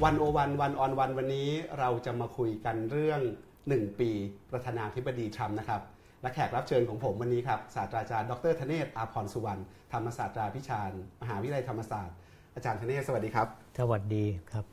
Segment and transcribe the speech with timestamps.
[0.00, 3.20] ผู้ชมวันโอวันวันออนวันวันนี้เราจะมาคุยกันเรื่อง
[3.60, 4.10] 1 ปี
[4.52, 5.82] ประธานาธิบดีทรัมป์นะครับ
[6.22, 10.90] และแขกรับเชิญของผมวันนี้ครับศาสตราจารย์ดรธเนศอาพรสุวรรณธรรมศาสตราพิชาญ
[11.22, 12.16] มหาวิทยาลัยธรรมศาสตร์
[12.54, 13.46] อาจารย์ธเนศสวัสดีครับ
[13.78, 14.64] สวัสดีครับ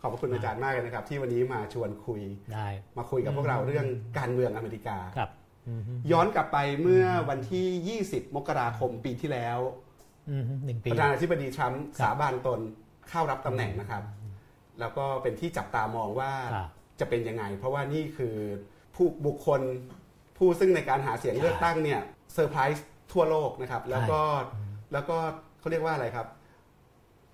[0.00, 2.22] ขอบพระคุณอาจารย์มากเลยนะครับ ที่วันนี้มาชวนคุย
[2.54, 3.86] ได้ มาคุยกับพวกเราเรื่อง
[4.18, 5.30] การเมืองอเมริกาครับ
[5.68, 9.58] อืมฮึย้อนกลับไปเมื่อวันที่ 20 มกราคมปีที่แล้ว
[10.30, 12.60] อืมฮึหนึ่งปีประธานาธิบดีทรัมป์ครับสาบานตน
[13.10, 14.02] เข้ารับตำแหน่งนะครับ
[14.80, 16.68] แล้วก็เป็นที่จับตามองว่าครับ
[17.00, 18.36] จะเป็นยังไง เพราะว่านี่คือ
[18.94, 19.60] ผู้บุคคล
[20.38, 22.00] ผู้ซึ่งในการหาเสียงใช่เลือกตั้งเนี่ย
[22.34, 24.20] เซอร์ไพรส์ทั่วโลกนะครับ แล้วก็
[24.92, 25.16] แล้วก็
[25.60, 26.26] เขาเรียกว่าอะไรครับ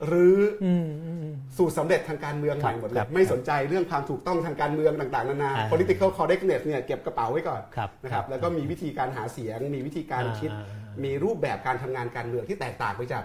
[0.06, 13.24] หรืออืมอืมอืมสู่สำเร็จทางการเมืองใหม่หมดเลครัยบไม่สนใจเรื่องความถูกต้องทางการเมืองต่างๆนานาอ่า political correctness เนี่ยเก็บกระเป๋าไว้ก่อนครับนะครับครับแล้วก็มีวิธีการหาเสียง มีวิธีการคิดอ่าอ่ามีรูปแบบการทำงานการเมืองที่แตกต่างไปจาก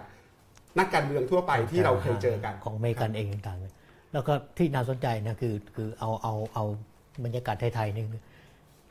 [0.80, 3.74] นักการเมืองทั่วไปที่เราเคยเจอกันของอเมริกันเองต่างๆเนี่ย
[4.14, 6.64] แล้วก็ที่น่าสนใจนะคือคือเอาเอาเอา
[7.24, 8.22] บรรยากาศไทยๆนี่คือ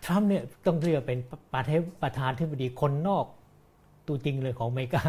[0.04, 1.18] ทรัมป์เนี่ยต้องเรียกว่าเป็น
[1.54, 3.24] ประเทศประธานที่บดีคนนอก
[4.08, 5.02] ตัวจริงเลยของอเมริกา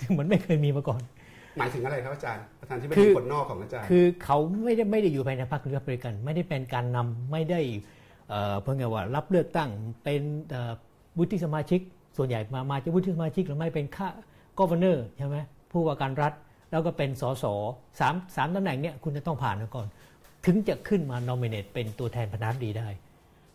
[0.00, 1.00] ซึ่งมันไม่เคยมีมาก่อน
[1.58, 7.60] หมายถึงอะไรครับอาจารย์ประธานที่คืเป็นอคนนอกของอาจารย์ คือเขาไม่ได้ไม่ได้อยู่ภายในพรรครีพับลิกัน ไม่ได้เป็นการนำไม่ได้
[8.28, 9.70] เอ่อเพิ่งไงว่ารับเลือกตั้ง
[10.04, 10.72] เป็นเอ่อ
[11.18, 11.80] วุฒิสมาชิก
[12.16, 14.08] ส่วนใหญ่มามาจากวุฒิสมาชิกหรือไม่เป็นข้า
[14.58, 15.36] ก็วเนอร์ใช่ไหม
[15.70, 16.32] ผู้ว่าการรัฐ
[16.70, 17.44] แล้วก็เป็นสส
[18.00, 19.86] สามสามตำแหน่งเนี่ยคุณจะต้องผ่านมาก่อน
[20.46, 22.88] ถึงจะขึ้นมานอมิเนตเป็นตัวแทนประธานาธิบดีได้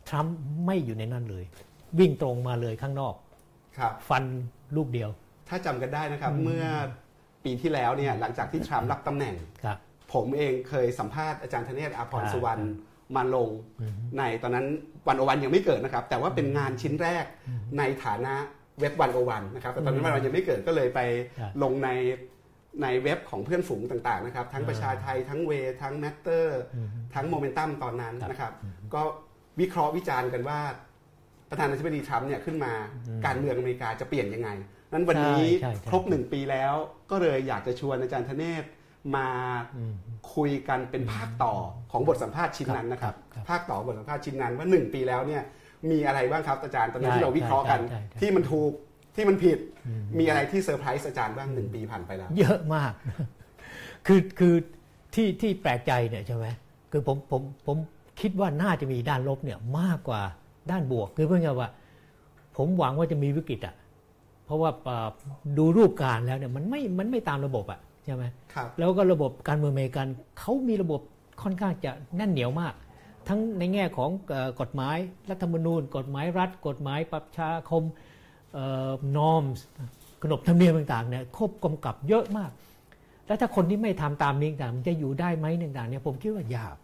[0.10, 1.44] ทรัมป์ไม่อยู่ในนั้นเลย
[2.00, 3.16] วิ่งตรงมาเลยข้างนอก
[3.78, 4.24] ครับฟัน
[4.76, 5.10] ลูกเดียว
[5.50, 6.66] ถ้าจำกันได้นะครับ เมื่อ
[7.44, 9.78] ปีที่แล้วเนี่ยหลังจากที่ทรัมป์รับตำแหน่ง ครับ
[10.14, 12.64] ผมเองเคยสัมภาษณ์อาจารย์ธเนศอาพรอ่าสุวรรณ
[13.16, 13.50] มาลง
[14.18, 14.66] ในตอนนั้น
[15.08, 17.26] วันโอวันยังไม่เกิดนะครับ แต่ว่าเป็นงานชิ้นแรก
[17.78, 18.34] ในฐานะ
[18.80, 21.00] เว็บวันโอวันนะครับแต่ตอนนั้นวันโอวันยังไม่เกิดก็เลยไป
[21.40, 21.90] ครับลงใน
[22.82, 25.52] ในเว็บของเพื่อนฝูงต่างๆนะครับ ทั้งประชาไทยทั้งเว
[25.82, 26.62] ทั้งแมตเตอร์
[27.16, 28.54] ทั้งโมเมนตัมตอนนั้นนะครับ
[28.94, 29.02] ก็
[29.60, 30.60] วิเคราะห์วิจารณ์กันว่า
[31.50, 32.74] ประธานาธิบดีทรัมป์เนี่ยขึ้นมา
[33.26, 34.50] การเมืองอเมริกาจะเปลี่ยนยังไง
[34.94, 36.74] นั้นวันนี้ใช่ใช่ใช่ครบหนึ่งปีแล้ว
[37.12, 38.64] ก็เลยอยากจะชวนอาจารย์ธเนศ
[39.16, 39.28] มา
[40.36, 41.54] คุยกันเป็นภาคต่อ
[41.92, 45.44] ของบทสัมภาษณ์ชิ้นนั้นนะครับครับภาคต่อบทสัมภาษณ์ชิ้นนั้นว่าหนึ่งปีแล้วเนี่ย
[45.92, 48.72] มีอะไรบ้างครับอาจารย์ตอนนั้นที่เราวิเคราะห์กันใช่ใช่ใช่ที่มันถูก
[49.16, 49.58] ที่มันผิด
[50.20, 52.94] มีอะไรที่เซอร์ไพรส์อาจารย์บ้างหนึ่งปีผ่านไปแล้ว เยอะมาก
[54.08, 54.56] คือคือ
[55.14, 56.46] ที่ที่แปลกใจเนี่ยใช่ไหม
[56.92, 57.78] คือผมผมผม
[58.22, 60.22] คิดว่าน่าจะมีด้านลบเนี่ยมากกว่า
[60.72, 61.70] ด้านบวก คือเพื่อนว่า
[62.58, 63.76] ผมหวังว่าจะมีวิกฤตอะ
[64.46, 65.08] เพราะว่าเอ่อ
[65.58, 68.24] ดูรูปการแล้วเนี่ยมันไม่มันไม่ตามระบบอะใช่ไหม
[68.54, 70.08] ครับแล้วก็ระบบการเมืองอเมริกัน
[70.40, 71.02] เขามีระบบ
[71.42, 72.74] ค่อนข้างจะแน่นเหนียวมาก
[73.28, 74.98] ทั้งในแง่ของเอ่อกฎหมาย
[75.30, 77.84] รัฐธรรมนูญ กฎหมายรัฐ กฎหมายประชาคม
[79.18, 79.44] norm
[80.24, 82.52] ขนบธรรมเนียมต่างๆเนี่ยควบกำกับเยอะมาก
[83.28, 86.76] แล้วถ้าคนที่ไม่ทำตามนี้ต่างๆมันจะอยู่ได้ไหมต่างๆเนี่ยผมคิดว่ายาก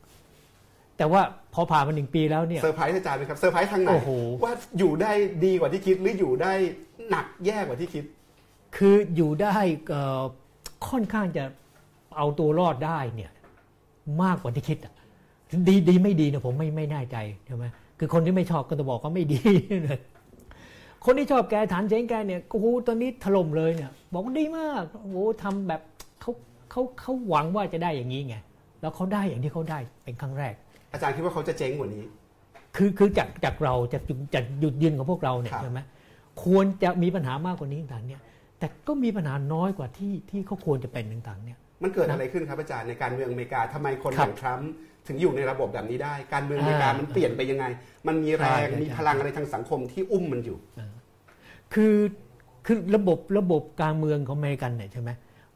[0.98, 1.22] แต่ว่า
[1.54, 4.10] พอผ่านมาหนึ่งปีแล้วเนี่ยเซอร์ไพรส์อาจารย์ไหมครับเซอร์ไพรส์ทางไหนโอ้โห
[4.44, 5.12] ว่าอยู่ได้
[5.46, 6.54] ดีกว่าที่คิดหรืออยู่ได้
[7.10, 8.04] หนักแย่กว่าที่คิด
[8.78, 9.56] คืออยู่ได้
[9.90, 10.22] เอ่อ
[10.90, 11.44] ค่อนข้างจะ
[12.18, 13.32] เอาตัวรอดได้เนี่ย
[14.24, 14.94] มากกว่าที่คิดอะ
[15.68, 17.66] ดีดีไม่ดีเนี่ยผมไม่ไม่แน่ใจใช่ไหม
[18.00, 19.42] คือคนที่ไม่ชอบก็จะบอกก็ไม่ดี
[19.84, 20.00] เลย
[21.06, 25.82] คนที่ชอบแกฐานเสียงแกเนี่ยโอ้โหตอนนี้ถล่มเลยเนี่ย บอกว่าดีมากโอ้โหทำแบบ
[26.22, 26.32] เขา
[26.72, 28.36] เขาเขาหวังว่าจะได้อย่างนี้ไง
[28.82, 30.54] แล้วเขาได้อย่างที่เขาได้เป็นครั้งแรก
[30.94, 32.04] อาจารย์คิดว่าเขาจะเจ๊งกว่านี้
[32.76, 35.80] คือคือจากจากเราจากจุดจากหยุดยืนของพวกเราเนี่ยครับใช่ไหม
[36.44, 38.22] ควรจะมีปัญหามากกว่านี้ต่างๆเนี่ย
[38.60, 44.72] แต่ก็มีปัญหาน้อยกว่าที่ที่เขาควรจะเป็นต่างๆเนี่ยมันเกิดอะไรขึ้นครับอาจารย์ในการเมืองอเมริกาทำไมคนอครับย่างทรัมป์
[45.08, 47.66] ถึงอยู่ในระบบแบบนี้ได้ การเมืองอเมริกาอ่ามัมันเปลี่ยนไปยังไง
[48.08, 50.58] มันมีแรงใช่ใช่มีพลังอะไรทางสังคมที่อุ้มมันอยู่
[51.74, 51.96] คือ
[52.66, 55.10] คือระบบระบบการเมืองของอเมริกันเนี่ยใช่ไหม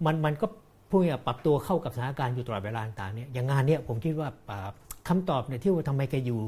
[0.05, 0.45] มันมันก็
[0.89, 4.69] พูดง่ายๆปรับตัวเข้ากับสถานการณ์อยู่ตลอดเวลาต่างๆเนี่ยอย่างงานเนี่ยผมคิดว่าอ่า
[5.07, 6.39] คำตอบเนี่ยที่ว่าทำไมแกอยู่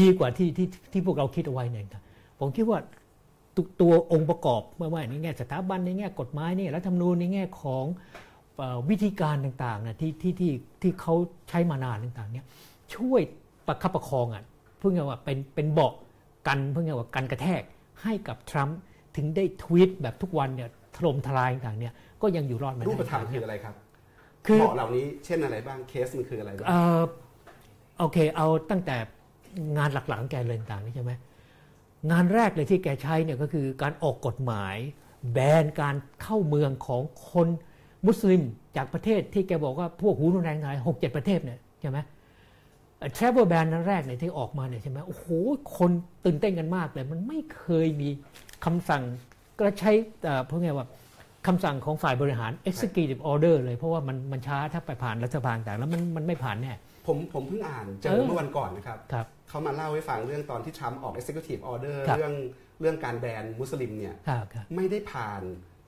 [0.00, 2.02] ดีกว่าที่ที่ที่พวกเราคิดเอาไว้เนี่ยครับ
[2.40, 2.78] ผมคิดว่า
[3.56, 8.31] ตัวตัวองค์ประกอบไม่ว่าในแง่สถาบันในแง่กฎหมายเนี่ยรัฐธรรมนูญในแง่ของเอ่อ
[8.90, 10.52] วิธีการต่างๆนะที่ที่ที่
[10.82, 11.14] ที่เขา
[11.48, 12.46] ใช้มานานต่างๆเนี่ย
[12.94, 13.20] ช่วย
[13.66, 14.44] ประคับประคองอะ
[14.78, 15.92] เพื่อไงว่าเป็นเป็นเบาะ
[16.46, 17.62] กันเพื่อไงว่ากันกระแทก
[18.02, 18.78] ให้กับทรัมป์
[19.16, 23.74] ถึงได้ทวีตแบบทุกวันเนี่ยถล่มทลายต่างๆเนี่ยก็ยังอยู่รอดมาได้รูปธรรมคืออะไรครับ
[24.46, 27.02] คือเหมาะเหล่านี้เช่นอะไรบ้างเคสมันคืออะไรบ้างเอ่อ
[27.98, 28.96] โอเคเอาตั้งแต่
[29.76, 31.12] งานหลักๆของแกเลยต่างๆนี่ใช่ไหม
[32.10, 34.76] งานแรกเลยที่แกใช้เนี่ยก็คือการออกกฎหมาย
[35.32, 37.48] แบนการเข้าเมืองของคน
[38.06, 38.42] มุสลิม
[38.76, 41.98] จากประเทศที่แกบอกว่าพวกหูรุนแรงทั้งหลายหกเจ็ดประเทศเนี่ยใช่ไหม
[43.16, 45.26] travel ban นั้นแรกเนี่ยที่ออกมาเนี่ยใช่ไหมโอ้โห
[45.78, 45.90] คน
[46.24, 48.08] ตื่นเต้นกันมากเลยมันไม่เคยมี
[48.64, 49.02] คำสั่ง
[49.60, 49.92] ก็ใช้
[50.24, 50.86] เอ่อเพื่อไงว่า
[51.46, 56.72] คำสั่งของฝ่ายบริหาร executive order เลย เพราะว่ามันมันช้าถ้าไปผ่านรัฐบาลต่างแล้วมันมันไม่ผ่านแน่
[57.06, 62.34] ผมผมเพิ่งอ่านเจเอออเมื่อวันก่อนนะครับครับเขามาเล่าให้ฟังเรื่องตอนที่ทรัมป์ออก executive order ครับเรื่อง
[62.80, 65.42] เรื่องการแบนมุสลิมเนี่ยครับครับไม่ได้ผ่าน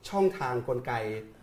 [0.09, 0.93] ช่องทางกลไก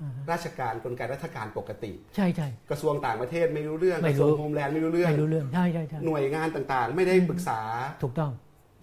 [0.00, 7.60] อ่าฮะราชการกลไกรัฐการปกติ ใช่ใช่กระทรวงต่างประเทศไม่รู้เรื่องไม่กระทรวงรู้โฮมแลนด์ไม่รู้เรื่องไม่รู้เรื่องใช่ใช่ใช่หน่วยงานต่างๆ ไม่ได้ปรึกษา
[8.02, 8.30] ถูกต้อง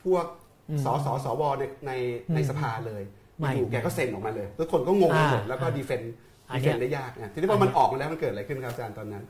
[0.03, 0.25] พวก
[0.69, 1.91] อืมสสสวในใน
[2.29, 3.03] อืมในสภาเลย
[3.37, 6.01] ไม่อยู่แกก็เซ็นออกมาเลยทุกคนก็งงไปหมดอ่าแล้วก็ดีเฟน
[6.49, 9.23] อันดีเนี้เฟยนได้ยากนะทีนี้พอมันออกมาแล้วมันเกิดอะไรขึ้นครับอาจารย์ตอนนั้น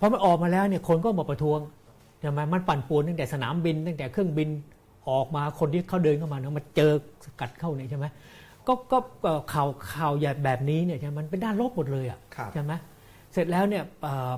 [0.00, 1.60] พอมันออกมาแล้วเนี่ยคนก็มาประท้วง
[2.20, 4.48] ใช่ไหมมันปั่นป่วนตั้งแต่สนามบินตั้งแต่เครื่องบิน
[5.10, 6.92] ออกมาคนที่เขาเดินเข้ามาเนี่ยมาเจอ
[7.24, 8.06] สกัดเข้าเนี่ยใช่ไหม
[8.68, 12.72] ก็ก็ก็ข่าวข่าวอย่าแบบนี้เนี่ยใช่ไหมมันเป็นด้านลบหมดเลยอะครับใช่ไหม
[13.32, 14.32] เสร็จแล้วเนี่ยเอ่อ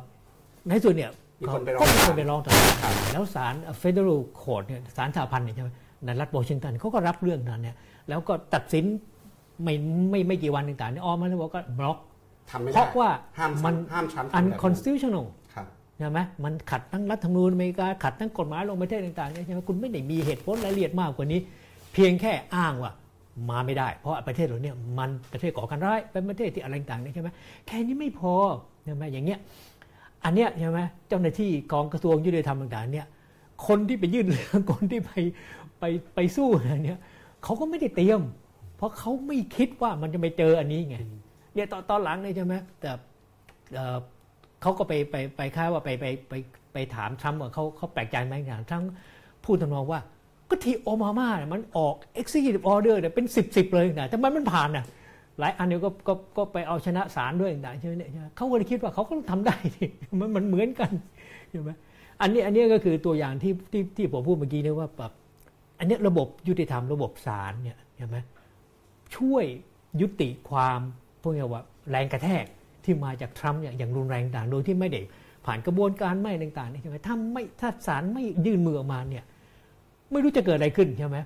[0.67, 1.11] ในที่สุดเนี่ย
[1.41, 5.71] มีคนไปร้องก็มีคนไปร้องต่อศาลครับแล้วศาล Federal Court เนี่ยศาลสหพันธ์เนี่ยใช่ไหม
[6.05, 7.77] ในรัฐวอชิงตันเขาก็รับเรื่องนั้นเนี่ย
[8.09, 8.85] แล้วก็ตัดสิน
[9.62, 9.75] ไม่
[10.11, 11.99] ไม่ไม่กี่วันต่างๆเนี่ยออกมาแล้วบอกก็บล็อก
[12.50, 15.67] ทำไม่เพได้ราะว่าห้ามมันห้ามทรัมป์ทำแบบนั้น unconstitutional ครับ
[15.99, 21.41] ใช่ไหมมันขัดทั้งรัฐธรรมนูญอเมริกาขัดทั้งกฎหมายลงประเทศต่างๆเนี่ยใช่ไหมคุณไม่ได้มีเหตุผลรายละเอียดมากกว่านี้
[21.93, 22.93] เพียงแค่อ้างว่า
[23.51, 27.29] มาไม่ได้ เพราะประเทศเราเนี่ยมันประเทศก่อการร้ายเป็นประเทศที่อะไรต่างๆใช่ไหม
[27.67, 28.35] แค่นี้ไม่พอ
[28.85, 29.39] ใช่ไหมอย่างเงี้ย
[30.25, 33.07] อันเนี้ยใช่ไหมเจ้าหน้าที่ของกระทรวงยุติธรรมต่างๆเนี่ย
[33.67, 35.13] คนที่ไปยื่นเรื่องคนที่ไป
[35.81, 35.85] ไป
[36.15, 37.01] ไปสู้อะไรเนี่ย
[37.45, 38.21] เขาก็ไม่ได้เตรียม
[38.77, 40.97] เพราะเขาไม่คิดว่ามันจะไปเจออันนี้ไง
[41.55, 42.91] เนี่ยตอนตอนหลังเนี่ยใช่ไหมแต่
[44.63, 46.35] เขาก็ไปไปไปค่าว่าไปไปไป
[46.73, 48.91] ไปถามทรัมป์ว่าเขาเขาแปลกใจไหมอย่างทรัมป์
[49.45, 50.01] พูดทำนองว่า
[50.50, 54.85] ก็ที่โอบามาเนี่ยมันออก executive order เนี่ยเป็นสิบสิบเลยนะแต่มันมันผ่านนะ
[55.38, 59.88] หลายอันเดียก็ก็ก็ไปเอาชนะศาลด้วยนะใช่ไหมเนี่ยเขาก็เลยคิดว่าเขาก็ทำได้นี่
[60.20, 60.91] มันมันเหมือนกัน
[61.50, 61.70] ใช่ไหม
[62.20, 65.12] อันนี้อันนี้ก็คือตัวอย่างที่ที่ที่ผมพูดเมื่อกี้เนี่ยว่าแบบ
[65.79, 68.17] อันนี้ระบบยุติธรรมระบบศาลเนี่ยใช่ไหม
[69.17, 69.44] ช่วย
[70.00, 70.81] ยุติความ
[71.23, 72.44] พวกนี้ว่าแรงกระแทก
[72.85, 75.00] ที่มาจากทรัมป์เนี่ยอย่างรุนแรงต่างโดยที่ไม่ได้
[75.47, 79.25] ผ่านกระบวนการไม่ต่างๆนี่ใช่ไหมถ้าไม่ถ้าศาลไม่ยื่นมือออกมาเนี่ย
[80.12, 81.19] ไม่รู้จะเกิดอะไรขึ้นใช่ไหม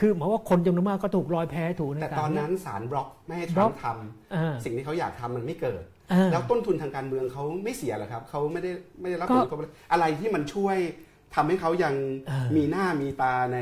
[0.00, 3.86] คือหมายว่าคนจำนวนมากก็ถูกลอยแพถูกแต่ต่างๆตอนนั้นศาลบล็อกไม่ให้ทบล็รัอมกป์ท
[4.34, 5.82] อ่าำสิ่งที่เขาอยากทำมันไม่เกิด
[6.12, 8.70] อ่าแล้วต้นทุนทางการเมืองเขาไม่เสียเหรอครับเขาไม่ได้
[9.00, 10.76] ไม่ได้รับก็ผลกระทบอะไรอะไรที่มันช่วย
[11.34, 11.94] ทำให้เขายัง
[12.30, 13.58] อ่ามีมีหน้ามีตาใน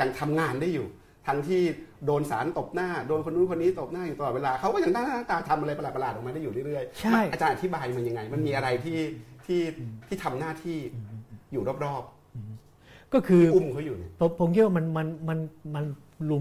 [0.00, 0.86] ยังทำงานได้อยู่
[1.26, 1.62] ทั้งที่
[2.06, 8.98] โดนสารตบหน้า โดนคนนู้นคนนี้ตบหน้าอยู่ตลอดเวลาเขาก็ยังหน้าตาทำอะไรประหลาดๆออกมาได้อยู่เรื่อยๆใช่อาจารย์อธิบายมันยังไง มันมีอะไรที่
[9.46, 9.60] ที่
[10.06, 10.78] ที่ทำหน้าที่
[11.52, 12.04] อยู่รอบ
[13.14, 15.38] ก็คือๆอุ้มเขาอยู่เนี่ยผมผมคิดว่ามันมันมัน
[15.74, 15.84] มัน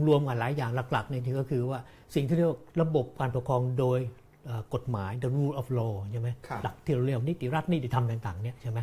[0.08, 1.80] รวมๆกันหลายอย่างหลักๆเนี่ยที่ก็คือว่า
[2.16, 4.00] สิ่งที่เรียกว่าระบบการปกครองโดย
[4.46, 8.80] เอ่อกฎหมาย the rule of law ใช่ไหมครับหลักที่เราเรียกว่านิติรัฐนิติธรรมต่างๆเนี่ยใช่ไหม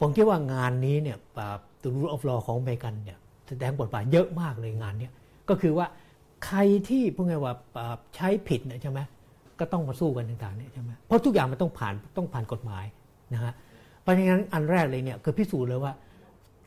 [0.00, 5.12] ผมคิดว่างานนี้เนี่ยอ่า the rule of law ของอเมริกันเนี่ยแสดงบทบาทเยอะมากเลยงานเนี้ย
[5.48, 5.86] ก็คือว่า
[6.46, 6.58] ใคร
[6.88, 9.00] ที่พวกไงว่าอ่าใช้ผิดเนี่ยใช่ไหม
[9.60, 12.84] ก็ต้องมาสู้กันต่างๆเนี่ยใช่ไหมเพราะทุกอย่างมันต้องผ่านต้องผ่านกฎหมาย
[13.34, 13.52] นะฮะ
[14.02, 15.92] เพราะฉะนั้นอันแรกเลยเนี่ยคือพิสูจน์เลยว่า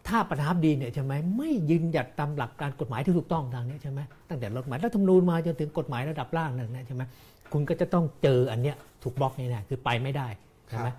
[0.07, 3.99] ถ้าประธานาธิบดีเนี่ยใช่ไหมไม่ยืนหยัดตามหลักการกฎหมายที่ถูกต้องทางเนี้ยใช่ไหม
[4.29, 7.03] ตั้งแต่กฎหมายรัฐธรรมนูญมาจนถึงกฎหมายระดับล่างนั่นนะใช่ไหม
[7.53, 10.27] คุณก็จะต้องเจออันเนี้ยถูกบล็อกแน่ๆคือไปไม่ได้
[10.67, 10.89] ใช่ไหม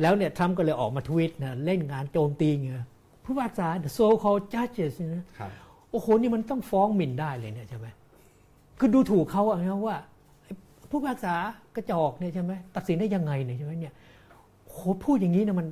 [0.00, 2.84] แล้วเนี่ยทรัมป์ก็เลยออกมาทวีตนะเล่นงานโจมตีเงี้ย
[3.24, 5.50] ผู้พิพากษา the so called judges เนี่ยนะครับ
[5.90, 7.86] โอ้โหนี่มันต้องฟ้องหมิ่นได้เลยเนี่ยใช่ไหม
[8.78, 9.96] คือดูถูกเขาอะนะว่า
[10.42, 10.52] ไอ้
[10.90, 11.34] ผู้พิพากษา
[11.76, 13.94] กระจอกเนี่ยใช่ไหมตัดสินได้ยังไงเนี่ยใช่ไหมเนี่ย
[14.64, 15.66] โอ้โหพูดอย่างนี้นะมัน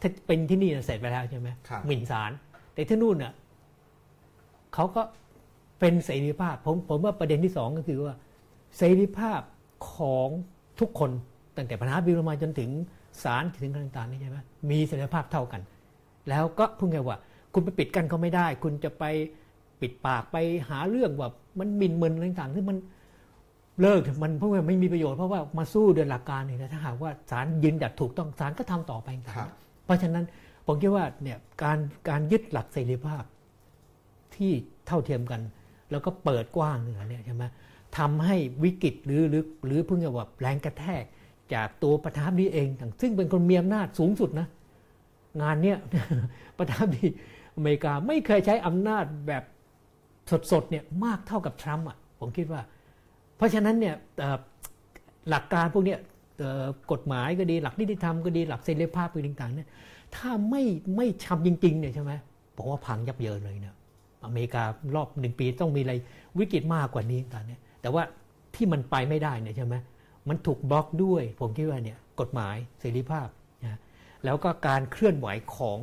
[0.00, 2.30] ถ้าเป็นที่นี่น่ะเสร็จไปแล้วใช่ไหมครับหมิ่นศาล
[2.72, 3.32] แต่ที่นู่นน่ะ
[4.74, 5.02] เขาก็
[5.80, 8.14] เป็นเสรีภาพ ผมผมว่าประเด็นที่สองก็คือว่า
[8.76, 9.40] เสรีภาพ
[9.92, 10.28] ของ
[10.80, 11.10] ทุกคน
[11.56, 12.70] ตั้งแต่ประธานาธิบดีลงมาจนถึง
[13.22, 14.38] ศาลถึงอะไรต่างๆนี่ใช่ไหม
[14.70, 15.62] มีเสรีภาพเท่ากัน
[16.28, 17.18] แล้วก็พูดไงว่า
[17.52, 19.04] คุณไปปิดกั้นเขาไม่ได้ คุณจะไป
[19.80, 20.36] ปิดปากไป
[20.68, 21.28] หาเรื่องว่า
[21.58, 22.76] มันหมินเมินอะไรต่างๆที่มัน
[23.80, 30.24] เลิกเถอะมันเพราะว่าไม่มีประโยชน์เพราะว่ามาสู้โดยหลักการเนี่ยนะถ้าหากว่าศาลยืนหยัดถูกต้องศาลก็ทำต่อไปต่างครับๆ เพราะฉะนั้น
[30.66, 31.78] ผมคิดว่าเนี่ยการ
[32.08, 33.22] การยึดหลักเสรีภาพ
[34.36, 34.52] ที่
[34.86, 35.40] เท่าเทียมกัน
[35.90, 37.44] แล้วก็เปิดกว้างเหนี่ยใช่ไหม
[37.98, 41.02] ทำให้วิกฤตหรือหรือหรือเพิ่งจะว่าแรงกระแทก
[41.54, 44.46] จากตัวประธานดีเองต่างซึ่งเป็นคนมีอำนาจสูงสุดนะ
[45.42, 45.78] งานเนี้ย
[46.58, 47.06] ประธานดี
[47.56, 49.44] อเมริกาไม่เคยใช้อำนาจแบบ
[50.52, 52.62] สดๆเนี่ยมากเท่ากับทรัมป์อะผมคิดว่า
[53.36, 53.94] เพราะฉะนั้นเนี่ย
[55.28, 55.98] หลักการพวกเนี้ย
[56.92, 59.68] กฎหมายก็ดีหลักนิติธรรมก็ดีหลักเสรีภาพก็ดีต่างๆเนี่ย
[60.16, 60.62] ถ้าไม่
[60.96, 62.12] ไม่ทำจริงๆเนี่ยใช่ไหม
[62.56, 63.74] ผมว่าพังยับเยินเลยเนี่ย
[64.26, 64.62] อเมริกา
[64.94, 65.94] รอบหนึ่งปีต้องมีอะไร
[66.38, 68.02] วิกฤตมากกว่านี้ตอนเนี้ยแต่ว่า
[68.54, 69.74] ที่มันไปไม่ได้เนี่ยใช่ไหม
[70.28, 73.28] มันถูกบล็อกด้วย ผมคิดว่าเนี่ยกฎหมายเสรีภาพ
[73.64, 73.78] นะ
[74.24, 75.78] แล้วก็การเคลื่อนไหวของ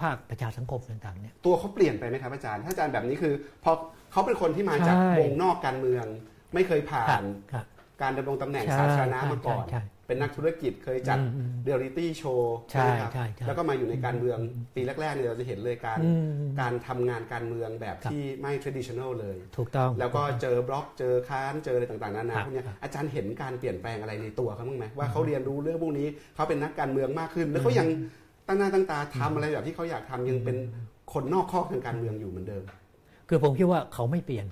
[0.00, 3.34] ภาคประชาสังคมต่างๆเนี่ยตัวเขาเปลี่ยนไปไหมครับอาจารย์ ถ้าอาจารย์แบบนี้คือ
[3.64, 3.72] พอ
[4.12, 6.04] เขาเป็นคนที่มาจากใช่วงนอกการเมือง
[6.54, 7.66] ไม่เคยผ่าครับนครับ
[8.02, 14.38] การดำรงตำแหน่งใช่สาธารณะมาก่อนใช่ใช่ เป็นนักธุรกิจเคยจัดอืมอืม reality show ใช่ไหมครับใช่ใช่แล้วก็มาอยู่ในการเมือง
[14.74, 27.88] ปีแรกๆเนี่ยเราจะเห็นเลยการอืมการทำงานการเมืองแบบครับที่ไม่ traditional เลย ถูกต้อง แล้วก็เจอบล็อกเจอค้านเจออะไรต่างๆนานาครับพวกเนี้ยอาจารย์เห็นการเปลี่ยนแปลงอะไรในตัวเขาบ้างไหมว่าเขาเรียนรู้เรื่องพวกนี้เขาเป็นนักการเมืองมากขึ้น แล้วเขายัง
[28.46, 30.56] ตั้งหน้าตั้งตาทำอะไรแบบที่เขาอยากทำยังเป็น
[31.12, 32.62] คนนอกคอกทางการเมืองอยู่เหมือนเดิม
[33.28, 34.46] คือผมคิดว่าเขาไม่เปลี่ยน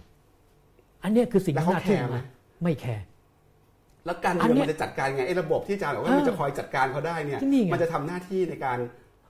[1.03, 2.25] อันเนี้ยคือสิ่งแล้วที่เขาน่าทึ่งแคร์ไหมนะ
[2.63, 3.05] ไม่แคร์
[4.07, 8.79] แล้วการเมืองอันเนี้ยมันจะจัดการไงไอ้ระบบที่อาจารย์บอกว่าเออมันจะคอยจัดการเขาได้เนี่ยนี่ไงมันจะทำหน้าที่ในการ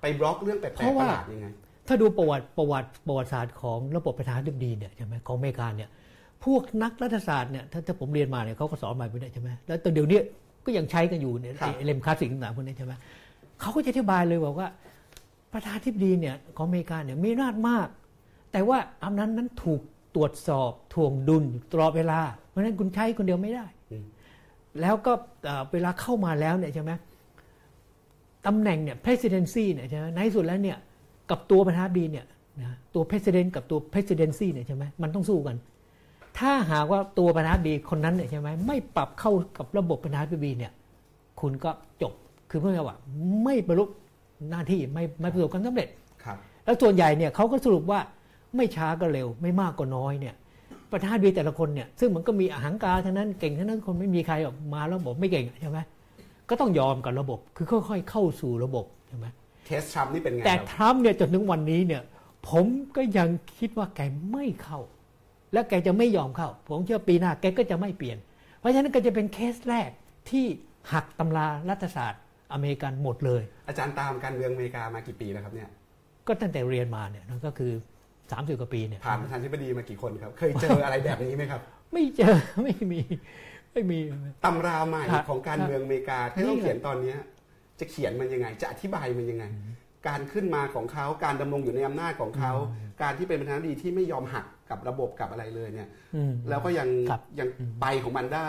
[0.01, 1.47] ไปบล็อกเรื่องแปลกๆปว่าระหลาดยังไงเพราะว่า
[1.89, 5.91] ถ้าดูประวัติประวัติประวัติศาสตร์ของระบบประธานาธิบดีเนี่ยใช่ไหมของอเมริกาเนี่ย
[6.45, 10.21] พวกนักรัฐศาสตร์เนี่ยถ้าถ้าผมเรียนมาเนี่ยเขาก็สอนมาไปเนี่ยใช่ไหมแล้วตอนเดี๋ยวนี้
[10.65, 12.93] ก็ยังใช้กันอยู่เนี่ยครับไอ้เล่มคลาสสิกต่างๆพวกนี้ใช่ไหม
[13.61, 14.69] เขาก็จะอธิบายเลยบอกว่า
[15.53, 17.89] ประธานาธิบดีเนี่ยของอเมริกาเนี่ยมีอำนาจมาก
[18.53, 19.81] แต่ว่าอำนาจนั้นถูก
[20.15, 23.74] ตรวจสอบทวงดุลตลอดเวลา เพราะฉะนั้นคุณใช้คนเดียวไม่ได้อืม
[24.81, 25.13] แล้วก็
[25.45, 26.93] เอ่อเวลาเข้ามาแล้วเนี่ยใช่ไหม
[28.47, 30.79] ตำแหน่งเนี่ย presidency เนี่ยใช่ไหมในที่สุดแล้วเนี่ย
[31.31, 32.27] กับตัวประธานาธิบดีเนี่ย
[32.61, 35.57] นะตัว president กับตัว presidency เนี่ยใช่ไหมมันต้องสู้กัน
[36.39, 40.73] ถ้าหากว่าตัวประธานาธิบดีคนนั้นเนี่ยใช่ไหมไม่ปรับเข้ากับระบบประธานาธิบดีเนี่ย
[41.41, 41.71] คุณก็
[42.03, 42.13] จบ
[42.51, 42.97] คือเพื่อว่า
[43.45, 43.85] ไม่บรรลุ
[44.51, 45.89] หน้าที่ไม่ไม่ประสบความสำเร็จ
[46.25, 48.01] ครับ แล้วส่วนใหญ่เนี่ยเขาก็สรุปว่า
[48.57, 50.35] ไม่ช้าก็เร็ว ไม่มากก็น้อยเนี่ย
[50.95, 55.79] ประธานาธิบดีแต่ละคนเนี่ยซึ่งมันก็มีอาหังการทั้งนั้นเก่งทั้งนั้นคนไม่มีใครออกมาแล้วบอกไม่เก่งใช่ไหม
[56.49, 59.27] ก็ต้องยอมกับระบบคือค่อยๆเข้าสู่ระบบใช่ไหม
[59.67, 62.03] เคสทรัมป์นี่เป็นไงแต่ครับทรัมป์เนี่ยจนถึงวันนี้เนี่ย
[62.49, 64.01] ผมก็ยังคิดว่าแก
[64.33, 64.81] ไม่เข้า
[65.53, 68.19] และแกจะไม่ยอมเข้า ผมเชื่อปีหน้าแกก็จะไม่เปลี่ยน
[68.59, 69.91] เพราะฉะนั้นก็จะเป็นเคสแรก
[70.31, 70.47] ที่
[70.93, 72.23] หักตำรารัฐศาสตร์
[72.53, 75.69] อเมริกันหมดเลย อาจารย์ตามการเมืองอเมริกามากี่ปีแล้วครับเนี่ย
[76.27, 77.73] ก็ตั้งแต่เรียนมาเนี่ยก็คือ
[78.33, 81.61] 30กว่าปีเนี่ยผ่านประธานาธิบดีมากี่คนครับ เคยเจออะไรแบบนี้ไหมครับ
[81.93, 83.01] ไม่เจอไม่มี
[83.73, 83.99] ไม่มี
[84.45, 87.19] ตำราใหม่ครับของการเมืองอเมริกาที่นี่ต้องแหละเขียนตอนเนี้ย
[87.81, 89.45] จะเขียนมันยังไง จะอธิบายมันยังไง
[90.09, 92.53] การขึ้นมาของเขาการดำรงอยู่ในอำนาจของเขา
[93.03, 97.49] การที่เป็นประธานาธิบดีที่ไม่ยอมหักกับระบบกับอะไรเลยเนี่ยอืมแล้วก็ยังครับยัง
[97.81, 98.49] ไปของมันได้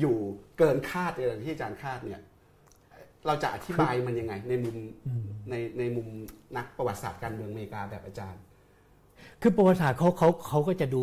[0.00, 0.16] อยู่
[0.58, 2.22] เกินคาดเลยที่อาจารย์คาดเนี่ย
[3.26, 4.76] เราจะอธิบายมันยังไง ในมุม
[5.50, 6.08] ในในมุม
[6.56, 8.42] นักประวัติศาสตร์การเมืองอเมริกาแบบอาจารย์
[9.42, 11.02] คือประวัติศาสตร์เขาเขาเขาก็จะดู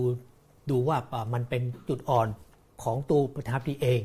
[0.72, 2.27] ดูว่าอ่ามันเป็นจุดอ่อน
[2.84, 4.01] ของตัวประธานาธิบดีเอง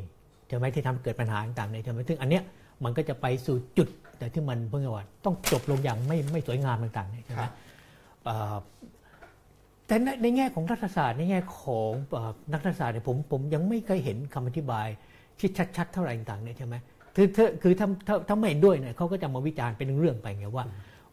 [0.49, 2.43] ใช่ไหมที่ทำให้เกิดปัญหาต่างๆเนี่ยใช่ไหมซึ่งอันเนี้ย
[2.85, 7.51] มันก็จะไปสู่จุดแต่ที่มันเพิ่งว่าต้องจบลงอย่างไม่ไม่สวยงามต่างๆเนี่ยใช่ไหมครับ
[8.29, 8.57] อ่า
[9.87, 14.87] แต่ในในแง่ของรัฐศาสตร์ในแง่ของอ่านักรัฐศาสตร์เนี่ยผมผมยังไม่เคยเห็นคำอธิบาย
[15.39, 16.75] ที่ชัดๆเท่าไหร่ต่างๆเนี่ยใช่ไหม
[17.17, 20.65] คือคือคือถ้าถ้าถ้าไม่เห็นด้วยเนี่ยเขาก็จะมาวิจารณ์เป็นเรื่องๆไปไงว่า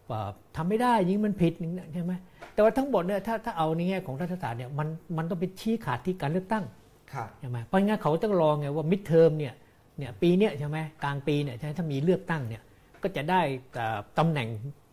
[0.10, 0.22] ว่า
[0.56, 2.12] ทำไม่ได้ยิงมันผิดอย่างเงี้ยใช่ไหม
[2.58, 4.88] แต่ว่าทั้งหมดเนี่ยถ้าถ้าเอาในแง่ของรัฐศาสตร์เนี่ยมัน
[5.18, 6.66] มันต้องไปชี้ขาดที่การเลือกตั้ง
[7.14, 9.54] ครับใช่ไหมเพราะงั้นเขาต้องรอไงว่ามิดเทอมเนี่ย
[9.98, 12.62] เนี่ยปีเนี้ยใช่ไหมกลางปีเนี่ยใช่ไหมถ้ามีเลือกตั้งเนี่ย
[13.04, 13.42] ก็จะได้
[13.74, 14.48] เอ่อตำแหน่ง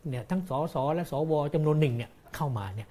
[0.09, 2.89] เนี่ยทั้งสสและสวจำนวนหนึ่งเนี่ยเข้ามาเนี่ย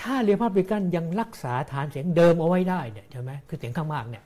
[0.00, 4.24] ถ้าเรียพับลิกันยังรักษาฐานเสียงเดิมเอาไว้ได้เนี่ยใช่ไหมคือเสียงข้างมากเนี่ย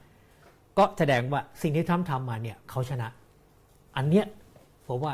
[0.79, 3.09] ก็แสดงว่าสิ่งที่ทรัมป์ทำมาเนี่ยเขาชนะ
[3.97, 4.27] อันเนี้ย
[4.87, 5.13] ผมว่า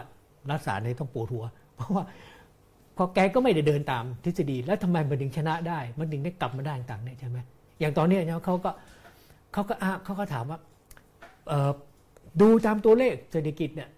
[0.51, 1.45] รัฐศาสตร์เนี่ยต้องปวดหัว
[1.77, 2.05] เพราะว่า
[2.97, 7.39] พอแกก็ไม่ได้เดินตามทฤษฎี แล้วทำไมมันถึงชนะได้ มันถึงได้กลับมาได้ต่างเนี่ยใช่ไหม
[7.81, 8.71] อย่างตอนนี้เนี่ยเขาก็
[9.53, 10.59] เขาก็อ้าเขาก็ถามว่า
[12.41, 13.89] ดูตามตัวเลขเศรษฐกิจเนี่ย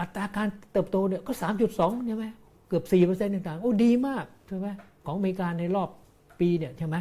[0.00, 2.24] อัตราการเติบโตเนี่ยก็สามจุดสองใช่ไหม
[2.68, 4.68] เกือบสี่เปอร์เซ็นต่างๆโอ้ดีมากใช่ไหม
[5.06, 5.88] ของอเมริกาในรอบ
[6.40, 6.96] ปีเนี่ยใช่ไหม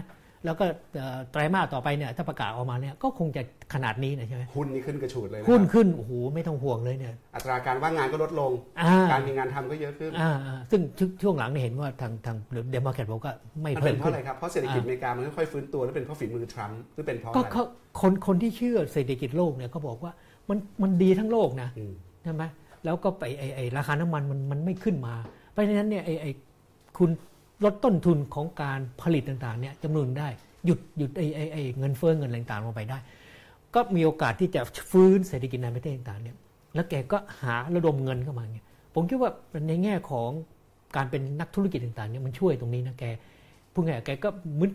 [0.46, 3.42] แล้วก็เอ่อไตรมาสต่อไปเนี่ยถ้าประกาศออกมาเนี่ยก็คงจะ
[3.74, 12.38] ขนาดนี้นะใช่ไหมหุ้นนี่ขึ้นกระฉูดเลยนะหุ้นครับขึ้นโอ้โหไม่ต้องห่วงเลยเนี่ยอัตราการว่างงานก็ลดลงอ่าการมีงานทำก็เยอะขึ้นอ่าอ่าซึ่งช่วงช่วงหลังเนี่ยเห็นว่าทางทาง
[12.72, 17.64] เดโมแครตบอกว่าไม่มันเพิ่เป็นเพราะขึ้นอะไรครับเพราะเศรษฐกิจอเมริกามันค่อยๆฟื้นตัวแล้วเป็นเพราะฝีมือทรัมป์หรือเป็นเพราะก็อะไรเขา
[18.02, 20.12] คนคนที่เชื่อเศรษฐกิจโลกเนี่ยเขาบอกว่า
[20.50, 22.44] มันมันดีทั้งโลกนะอืมใช่ไหม
[22.86, 25.14] แล้วก็ไปไอไอราคาน้ำมันมันมันไม่ขึ้นมา
[25.52, 26.26] เพราะฉะนั้นเนี่ยไอไอ
[26.98, 27.10] คุณ
[27.66, 30.28] ลดต้นทุนของการผลิตต่างๆเนี่ยจำนวนได้
[30.66, 32.98] หยุดหยุดไอไอไอเงินเฟ้อเงินอะไรต่างๆลงไปได้
[33.76, 36.36] ก็มีโอกาสที่จะฟื้นเศรษฐกิจในประเทศต่างๆเนี่ย
[36.76, 38.66] แล้วแกก็หาระดมเงินเข้ามาเนี่ย
[38.96, 39.32] ผมคิดว่า
[39.68, 40.30] ในแง่ของ
[40.96, 43.04] การเป็นนักธุรกิจต่างๆเนี่ยมันช่วยตรงนี้นะแก
[43.74, 44.72] พูดง่ายแกก็เหมือน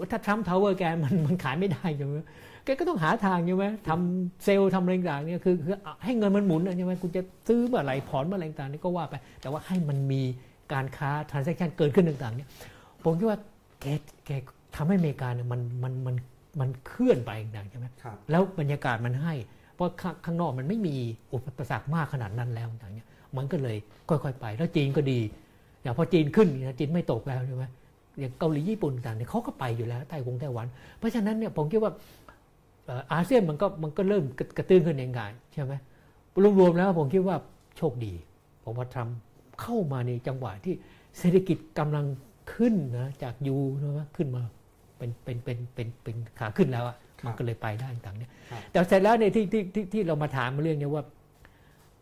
[0.00, 2.12] ว่าถ้าทรัมป์ทาวเวอร์แกมันมันขายไม่ได้ใช่ไหม
[2.64, 10.22] แกก็ต้องหาทางใช่ไหมทำเซลล์ทำอะไรต่างๆเนี่ยคือคือให้เงินมันหมุนนะใช่ไหมคุณจะซื้อเมื่อไหร่ผ่อนเมื่อไหร่ต่างๆนี่ก็ว่าไป แต่ว่าให้มันมี
[10.72, 12.48] การค้า transaction เกิดขึ้นต่างๆเนี่ย
[13.04, 13.38] ผมคิดว่า
[13.80, 13.86] แก
[14.26, 14.30] แก
[14.76, 16.16] ทำให้อเมริกาเนี่ยมันมันมัน
[16.60, 19.34] มันเคลื่อนไปต่างๆใช่ไหมครับแล้วบรรยากาศมันให้
[19.74, 20.96] เพราะข้างข้างนอกมันไม่มี
[21.32, 23.76] อุปสรรคมากขนาดนั้นแล้วต่างๆเนี่ยมันก็เลย
[24.08, 25.20] ค่อยๆไป แล้วจีนก็ดี
[25.82, 27.64] อย่างพอจีนขึ้นเนี่ยจีนไม่ตกแล้วใช่ไหม
[28.18, 30.66] อย่างเกาหลีญี่ปุ่นต่างเนี่ยเขาก็ไปอยู่แล้วไต้หงไต้หวัน
[30.98, 31.92] เพราะฉะนั้นเนี่ยผมคิดว่า
[32.84, 35.20] เอ่ออาเซียนมันก็มันก็เริ่มกระกระตื้นขึ้นเองไง
[35.52, 35.72] ใช่ไหม
[36.60, 37.36] รวมๆแล้วผมคิดว่า
[37.76, 38.12] โชคดี
[38.64, 39.16] ผมว่าทรัมป์
[39.60, 40.74] เข้ามาในจังหวะที่
[41.18, 42.06] เศรษฐกิจกำลัง
[42.54, 43.56] ขึ้นนะจากยู
[43.98, 44.42] นะขึ้นมา
[44.98, 51.02] เป็นเป็นเป็นเป็นเป็นขาขึ้นแล้วอะครับมันก็เลยไปได้ต่างๆเนี่ยครับแต่เสร็จแล้วเนี่ยที่ที่ที่ที่เรามาถามเรื่องเนี้ว่า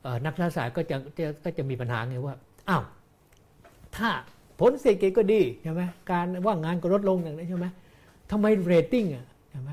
[0.02, 2.34] เอ่อนักรัฐศาสตร์ก็จะจะก็จะมีปัญหาไงว่า
[2.68, 2.82] อ้าว
[3.96, 4.10] ถ้า
[4.60, 7.66] ผลเศรษฐกิจก็ดีใช่ไหมการว่างงานก็ลดลงอย่างนี้นใช่ไหม
[8.30, 9.70] ทำไมเรตติ้งอะใช่ไหม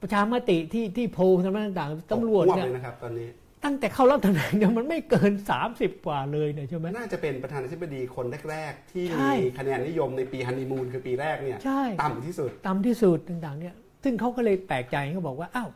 [0.00, 3.28] ประชามติที่ที่โพลต่างๆตำรวจตกเนี่ยเลยนะครับตอนนี้
[3.64, 5.32] ตั้งแต่เข้ารับตำแหน่งเนี่ยมันไม่เกิน
[5.68, 15.70] 30 กว่าเลยเนี่ยใช่ไหมน่าจะเป็นประธานาธิบดีคนแรก ๆ ที่ใช่มีคะแนนนิยมในปีฮันนีมูนคือปีแรกเนี่ยใช่ต่ำที่สุดต่ำที่สุดต่างๆเนี่ยซึ่งเขาก็เลยแปลกใจเขาบอกว่าอ้าว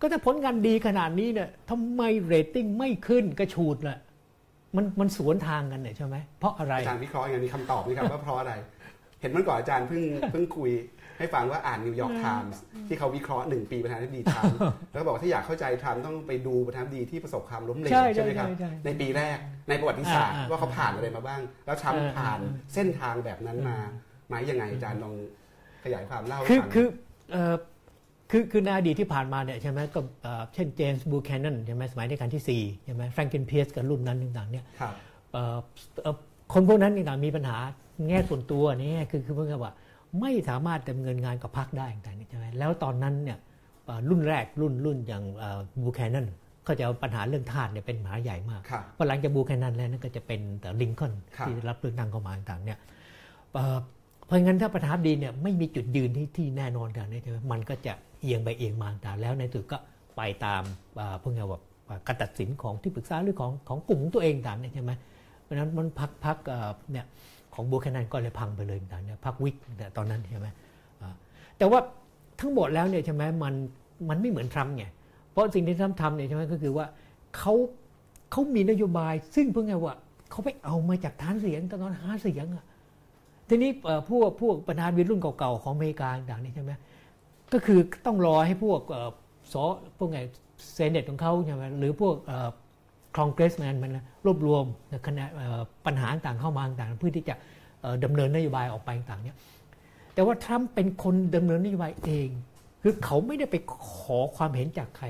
[0.00, 3.98] ก็ถ้าผลงานดีขนาดนี้เนี่ยทำไมเรตติ้งไม่ขึ้นกระชูดล่ะ
[4.76, 8.52] มันมันสวนทางกันเนี่ยใช่ไหมเพราะอะไรอาจารย์วิเคราะห์อย่างนี้คำตอบนี่ครับว่าเพราะอะไร
[9.20, 10.70] เห็นเมื่อก่อนอาจารย์เพิ่งเพิ่งคุย
[11.20, 14.58] ให้ฟังว่าอ่านนิวยอร์กไทมส์ที่เขาวิเคราะห์หนึ่งปีประธานาธิบดีทรัมป์
[14.92, 23.76] แล้วก็บอกว่าถ้าอยากเข้าใจทรัมป์ต้องไปดูประธานาธิบดีที่ประสบความล้มเหลวใช่ใช่ใช่ไหมครับใช่ใช่ในปีแรกในประวัติศาสตร์อ่าอ่าว่าเขาผ่านอะไรมาบ้าง แล้วทรัมป์อ่าผ่านอ่าเส้นทางแบบนั้นมา
[24.28, 25.14] ไหมยังไงอาจารย์ลอง
[25.84, 26.86] ขยายความเล่าให้คือฟังคือ
[27.32, 27.54] เอ่อ
[28.30, 34.94] คือคือในอดีตที่ผ่านมาเนี่ยใช่ไหมก็เอ่อเช่นเจมส์บูแคนนันใช่ไหมสมัยในการที่4ใช่ไหมแฟรงคลินเพียร์ซกับรุ่นนั้นต่างๆเนี่ยครับ
[35.32, 35.58] เอ่อ
[36.02, 36.16] เอ่อ
[36.54, 37.56] คนพวกนั้นต่างๆมีปัญหา
[38.08, 39.74] แง่ส่วนตัวนี่คือคือเพื่อนว่า
[40.20, 43.38] ไม่สามารถดำเนินงานกับพรรคได้ต่างๆใช่ไหมแล้วตอนนั้นเนี่ย
[43.86, 45.22] เอ่อรุ่นแรกรุ่นรุ่นอย่าง
[45.82, 46.26] บูแคนนัน
[46.66, 52.78] ก็จะเอาปัญหาเรื่องทาสเนี่ยเป็นปัญหาใหญ่มากครับพอหลังจากบูแคนนันแล้วนั่นก็จะเป็นแต่ลิงคอล์นครับที่รับเลือกตั้งเข้ามาต่างๆเนี่ย
[53.54, 53.78] เอ่อ
[54.26, 59.78] เพราะงั้นถ้าประธานาธิบดีเนี่ยไม่มีจุดยืนที่ที่แน่นอนกันเนี่ยใช่ไหมมันก็จะเอียงไปเอียงมาต่างๆแล้วในสุดก็
[60.16, 60.62] ไปตาม
[60.96, 61.60] เอ่อพวกเนี้ว่า
[62.06, 64.92] การตัดสินของที่ปรึกษาหรือของของกลุ่มของตัวเองต่างๆเนี่ยใช่ไหม
[65.42, 67.06] เพราะฉะนั้นมันพักพักเอ่อเนี่ย
[67.54, 69.56] ของบูแคนนันก็เลยพังไปเลยต่างเนี่ยพักวิก
[69.96, 70.48] ตอนนั้นใช่ไหม
[71.58, 71.80] แต่ว่า
[72.40, 73.54] ทั้งหมดแล้วเนี่ยใช่ไหมมัน
[74.08, 74.84] มันไม่เหมือนทรัมป์ไง
[75.30, 76.86] เพราะสิ่งที่ทรัมป์ทำเนี่ยใช่ไหมก็คือว่า
[77.36, 77.54] เขา
[78.30, 79.94] เขามีนโยบาย ซึ่งเพิ่งไงว่า
[80.30, 82.64] เขาไปเอามาจากฐานเสียงตอนหาเสียงอะ
[83.48, 83.70] ทีนี้
[84.08, 86.72] พวกพวกประธานาธิรุ่นเก่าๆของอเมริกาต่างนี่ใช่ไหม
[87.52, 88.80] ก็คือต้องรอให้พวก
[89.52, 89.62] สอ
[89.98, 90.18] พวกไง
[90.74, 92.14] เซเนตของเขาใช่ไหมหรือพวก
[93.12, 93.90] เอ่อคองเกรสแมนมัน
[94.26, 94.64] รวบรวม
[95.06, 97.34] คณะเอ่อปัญหาต่างเข้ามาต่างเพื่อที่จะ
[97.80, 99.36] เอ่อดำเนินนโยบายออกไปต่างเนี่ย
[100.14, 102.28] แต่ว่าทรัมป์เป็นคนดำเนินนโยบายเอง
[102.82, 103.78] คือเขาไม่ได้ไปข
[104.16, 105.06] อความเห็นจากใคร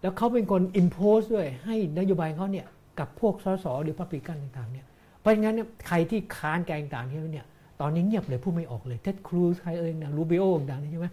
[0.00, 2.66] แล้วเขาเป็นคนอิมโพสด้วยให้นโยบายเขาเนี่ย
[2.98, 4.86] กับพวกสสหรือพับลิกันต่างๆเนี่ย
[5.18, 7.46] เพราะงั้นเนี่ยใครที่ค้านแกงต่างๆเนี่ย
[7.80, 11.06] ตอนนี้เงียบเลยพูดไม่ออกเลยเท็ดครูซใครเอ่ยนะรูบิโอต่างๆเนี่ใช่ไหม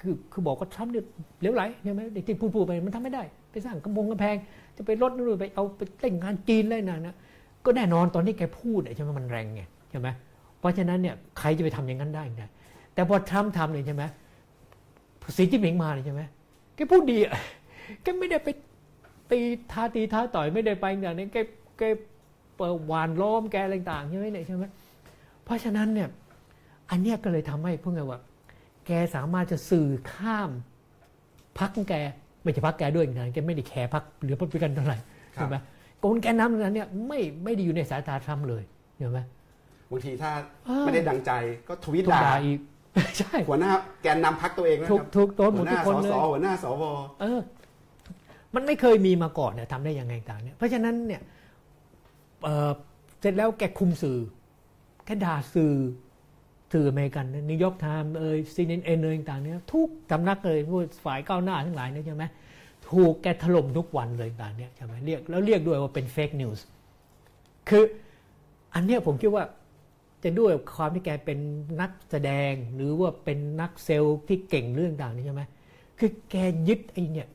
[0.00, 1.04] คือคือบอกว่าทรัมป์เนี่ย
[1.40, 4.36] เลวไหลใช่ไหมเด็กที่พูดๆไปมันทำไม่ได้ ไปสร้างกำมงกำแพง
[4.76, 7.14] จะไปลดนู่นไปเอาไปเล่นงานจีนเลยนะนะ
[7.64, 10.08] ก็แน่นอนตอนนี้แกพูดใช่ไหมมันแรงไงใช่ไหม
[10.58, 12.44] เพราะฉะนั้นเนี่ยใครจะไปทำอย่างนั้นได้ไง
[12.94, 14.04] แต่พอทรัมป์ทำเนี่ยใช่ไหม
[15.36, 16.22] สีจิ้นผิงมาเลยใช่ไหม
[16.74, 17.32] แกพูดดีอะ
[18.02, 18.48] แกไม่ได้ไป
[19.30, 19.40] ตี
[19.72, 21.38] ท้าตีท้าต่อยไม่ได้ไปอย่างนี้แก
[21.78, 21.82] แก
[22.56, 24.64] เปิดหวานล้อมแกอะไรต่างใช่ไหมเนี่ยใช่ไหม
[25.44, 26.08] เพราะฉะนั้นเนี่ย
[26.90, 28.20] อันเนี้ยก็เลยทำให้พวกไงว่า
[28.86, 30.50] แกสามารถจะสื่อข้าม
[31.58, 31.94] พักแก
[32.42, 34.98] ไม่ใช่พักแกด้วยนะแกไม่ได้แคร์พักหรือพักกันเท่าไหร่
[35.36, 35.56] ครับใช่ไหม
[36.00, 38.62] โกนแกนนำนั้นเนี่ยไม่ไม่ได้อยู่ในสายตาทรัมป์เลย
[38.96, 39.20] เห็นไหม
[39.90, 40.30] บางทีถ้า
[40.66, 41.32] เออไม่ได้ดังใจ
[41.68, 42.58] ก็ทวิตถูกด่าด่าอีก
[43.18, 43.70] ใช่หัวหน้า
[44.02, 46.82] แกนนำพักตัวเองนะถูกครับถูกโดนหมหัดวหทุน้ากคนสเลสยหัวหน้าสว
[47.20, 47.40] เออ
[48.54, 51.22] มันไม่เคยมีมาก่อนเนี่ยทำได้ยังไงต่างเนี่ยเพราะฉะนั้นเนี่ย
[52.42, 52.70] เอ่อ
[53.20, 54.18] เสร็จแล้วแกคุมสื่อ
[55.06, 55.72] แกด่าสื่อ
[56.72, 62.24] สื่ออเมริกันนิวยอร์กไทม์เอ่ยซีเอ็นเอ็นเอ่ยต่างๆเนี่ยทุกสำนักเลยพวกฝ่ายก้าวหน้าทั้งหลายเนี่ยใช่ไหม
[62.90, 66.64] ถูกแกถล่มทุกวันเลยต่างเนี่ยใช่ไหมเรียกแล้วเรียกด้วยว่าเป็น fake news
[67.68, 67.84] คือ
[68.74, 69.44] อันเนี้ยผมคิดว่า
[70.24, 71.38] จะด้วยความที่แกเป็น
[71.80, 75.42] นักแสดงหรือว่าเป็นนักเซลล์ที่เก่งเรื่องต่างนี้ใช่ไหม
[75.98, 76.36] คือแก
[76.68, 77.28] ยึดไอ้เนี่ย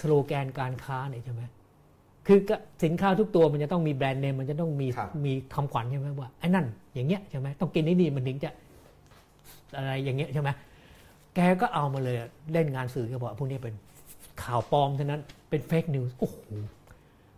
[0.00, 1.42] สโลแกนการค้าเนี่ยใช่ไหม
[2.26, 8.50] คือก็สินค้าทุกตัวมันจะต้องมีแบรนด์เนมมันจะต้องมีครับมีคำขวัญใช่ไหมว่าไอ้นั่นอย่างเงี้ยใช่ไหมต้องกินไอ้นี่มันถึงจะ
[9.76, 10.50] อะไรอย่างเงี้ยใช่ไหม
[11.34, 12.16] แกก็เอามาเลย
[12.52, 13.74] เล่นงานสื่อแกบอกพวกนี้เป็น
[14.42, 16.36] ข่าวปลอมเท่านั้นเป็นเฟกนิวส์โอ้โห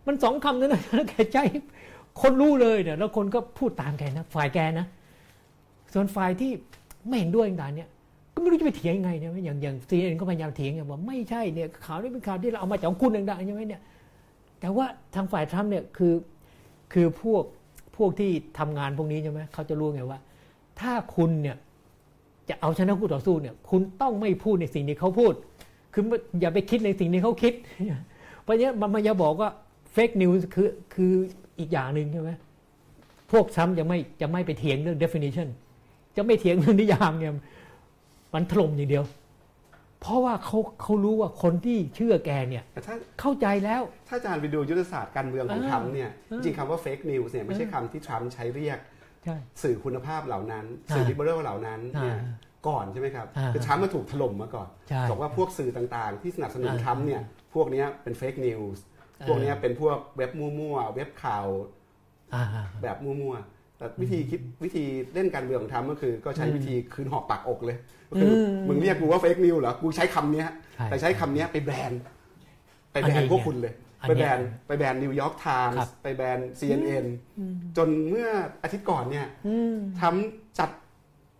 [0.07, 1.37] มันสองคำเท่านั้นแล้วแกใจ
[2.21, 4.85] คนรู้เลยเนี่ยแล้วคนก็พูดตามแกนะ ฝ่ายแกนะ
[5.93, 6.51] ส่วนฝ่ายที่
[7.07, 7.89] ไม่เห็นด้วยต่างเนี่ย
[8.33, 13.81] ก็ไม่รู้จะไปเถียงยังไงเนี่ยอย่างอย่างซีเอ็นเอ็นก็พยายามเถียงอย่างว่าไม่ใช่เนี่ยข่าวนี้เป็นข่าวที่เราเอามาจากคุณต่างๆใช่ไหมเนี่ย
[14.59, 16.13] แต่ว่าทางฝ่ายทรัมป์เนี่ยคือ
[16.93, 17.43] คือพวก
[17.97, 20.19] พวกที่ทำงานพวกนี้ใช่ไหมเขาจะรู้ไงว่า
[20.79, 21.57] ถ้าคุณเนี่ย
[22.49, 25.33] จะเอาชนะคู่ต่อสู้เนี่ย คุณต้องไม่พูดในสิ่งที่เขาพูด
[25.93, 26.03] คือ
[26.41, 27.53] อย่าไปคิดในสิ่งที่เขาคิด
[28.43, 29.49] เพราะฉะนั้นมันมาอย่าบอกว่า
[29.93, 31.13] fake news คือคือ
[31.59, 32.31] อีกอย่างหนึ่งใช่ไหม
[33.31, 35.47] พวกทรัมป์จะไม่จะไม่ไปเถียงเรื่อง definition
[36.15, 37.33] จะไม่เถียงเรื่องนิยามเนี่ย
[38.33, 39.05] มันถล่มอย่างเดียว
[40.01, 48.94] เพราะว่าเขาเขารู้ว่าคนที่เชื่อแกเนี่ยแต่ถ้าเข้าใจแล้ว ถ้าอาจารย์ไปดูยุทธศาสตร์การเมืองของเออทรัมป์เนี่ยเออจริงๆคำว่าเฟกนิวส์เนี่ยไม่ใช่คำที่ทรัมป์ใช้เรียกใช่
[49.63, 52.33] สื่อคุณภาพเหล่านั้น สื่ออ่าลิเบอรัลเหล่านั้นเนี่ยอ่า
[52.67, 57.21] ก่อนใช่ไหมครับอ่าคือทรัมป์มาถูกถล่มมาก่อนใช่บอกว่าพวกสื่อต่างๆ ที่สนับสนุนอ่าทรัมป์เนี่ย
[57.53, 58.83] พวกเนี้ยเป็น fake news
[59.27, 61.45] พวกเนี้ยเป็นพวกเว็บมั่วๆเว็บข่าว
[62.33, 62.43] อ่า
[62.81, 64.83] แบบมั่วๆแต่วิธีคิดวิธี
[65.13, 67.77] เล่นการเมืองของทรัมป์ก็คือ ก็ใช้อืมวิธีคืนหอกปากอกเลย
[68.09, 71.91] ก็คืออ๋อมึงเรียกกูว่า fake news เหรอกูใช้คำเนี้ยใช่แต่ใช้คำเนี้ยไปแบน
[72.91, 77.05] ไปแบอันนนี้พวกคุณเลยอัน ไปนี้แบนไปแบนนิวยอร์กไทมครับส์ไปแบน CNN
[77.77, 78.29] จนเมื่อ
[78.63, 80.69] อาทิตย์ก่อนเนี่ยอืมทรัมป์จัด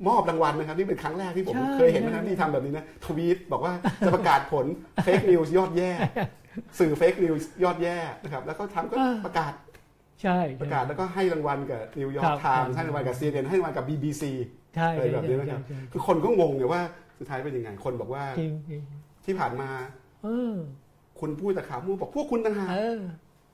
[0.07, 3.73] มอบรางวัลนะครับนี่เป็นครั้งแรกที่ผมใช่เคยเห็นนะครับที่ทำแบบนี้นะทวีตบอกว่า
[4.05, 4.65] จะประกาศผล
[5.03, 5.91] fake news ยอดแย่
[6.79, 9.53] สื่อ fake news ยอดแย่นะครับแล้วก็ทรัมป์ก็ประกาศ
[10.21, 14.23] ใช่ประกาศแล้วก็ให้รางวัลกับนิวยอคร์รักไทมส์ครับให้รางวัลกับ CNN ให้รางวัลกับ BBC
[14.75, 16.81] ใช่อะไรแบบนี้นะครับใช่ใช่คือคนก็งงไงว่า
[17.19, 18.81] สุดท้ายเป็นยังไงคนบอกว่าจริงจริง
[19.25, 19.69] ที่ผ่านมา
[20.23, 20.55] เออ
[21.19, 22.99] คุณพูดแต่ข่าวมั่วบอกพวกคุณต่างหากเออ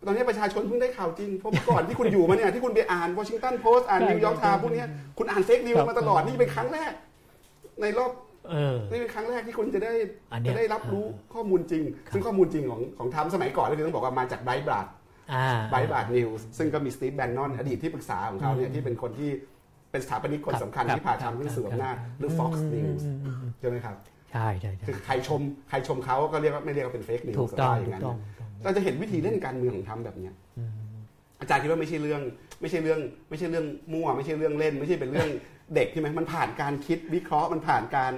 [0.06, 6.92] ตอนนี้ประชาชนเพิ่งได้ข่าวจริง เพราะเมื่อก่อนที่คุณอยู่มาเนี่ย ที่คุณไปอ่านวอชิงตันโพสต์อ่านใช่นิวยอร์กไทม์ใช่พวกเนี้ยคุณอ่าน fake news ครับมาตลอดนี่เป็นครั้งแรก
[7.82, 8.12] ในรอบ
[8.50, 9.94] เออนี่เป็นครั้งแรกที่คุณจะได้
[10.32, 14.88] อันเนี้ยจะได้รับรู้ข้อมูลจริง ซึ่งข้อมูลจริงของของทรัมป์สมัยก่อนก็คือต้องบอกว่ามาจาก Breitbart
[15.34, 19.30] อ่าไบรท์บราดนิวส์ซึ่งก็มีสตีฟแบนนอนอดีตที่ปรึกษาของเขาเนี่ยอืมที่เป็นคนที่
[19.92, 23.96] เป็นสถาปนิกคนครับสำคัญครับที่พาทรัมป์ขึ้นสู่อำนาจหรือ Fox อืม News อืมอืมอืมใช่ไหมครับ
[24.34, 28.18] ใช่ใช่ใช่คือใครชมใครชมเขาก็เรียกว่าไม่เรียกว่าเป็น fake news ถูกต้องอย่างกนั้นถูกต้อง
[28.64, 30.72] เราจะเห็นวิธีเล่นการเมืองของทรัมป์แบบเนี้ยอืม
[31.40, 32.22] อาจารย์คิดว่าไม่ใช่เรื่อง
[32.62, 35.30] ไม่ใช่เรื่อง ไม่ใช่เรื่องมั่ว ไม่ใช่เรื่องเล่น ไม่ใช่เป็นเรื่อง
[35.76, 38.12] เด็กใช่ไหมมันผ่านการคิดวิเคราะห์มันผ่านการ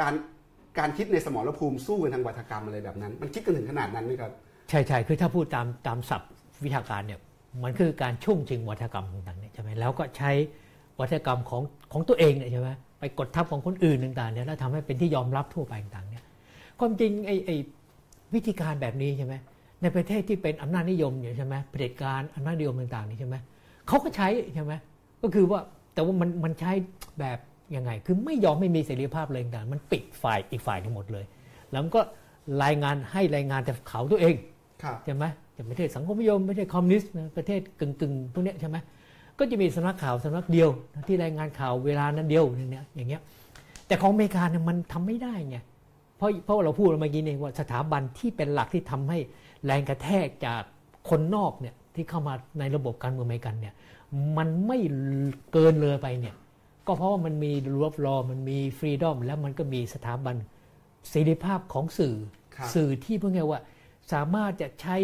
[0.00, 0.12] การ
[0.78, 4.32] การคิดในสมรภูมิสู้กันทางวัฒกรรมอะไรแบบนั้น มันคิดกันถึงขนาดนั้นไหมครับ
[4.70, 6.30] ใช่ใช่คือถ้าพูดตามตามศัพท์
[6.64, 7.20] วิชาการเนี่ย
[7.64, 10.30] มันคือการช่วงชิงวัฒกรรมต่างๆเนี่ยใช่ไหมแล้วก็ใช้
[11.00, 12.68] วัฒกรรมของของตัวเองเนี่ยใช่ไหม
[13.02, 16.24] ไปกดทับของคนอื่นต่างๆเนี่ยแล้วทำให้เป็นที่ยอมรับทั่วไปต่างๆเนี่ย
[16.78, 17.56] ความจริงไอ้ไอ้
[18.34, 19.34] วิธีการแบบนี้ใช่ไหม
[19.82, 23.36] ในประเทศที่เป็นอำนาจนิยมเนี่ยใช่ไหมเผด็จการอำนาจนิยมต่างๆนี่ใช่ไหม
[23.88, 24.72] เขาก็ใช้ใช่ไหม
[25.22, 25.60] ก็คือว่า
[25.94, 26.72] แต่ว่ามันมันใช้
[27.18, 27.38] แบบ
[27.76, 31.24] ยังไง คือไม่ยอมไม่มีเสรีภาพเลยต่างๆมันปิดฝ่ายอีกฝ่ายทั้งหมดเลย
[31.70, 32.00] แล้วมันก็
[32.64, 34.34] รายงานให้รายงานแต่เขาตัวเอง
[34.82, 35.24] ครับใช่ไหม
[35.56, 38.76] จะประเทศสังคมนิยมไม่ใช่คอมมิวนิสต์นะประเทศกึ่งกึ่งๆพวกเนี้ยใช่ไหม
[39.42, 43.22] ก็จะมีสำนักข่าวสำนักเดียวนะที่รายงานข่าวเวลานั้นเดียวอย่างเนี้ยอย่างเงี้ย
[43.86, 45.56] แต่ของอเมริกาเนี่ยมันทำไม่ได้ไง
[46.16, 49.18] เพราะเพราะเราพูดเมื่อกี้เองว่าสถาบันที่เป็นหลักที่ทำให้
[49.64, 50.62] แรงกระแทกจาก
[51.08, 53.74] คนนอกเนี่ยที่เข้ามาในระบบการเมืองอเมริกันเนี่ย
[54.36, 54.78] มันไม่
[55.52, 56.34] เกินเลยไปเนี่ย
[56.86, 60.36] ก็เพราะว่ามันมีรูปรอมันมีฟรีดอมแล้วมันก็มีสถาบัน
[61.08, 62.16] เสรีภาพของสื่อ
[62.56, 63.60] ครับสื่อที่เพื่อไงว่า
[64.12, 64.96] สามารถจะใช้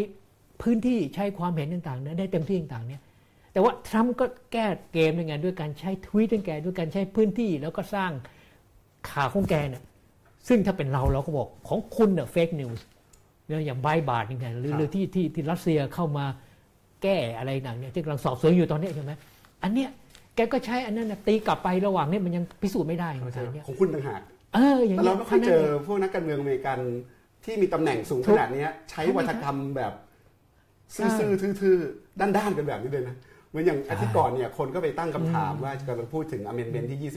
[0.63, 3.03] พื้นที่ใช้ความเห็นต่างๆเนี่ยได้เต็มที่ต่างๆเนี่ย
[3.53, 8.11] แต่ว่าทรัมป์ก็แก้เกมยังไงด้วยการใช้ทวีตของแกด้วยการใช้พื้นที่แล้วก็สร้าง
[9.11, 9.83] ข่าวของแกเนี่ย
[10.49, 12.87] ซึ่งถ้าเป็นเราเราก็บอกของคุณเนี่ยเฟกนิวส์
[13.47, 16.25] เนี่ยอย่างไบาบาดยังไงหรือครับหรือที่ที่ที่รัสเซียเข้ามา
[17.03, 19.13] แก้อะไรต่างเนี่ยที่กำลังสอบสวนอยู่ตอนเนี้ยใช่ไหม
[19.63, 19.91] อันเนี้ย
[20.37, 24.21] แกก็ใช้อันนั้นนะตีกลับไประหว่างเนี้มันยังพิสูจน์ไม่ได้ไงอะไรเงี้ยของคุณต่างหาก
[24.55, 26.79] เอออย่างแต่เงี้เรายไม่ค่อยท่าเจนั้นอเองพวกนักการเมืองอเมริกัน
[27.45, 29.93] ที่มีตำแหน่งสูงขนาดเนี้ยใช้วัฒกรรมแบบ
[30.95, 33.17] ซื่อๆทื่อๆด้านๆกันแบบนี้เลยนะ
[33.49, 37.17] เหมือนอย่างอาทิตย์ก่อนเนี่ยคนก็ไปตั้งคำถามว่ากำลังพูดถึงอเมนเมนที่ 25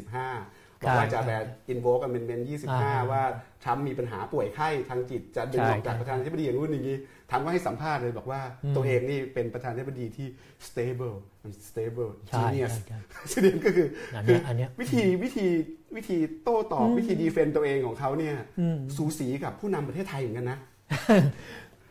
[0.84, 2.42] บอกว่าจะแบบ invoke amendment
[2.76, 3.24] 25 ว่า
[3.64, 6.98] ทรัมป์มีปัญหาป่วยไข้ทางจิตจะดึงออกจากประธานาธิบดีอย่างนู้นอย่างนี้
[7.30, 8.42] ทรัมป์ก็ให้สัมภาษณ์เลยบอกว่า
[8.76, 10.28] ตัวเองนี่เป็นประธานาธิบดีที่
[10.68, 13.00] stable มัน stable ใช่ genius ใช่ใช่
[13.32, 15.48] แสดงก็คือคืออันคืเนี้ยอันเนี้ยวิธีวิธี
[15.96, 20.58] วิธีโต้ตอบวิธี defend ตัวเองของเขาเนี่ยอืมสูสีกับผู้นำประเทศไทยเหมือนกันนะ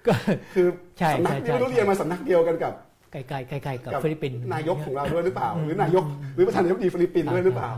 [0.06, 0.12] ก็
[0.54, 2.74] คือใช่สำนักใช่ใช่ไม่รู้เรียนมาสำนักเดียวกันกับ
[3.12, 7.70] ใกล้ๆใกล้ๆกับกับฟิลิปปินส์นายกของเราด้วยหรือเปล่า หรือนายกหรือประธานาธิบดีฟิลิปปินส์ด้วยหรือเปล่า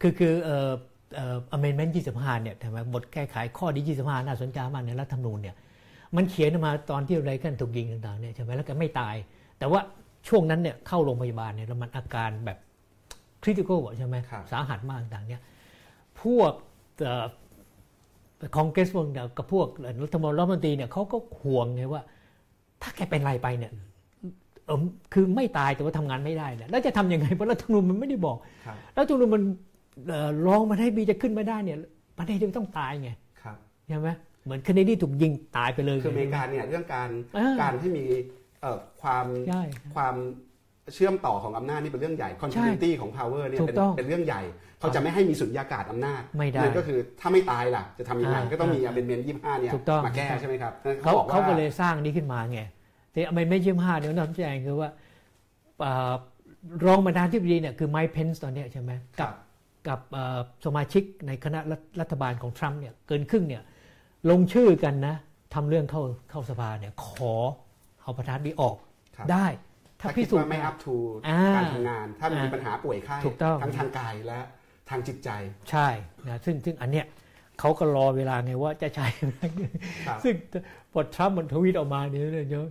[0.00, 0.70] คือคือเอ่อ
[1.14, 5.56] เอ่อ amendment 25เนี่ยทำไมบทแก้ไขข้อที่25 น่าสนใจมากในรัฐธรรมนูญเนี่ย
[6.16, 9.14] มันเขียนออกมาตอนที่เรแกนถูกยิงต่างๆเนี่ยใช่ไหมแล้วก็ไม่ตาย
[9.58, 9.80] แต่ว่า
[10.28, 12.58] ช่วงนั้นเนี่ยเข้าโรงพยาบาลเนี่ยแล้วมันอาการแบบ
[13.42, 15.42] critical อะใช่ไหมครับสาหัสมากต่างๆเนี่ย
[16.22, 16.52] พวก
[18.56, 19.68] คองเกรสพวกเนี่ยกับพวก
[20.02, 22.02] รัฐมนตรีรัฐมนตรีเนี่ยเขาก็ห่วงไงว่า
[22.82, 23.84] ถ้าแกเป็นอะไรไปเนี่ยเออ
[25.14, 29.42] คือไม่ตายแต่ว่าทำงานไม่ได้เนี่ยแล้วจะทำยังไงเพราะรัฐธรรมนูญมันไม่ได้บอกครับแล้วจุลมัน
[30.08, 31.78] เอ่อรองมาให้บีจะขึ้นมาได้เนี่ย
[32.18, 33.10] ประเทศจะต้องตายไง
[33.42, 33.56] ครับ
[33.88, 34.08] ใช่ไหม
[34.44, 38.04] เหมือนเคนเนดีถูกยิงตายไปเลยคืออเมริกาเนี่ยเรื่องการเออการให้มี
[38.60, 39.62] เอ่อความใช่
[39.94, 40.16] ความ
[40.94, 44.42] เชื่อมต่อของอำนาจนี่เป็นเรื่องใหญ่ continuity ของ power เนี่ยถูกเป็นต้องเป็นเรื่องใหญ่
[44.78, 52.60] เขาจะไม่ให้มีสุญญากาศอำนาจไม่ได้นั่นก็คือถ้าไม่ตายล่ะ จะทำยังไงอ่าก็ต้องมีอ่าอเมนเมนยี่ห้าเนี่ยถูกต้องมาแก้ถูกต้องใช่ไหมครับนั่นเขาบอกเขาว่าก็เลยสร้างนี้ขึ้นมาไง
[53.12, 54.90] แต่ไม่ไม่ยี่ห้าเนี่ยน่าสนใจคือว่า
[55.80, 56.12] เอ่อ
[56.86, 59.34] รองประธานที่บดีเนี่ยคือไมค์เพนส์ตอนเนี้ยใช่ไหมครักับบ
[59.88, 63.62] กับเอ่อสมาชิกในคณะรัฐรัฐบาลของทรัมป์เนี่ยเกินครึ่งเนี่ย
[64.30, 65.14] ลงชื่อกันนะ
[65.54, 67.34] ทำเรื่องเข้าเข้าสภาเนี่ยขอ
[68.02, 68.76] เอาประธานนี้ออก
[69.16, 69.46] ครับได้
[70.00, 70.94] ถ้าถ้าพิคิดสูจว่าน์ไม่ได้ up to
[71.28, 74.40] อ่าการทำงาน ถ้ามีอ่าปัญหาป่วยไข้ถูกต้องทั้งทางกายและ
[74.90, 75.30] ทางจิตใจ
[75.70, 75.88] ใช่
[76.28, 77.06] นะซึ่งซึ่งอันเนี้ย
[77.60, 79.06] เขาก็รอเวลาไงว่าจะใช้
[80.06, 80.34] ครับซึ่ง
[80.92, 82.66] พอทรัมป์มันทวีตออกมาเนี่ยเนี่ย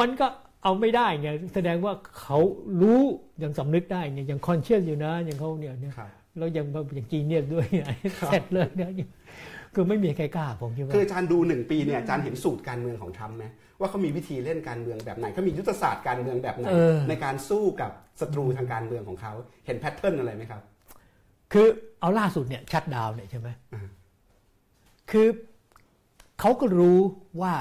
[0.00, 0.26] มันก็
[0.62, 2.38] เอาไม่ได้ไงแสดงว่าเขา
[2.80, 3.02] รู้
[3.42, 7.84] ยังสำนึกได้ไงยังคอนเชียสอยู่นะยังเขาเนี่ยเนี่ยครับแล้วยังแบบอย่างจีเนียสด้วยไง
[8.28, 8.90] เสร็จเลยเนี่ย
[9.74, 13.44] คือไม่มีใครกล้าผมคิดว่าคืออาจารย์ดูหนึ่งปีเนี่ยอาจารย์เห็นสูตรการเมืองของทรัมป์ไหม
[13.80, 19.32] ว่าเขามีวิธีเล่นการเมืองแบบไหนเขามียุทธศาสตร์การเมืองแบบไหนเออในการสู้กับศัตรูทางการเมืองของเขา
[19.66, 20.62] เห็น pattern อะไรไหมครับ
[21.52, 21.66] คือ
[22.00, 23.88] เอาล่าสุดเนี่ย shutdown เนี่ยใช่ไหมอ่า
[25.10, 25.26] คือ
[26.40, 27.00] เขาก็รู้
[27.40, 27.54] ว่า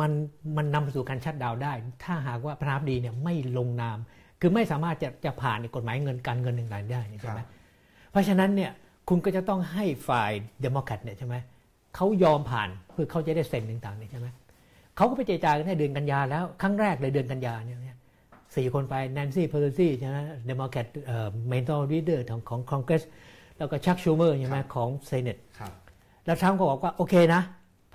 [0.00, 0.12] มัน
[0.56, 1.72] มันนำไปสู่การ shutdown ได้
[2.04, 3.98] ถ้าหากว่าประธานาธิบดีเนี่ยไม่ลงนาม
[4.40, 7.40] คือไม่สามารถจะจะผ่านในกฎหมายเงินการเงินต่างๆได้ใช่ไหม
[8.10, 8.70] เพราะฉะนั้นเนี่ย
[9.08, 10.30] คุณก็จะต้องให้ฝ่าย
[10.60, 11.34] เดโมแครตเนี่ยใช่ไหม
[11.96, 14.26] เขายอมผ่านเพื่อเขาจะได้เซ็นต่างๆเนี่ยใช่ไหม
[14.96, 17.78] เขาก็ไปเจรจากันในเดือนกันยาแล้ว ครั้งแรกเลยเดือนกันยาเนี่ย
[18.56, 23.02] สี่คนไปแนนซี่เพอร์ซี่ใช่ไหมเดโมแครตเอ่อเมนทอร์ลีเดอร์ของของคอนเกรส
[23.58, 25.72] แล้วก็ชักชูเมอร์ใช่ไหมครับของเซเนตครับ
[26.26, 27.42] แล้วทรัมป์ก็บอกว่าโอเคนะ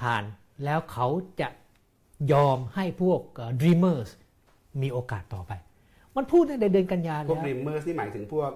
[0.01, 0.23] ผ่าน
[0.65, 1.07] แล้วเขา
[1.41, 1.47] จะ
[2.33, 4.09] ยอมให้พวกเอ่อ dreamers
[4.81, 5.51] มีโอกาสต่อไป
[6.17, 8.51] มันพูดตั้งแต่เดือนกันยาพแล้ววกริมเมอร์นี่หมายถึงพวก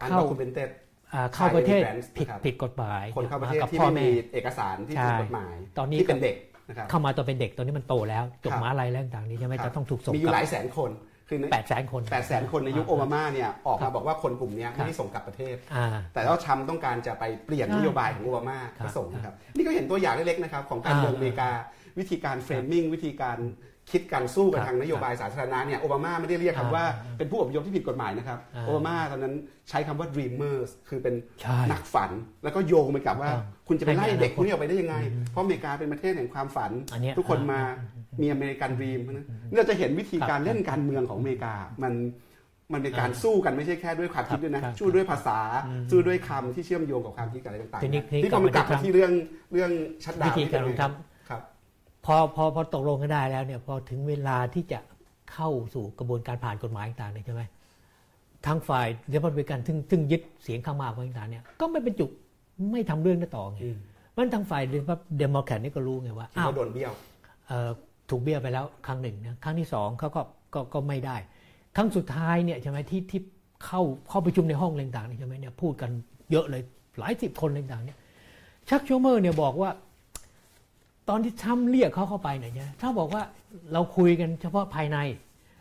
[0.00, 0.70] อันเข้าดับคูเ n นเต็ด
[1.12, 6.36] อ่าเข้าประเทศ Immigrants ผิดนะครับผิดกฎหมาย คนเข้าประเทศกับที่พ่อไม่แม่มีเอกสารที่ถูกใช่กฎหมาย ตอนนี้ที่เป็นเด็ก
[6.68, 10.90] นะครับเข้ามาตอนเป็นเด็กตอนนี้มันโตแล้วจบครับมหาลัยแล้วต่างๆนี้ใช่ไหมครับจะต้องถูกส่งมีอกยู่หลัลายบแสนคน
[11.28, 21.50] คือในแปดแสนคนแปดแสนคนในยุคโอบามาเนี่ยออกครัมาบบอกว่าคนกลุ่มเนี้ยครับไม่ได้ส่งกลับประเทศอ่าแต่ว่าทรัมป์ต้องการจะไปเปลี่ยนใช่นโยบายของโอบามาครับก็ส่งนะครับนี่ก็เห็นตัวอย่างเล็กๆนะครับของการเมืองอ่าอเมริกา
[21.98, 23.38] วิธีการ framing วิธีการ
[23.90, 29.34] คิดการสู้กันครับทางนโยบายสาธารณะเนี่ยโอบามาไม่ได้เรียกคำว่าอ่าเป็นผู้อพยพที่ผิดกฎหมายนะครับอ่าโอบามาตอนนั้น
[29.68, 32.10] ใช้คำว่า dreamers คือเป็นใช่นักฝัน
[32.44, 34.96] แล้วก็โยงไปกับว่าอ่าคุณจะไปไล่ให้มีเด็กอนาคตพวกนี้ออกไปได้ยังไง
[35.30, 41.94] เพราะอเมริกาเป็นประเทศแห่งความฝันอันเนี้ยทุกคนมาอ่มีอเมริกันดรีมนะนี่เราจะเห็นวิธีการเล่นการเมืองของอเมริกามัน
[42.72, 45.38] มันเป็นการสู้กันไม่ใช่แค่ด้วยความคิดด้วยนะครับสู้ด้วยภาษา
[45.90, 49.12] สู้ด้วยคำที่เชื่อมโยงกับความคิดกับอะไรต่างทีนี้ๆทีนี้นี่ก็มันกลับกลับมามาที่ที่เรื่อง
[49.52, 49.70] เรื่อง
[50.04, 50.92] ชัดดาวิวน์ธีการของทรัมครับ
[52.04, 54.78] พอพอพอตกลงกันได้แล้วเนี่ยพอถึงเวลาที่จะ
[55.32, 57.42] เข้าสู่กระบวนการผ่านกฎหมายต่างๆเนี่ยใช่ไหม
[58.46, 62.06] ทางฝ่ายเดโมแครตซึ่งซึ่งยึดเสียงข้างมากไว้ต่างๆเนี่ยก็ไม่เป็นจุ
[62.72, 63.78] ไม่ทำเรื่องนั้นต่อไงอืม
[64.16, 64.62] มันทางฝ่าย
[65.18, 66.92] เดโมแครตนี่ก็รู้ไงว่าคิดอ้าวว่าโดนเบี้ยว
[67.46, 67.70] เอ่อ
[68.10, 70.22] ถูกเบี้ยวไปแล้วครั้งหนึ่งนะครั้งที่สองเขาก็
[70.54, 71.16] ก็ก็ไม่ได้
[71.76, 73.20] ครั้งสุดท้ายเนี่ยใช่ไหมที่ที่
[73.66, 75.90] เข้าเข้าประชุมในห้องอะไรต่างๆนี่ใช่ไหมเนี่ยพูดกัน
[76.30, 76.62] เยอะเลย
[76.98, 77.98] หลายสิบคนอะไรต่างๆเนี่ย
[78.68, 79.70] ชักชูเมอร์เนี่ยบอกว่า
[81.08, 83.22] ตอนที่ทรัมป์เรียกเขาเข้าไปเนี่ยนะถ้าบอกว่า
[83.72, 84.98] เราคุยกันเฉพาะภายใน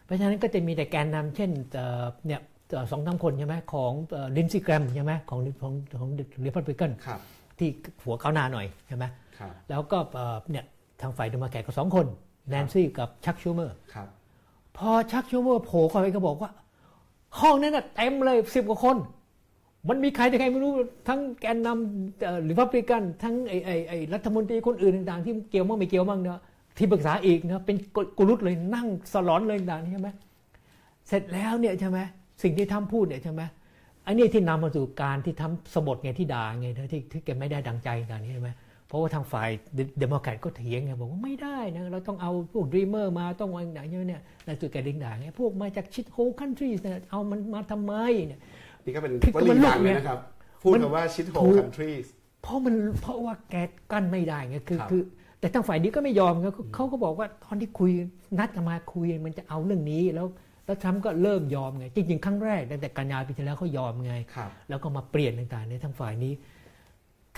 [0.03, 3.91] เพราะฉะนั้นก็จะมีแต่แกนนำเช่นเอ่อเนี่ยเอ่อสองสามคนใช่ไหมของ
[4.37, 7.19] ลินซี่แกรมใช่ไหมของของของรีพับลิกันครับ
[7.59, 7.69] ที่
[8.03, 9.05] หัวก้าวหน้าหน่อยใช่ไหม
[9.37, 10.65] ครับแล้วก็เอ่อเนี่ย
[11.01, 12.07] ทางฝ่ายเดโมแครตก็สองคน
[12.49, 14.07] แนนซี่กับชักชูเมอร์ครับ
[14.77, 16.51] พอชักชูเมอร์โผล่เข้าไปก็บอกว่า
[17.39, 18.97] ห้องนั้นน่ะเต็มเลยสิบกว่าคน
[19.89, 20.71] มันมีใครแต่ใครไม่รู้
[21.07, 26.41] ทั้งแกนนำหรือพับลิกันทั้งไอ้ไอ้ไอ้รัฐมนตรีคนอื่นต่างๆ ที่เกี่ยวมั่งไม่เกี่ยวมั่งเนาะ
[26.77, 27.77] ที่ปรึกษาอีกนะเป็น
[28.17, 30.09] กุรุสเลยนั่งสลอนเลยต่างๆใช่ไหม
[31.07, 31.99] เสร็จแล้วเนี่ยใช่ไหม
[32.43, 33.41] สิ่งที่ทรัมป์พูดเนี่ยใช่ไหม
[34.03, 38.51] ไอ้นี่ที่นำมาสู่การที่ทรัมป์สบถไงที่ด่าไงนะที่ที่แกไม่ได้ดังใจต่างๆนี่ใช่ไหม
[38.87, 39.49] เพราะว่าทางฝ่าย
[39.99, 47.93] เดโมแครตก็เถียงไงบอกว่าไม่ได้นะเราต้องเอาพวก dreamer มาต้องอะไรอย่างเงี้ยเนี่ยแล้วสุดแกดึงด่าไงพวกมาจาก shithole country เนี่ยเอามันมาทำไม
[48.27, 48.39] เนี่ย
[48.85, 50.19] นี่ก็เป็นคือวมัลีนลุกดังเลยเนี่ยนะครับ
[50.61, 51.91] พูดมันคำว่า shithole ถูก country
[52.41, 53.55] เพราะมันเพราะว่าแก
[53.91, 55.01] กั้นไม่ได้ไงคือครับคือ
[55.39, 57.91] แต่ทางฝ่ายนี้ก็ไม่ยอมเขาเขาก็บอกว่าตอนที่คุย
[58.39, 60.27] นัดกันมาคุยมันจะเอาเรื่องนี้แล้ว
[60.65, 66.33] แล้วทรัมป์ก็เริ่มยอมไง จริงๆ ครั้งแรกตั้งแต่กันยาปีที่แล้วเขายอมไงครับแล้วก็มาเปลี่ยนต่างๆในทางฝ่ายนี้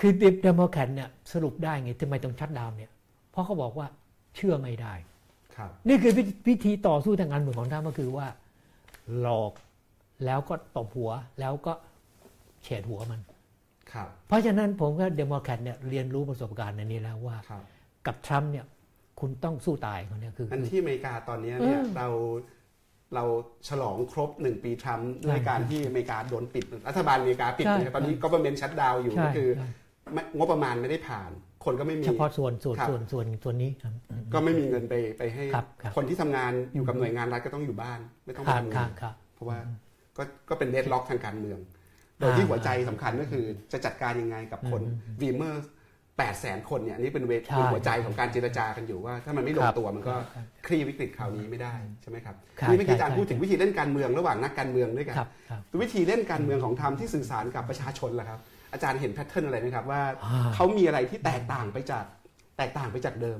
[0.00, 2.90] คือเดโมแครตเนี่ยสรุปได้ไงทำไมต้อง shutdown เนี่ย
[3.30, 3.86] เพราะเขาบอกว่า
[4.36, 4.94] เชื่อไม่ได้
[5.56, 8.26] ครับนี่คือวิธีวิธีต่อสู้ทางการเมืองของทรัมป์ก็คือว่า
[9.20, 9.52] หลอก
[10.24, 11.10] แล้วก็ตบหัว
[11.40, 11.72] แล้วก็
[12.62, 13.20] เฉดหัวมัน
[13.92, 17.62] ครับเพราะฉะนั้นผมก็เดโมแครตเนี่ยเรียนรู้ประสบการณ์ในนี้แล้วว่าครับ
[18.06, 18.66] กับทรัมป์เนี่ย
[19.20, 22.08] คุณต้องสู้ตายเขาเนี่ยคืออันคือที่อเมริกาตอนนี้เนี่ยเออเรา
[23.14, 23.24] เรา
[23.68, 29.68] ฉลองครบหนึ่งปีทรัมป์ด้วยการที่อเมริกาโดนปิด รัฐบาลอเมริกาปิดใช่นะครับตอนนี้ก็เป็น shutdown อยู่ใช่ก็คือใช่
[30.12, 31.30] ไม่งบประมาณไม่ได้ผ่าน
[31.64, 33.92] คนก็ไม่มีเฉพาะส่วนส่วนครับส่วนส่วนส่วนนี้ครับ
[34.34, 39.58] ก็ไม่มีเงินไปไปให้ครับครับคนที่ทำงานอยู่กับหน่วยงานรัฐก็ต้องอยู่บ้าน ไม่ต้องคไปรับทำครังาบนครับเพราะว่า
[40.18, 41.58] ก็ก็เป็นเดดล็อกทางการเมือง
[42.18, 44.82] โดยที่หัวใจสำคัญก็คือจะจัดการยังไงกับคน
[45.22, 45.66] วีเมอร์
[46.16, 58.38] 8 0 0แสนคนเนี่ยอันนี้เป็นเวทใช่เป็นหัวใจของการเจรจากันอยู่ว่า ถ้ามันไม่ลงครับตัวมันก็ครับคลี่วิกฤตคราวนี้ไม่ได้ใช่ไหมครับครับนี่เมื่อกี้อาจารย์ใช่พูดถึงวิธีเล่นการเมืองระหว่างนักการเมืองด้วยกันครับครับวิธีเล่นการเมืองของทำที่สื่อสารกับประชาชนล่ะครับ
[58.72, 62.04] อาจารย์เห็นแพทเทิร์นอะไรไหมครับว่าอ่าเขามีอะไรที่แตกต่างไปจาก
[62.58, 63.38] แตกต่างไปจากเดิม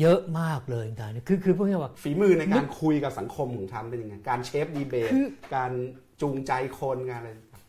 [0.00, 5.70] เยอะมากเลยอาจารย์คือคือพวกนี้ว่าฝีมือในการคุยกับสังคมของทำเป็นยังไงการเชฟดีเบตคือการ
[6.20, 7.62] จูงใจคนงานอะไรครับ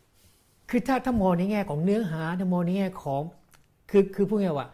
[0.70, 3.22] คือถ้าถ้ามองในแง่ของเนื้อหาถ้ามองในแง่ของ
[3.90, 4.68] คือคือพูดง่ายๆว่า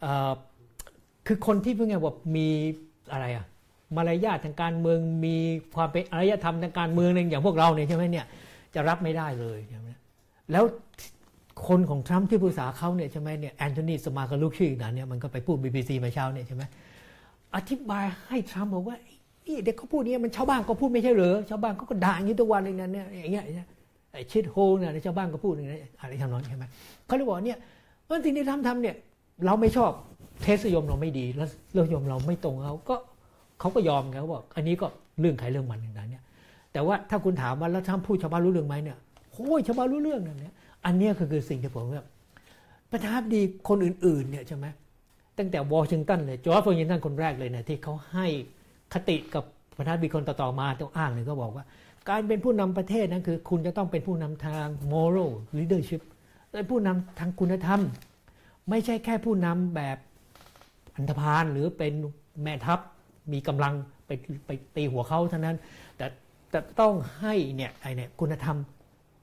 [0.00, 0.32] เอ่อ
[1.26, 2.48] คือคนที่พูดง่ายๆว่ามี
[3.12, 3.44] อะไรอะ
[3.96, 5.36] มารยาททางการเมืองมี
[5.76, 8.26] ความเป็นอารยธรรมทางการเมืองหนึ่งอย่างพวกเราเนี่ยใช่ไหมเนี่ย
[8.74, 9.88] จะรับไม่ได้เลยใช่ไหม
[10.52, 10.64] แล้ว
[11.68, 16.62] คนของทรัมป์ที่ปรึกษาเขาเนี่ยใช่ไหมเนี่ยแอนโทนีสมาคาลุกชื่อนั้นเนี่ยมันก็ไปพูด BBC มาเช้าเนี่ยใช่ไหม
[17.56, 18.96] อธิบายให้ทรัมป์บอกว่า
[19.46, 23.44] นี่เด็กเขาพูดเนี่ยมันชาวบ้านก็พูดไม่ใช่เหรอชาวบ้านเขาก็ด่าอย่างนี้ทุกวันเลยนั่นเนี่ยอย่างเงี้ย
[24.12, 26.64] ไอ้ชิดโฮเนี่ยชาวบ้านก็พูดอย่างนี้อะไรทำนองนี้ใช่ไหม
[27.06, 27.58] เขาเลยบอกเนี่ย
[28.08, 28.94] ว่าสิ่งที่ทำทำเนี่ย
[29.46, 29.90] เราไม่ชอบ
[30.42, 32.96] เทสยมเราไม่ดีแล้วเรื่องยมเราไม่ตรงเขาก็
[33.60, 34.86] เขาก็ยอมไงเขาบอกอันนี้ก็
[35.20, 36.22] เรื่องใครเรื่องมันอย่างนั้นเนี่ย
[36.72, 38.98] แต่ว่าถ้าคุณถามว่าแล้วทำพูดชาวบ้านรู้เรื่องไหมเนี่ย
[39.32, 40.54] โอ้ยชาวบ้านรู้เรื่องนั่นเนี่ย
[40.86, 42.08] อันนี้คือสิ่งที่ผมแบบ
[42.90, 44.66] ประธานาธิบดีคนอื่นๆเนี่ยใช่ไหม
[45.38, 48.26] ตั้งแต่วอชิงตันเลยจอร์จวอชิงตันคนแรกเลยเนี่ยที่เขาให้
[48.94, 49.44] คติกับ
[49.76, 51.64] ประธานบดีคนต่อๆมาต้องอ้างเลยก็บอกว่า
[52.08, 56.02] การเป็นผู้นำประเทศนั้นคือ คุณจะต้องเป็นผู้นำทาง moral leadership
[56.52, 57.80] เป็นผู้นำทางคุณธรรม
[58.70, 59.98] ไม่ใช่แค่ผู้นำแบบ
[60.96, 61.92] อันธพาลหรือเป็น
[62.42, 62.80] แม่ทัพ
[63.32, 63.74] มีกำลัง
[64.06, 64.10] ไป
[64.46, 65.56] ไปตีหัวเขาเท่านั้น
[65.96, 66.06] แต่
[66.50, 68.56] แต่ต้องให้เนี่ยไอเนี่ยคุณธรรม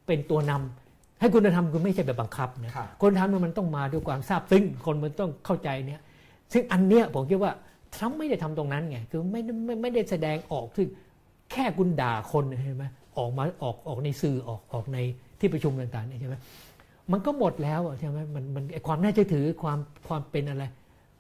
[0.08, 0.81] เป็นตัวนำ
[1.22, 6.02] ให้คุณธรรมคือไม่ใช่แบบบังคับนะครับคุณธรรมมันต้องมาด้วยความซาบซึ้งคนมันต้องเข้าใจเนี่ย
[6.54, 7.52] ซึ่งอันเนี้ยผมคิดว่า
[7.96, 10.88] ทรัมป์ไม่ได้ทำตรงนั้นไงคือไม่ได้ไม่ไม่ได้แสดงออกซึ่ง
[11.52, 12.86] แค่คุณด่าคนเห็นไหม
[13.18, 14.98] ออกมาออกออกในสื่อออกออกใน
[15.40, 16.36] ที่ประชุมต่างๆเนี่ยใช่ไหม
[17.12, 20.64] มันก็หมดแล้วอะใช่ไหมมันมันไอ้ความน่าเชื่อถือความความเป็นอะไร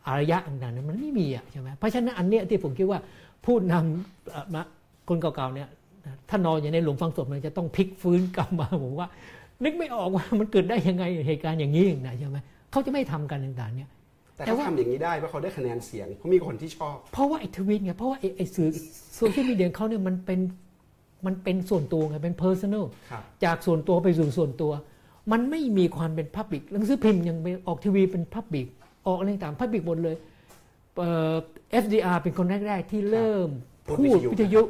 [0.07, 2.99] อารยะต่างๆนั้นมันไม่มีอะใช่ไหมเพราะฉะนั้นอันเนี้ยที่ผมคิดว่า
[3.45, 4.61] ผู้นำเอ่อมา
[5.09, 5.69] คนเก่าๆเนี่ย
[6.29, 9.07] ถ้านอนอยู่ในหลุมฝังศพมันจะต้องพลิกฟื้นกลับมาผมว่า
[9.63, 12.37] นึกไม่ออกว่ามันเกิดได้ยังไงเหตุการณ์อย่างนี้อย่างไรใช่ไหม
[12.71, 13.89] เขาจะไม่ทำกันต่างๆเนี่ย
[14.35, 18.69] แต่แต่เขาว่าทำอย่างนี้ได้เพราะเขาได้คะแนนเสียงเขามีคนที่ชอบ เพราะว่าไอ้ทวิตไงเพราะว่าไอ้ไอ้สื่อ
[19.15, 20.39] โซเชียลมีเดียเขาเนี่ยมันเป็น
[21.25, 24.71] มันเป็นส่วนตัวไงเป็น personal ครับจากส่วนตัวไปสู่ส่วนตัว
[25.31, 28.67] มันไม่มีความเป็น public หนังสือพิมพ์ยังไปออกทีวีเป็น public
[29.07, 30.15] ออกอะไรต่าง public หมดเลย
[30.97, 31.35] เอ่อ
[31.83, 33.49] FDR เป็นคนแรกๆที่เริ่ม
[33.97, 34.61] พูดวิทยุ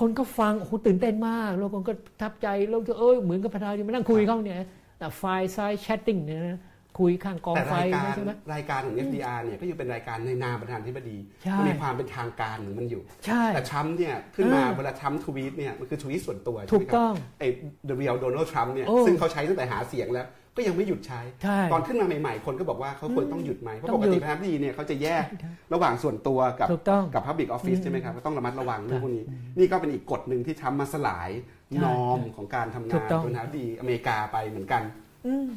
[0.00, 4.58] ครับคนก็ฟังโอ้โหตื่นเต้นมาก แล้วคนก็ประทับใจแล้วก็เอ้ยเหมือนกับประธานาธิบดีมานั่งคุยเขาเนี่ย
[4.98, 6.60] แต่ fireside chatting เนี่ยนะ
[7.00, 17.48] คุยข้างกองแต่ไฟรายการใช่ไหมรายการของ FDR เนี่ยก็ยังเป็นรายการในนามประธานาธิบดีใช่มันมีความเป็นทางการของมันอยู่ใช่แต่ทรัมป์เนี่ยขึ้นมาเออเวลาทรัมป์ทวีตเนี่ยมันคือทวีตส่วนตัวถูกใช่ไหมครับต้องไอ้
[17.88, 29.24] The Real Donald Trump เนี่ยโอ้ซึ่งเขาใช้ตั้งแต่หาเสียงแล้ว ก็ยังไม่หยุดใช้ใช่ตอนขึ้นมาใหม่ๆ คนก็บอกว่าเขาควรต้องหยุดไหมเพราะต้ปองกหยุติดประธานาธิบดีเนี่ยเขาจะแยกใช่ระหว่างส่วนตัวกับถูกต้องกับ Public Office ใช่ไหมครับก็ต้องระมัดระวังเรื่องพวกนี้
[29.58, 31.30] นี่ก็เป็นอีกกฎหนึ่งที่ทำมาสลาย
[31.68, 34.82] ใช่นอมของการทำถูงานกต้องประธานาธิบดีอเมริกาไปเหมือนกัน
[35.26, 35.48] อืม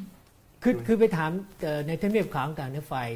[0.64, 3.10] คือคือไปถามเอ่อในทำเนียบขาวต่างๆในยฝ่าย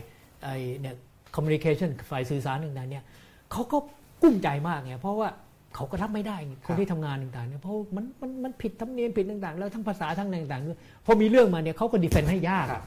[0.44, 0.96] ไอ้เนี่ย
[1.36, 3.04] คอมมิวนิเคชันฝ่ายสื่อสารต่างๆเนี่ย
[3.52, 3.78] เขาก็
[4.22, 5.30] กุ้มใจมากไงเพราะว่า
[5.78, 12.84] เขาก็รับไม่ได้ไงคนที่ทำงานต่างๆเนี่ยเพราะมันมันมันผิดธรรมเนียมผิดต่างๆ แล้วทั้งภาษาทั้งอะไรต่างๆด้วยพอมีเรื่องมาเนี่ยเขาก็ดีเฟนต์ให้ยากครับ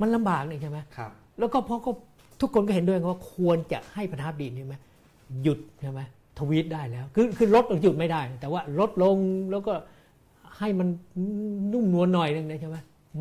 [0.00, 1.90] มันลำบากเลยใช่ไหมครับแล้วก็เพราะก็
[2.40, 4.74] ทุกคนก็เห็นด้วยว่าควรจะให้ประธานาธิบดีใช่ไหม
[5.42, 6.00] หยุดใช่ไหม
[6.38, 9.16] ทวีตได้แล้ว คือคือลดหยุดไม่ได้ แต่ว่าลดลง
[9.50, 9.74] แล้วก็
[10.58, 10.88] ให้มัน
[11.72, 12.76] นุ่มนวลหน่อยนึงนะใช่ไหม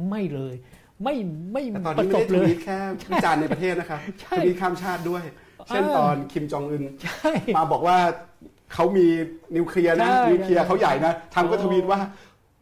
[0.10, 0.56] ไม่เลย
[1.04, 1.16] ไม่
[1.52, 2.78] ไม่แต่ตอนประนี้สไม่บได้ทเลยวีตแค่
[3.10, 5.24] วิจารณ์ในประเทศนะครับใช่ทวีตข้ามชาติด้วย
[5.68, 7.98] เช่นเออตอนคิมจองอึนใช่มาบอกว่า
[8.74, 9.08] เขามี
[9.56, 12.00] นิวเคลียร์นะใช่นิวเคลียร์เขาใหญ่นะทำก็โอ้ทวีตว่า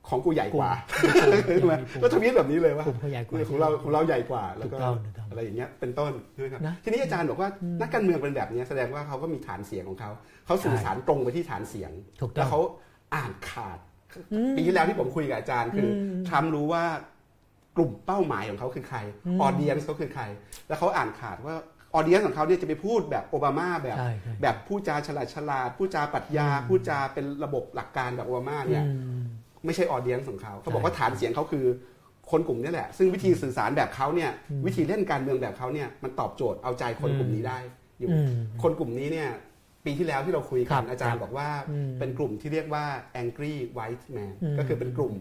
[0.09, 0.69] ของกูใหญ่กว่า
[1.03, 1.13] กลุ่ม
[1.59, 7.49] ใช่ไหมก็ทวีตแบบนี้เลยว่ากลุ่มเขาใหญ่กว่าของเราของเราใหญ่กว่าแล้วก็ถูกต้องถูกต้องอะไรอย่างเงี้ยเป็นต้นใช่ไหมครับนะทีนี้อาจารย์บอกว่า
[7.81, 10.11] นักการเมืองเป็นแบบนี้แสดงว่าเขาก็มีฐานเสียงของเขา
[10.45, 11.91] เขาสื่อสารตรงไปที่ฐานเสียง
[12.21, 12.61] ถูกต้แล้อวงเขา
[13.15, 13.79] อ่านขาด
[14.33, 15.91] อืมปีที่แล้วที่ผมคุยกับอาจารย์คืออ
[16.21, 16.83] มทรัมป์รู้ว่า
[17.77, 20.23] กลุ่มเป้าหมายของเขาคือใครอืมออเดียนส์เขาคือใคร
[20.67, 21.56] แล้วเขาอ่านขาดว่า
[21.96, 29.23] audience ของเขาเนี่ยจะไปพูดแบบโอบามาแบบใช่ใช่แบบพูดจาฉลาดฉลาดพูดจาปรัชญาพูดจาเป็นระบบหลักการแบบโอบามาเนี่ยอืม
[29.65, 31.65] ไม่ใช่ audience ของเขาเขาบอกใช่ว่าฐานเสียงเขาคือ
[32.31, 37.60] คนกลุ่มนี้แหละ ซึ่งวิธีสื่อสารแบบเขาเนี่ยอืมวิธีเล่นการเมืองแบบเขาเนี่ยมันตอบโจทย์เอาใจคนกลุ่มนี้ได้
[38.00, 38.29] อยู่อืม
[38.63, 39.29] คนกลุ่มนี้เนี่ย
[39.85, 42.85] ปีที่แล้วที่เราคุยครักันบอาจารครัย์บบอกว่าอืมเป็นกลุ่มที่เรียกว่า
[43.21, 45.13] angry white man อืมก็คือเป็นกลุ่ม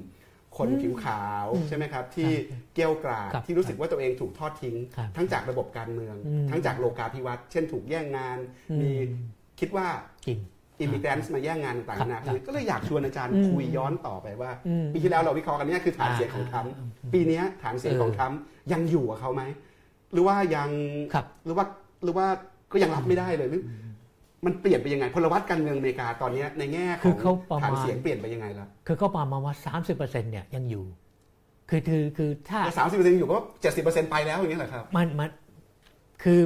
[0.58, 8.38] คนผิวขาวอืมใช่ไหมครับที่ใช่เกรี้ยวกราดครับที่รู้สึกว่าตัวเองถูกทอดทิ้งครับทั้งจากระบบการเมืองอืมทั้งจากโลกาภิวัตน์เช่นถูกแย่งงาน
[8.70, 8.92] อืมมี
[9.60, 9.86] คิดว่า
[10.26, 10.38] จริง
[10.80, 18.38] อิมิเกรนต์มาแย่งงานต่างๆครับนาครันาบก็เลยอยากชวนอาจารย์อืมคุยย้อนต่อไปว่าอืมปีที่แล้วเราวิเคราะห์กันเนี่ยคือฐานเสียงของทรัมป์อ่าอ่าอ่าปีเนี้ยฐานเสียงของทรัมป์
[18.72, 19.42] ยังอยู่กับเขาไหม
[20.12, 20.70] หรือว่ายัง
[21.14, 21.64] ครับหรือว่า
[22.04, 22.26] หรือว่า
[22.72, 23.62] ก็ยังรับไม่ได้เลยหรือ
[24.46, 30.84] มันเปลี่ยนไปยังไงพลวัตการเมืองอเมริกาตอนเนี้ยในแง่ขคือองเขาประฐานมาณเสียงเปลี่ยนไปยังไงแล้วคือเขาประมาณว่าสามสิบเปอร์เซ็นต์เนี่ยยังอยู่
[31.70, 35.30] คือคือคือถ้าสามสิบเปอร์เซ็นต์อยู่ก็เจ็ดสิบเปอร์เซ็นต์ไปแล้วอย่างเงี้ยเหรอครับมันมัน
[36.22, 36.40] คือ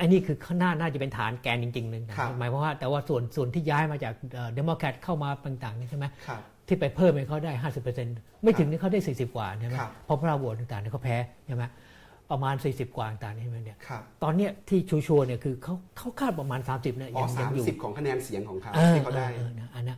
[0.00, 4.14] อันนี้คือข้างหน้าน่าจะเป็นฐานแกนจริงๆเลยนะครับหมายความว่าแต่ว่าส่วนส่วนที่ย้ายมาจาก
[4.54, 11.16] เดโมแครตเข้ามาต่างๆเนี่ยใช่ไหมครับที่ไปเพิ่มให้เขาได้ห้าสิบเปอร์เซ็นต์ไม่ถึงนี่เขาได้สี่สิบกว่าใช่ไหมครับเพราะพระโหวตต่างๆเนี่ยเขาแพ้
[11.46, 11.64] ใช่ไหม
[12.30, 19.96] ประมาณสี่สิบกว่าต่างๆใช่ไหมเนี่ยครับตอนเนี้ยที่ชัวร์ๆเนี่ยคือเขาเขาคาดประมาณ 30เนี่ยอ๋อยังสายังมอยู่สิบของคะแนนเสียงของเขาเออที่เขาได้ออออนะอันนะ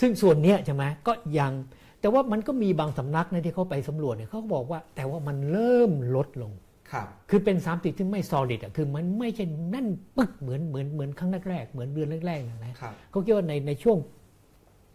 [0.00, 1.52] ซึ่งส่วนเนี้ยใช่ไหมก็ยัง
[2.00, 6.52] แต่ว่ามันก็มีบางสำนักนะที่เขาไปสำรวจเนี่ยเขาก็บอกว่าแต่ว่ามันเริ่มลดลง
[6.92, 13.98] ครับคือเป็นสามติดที่ไม่ solid อะคือมันไม่ใช่แนั่นปึ๊กเหมือนเหมือนเหมือนครั้งแรกๆเหมือนเดือนแรกๆนะนะครับเขาคิดว่าในในช่วง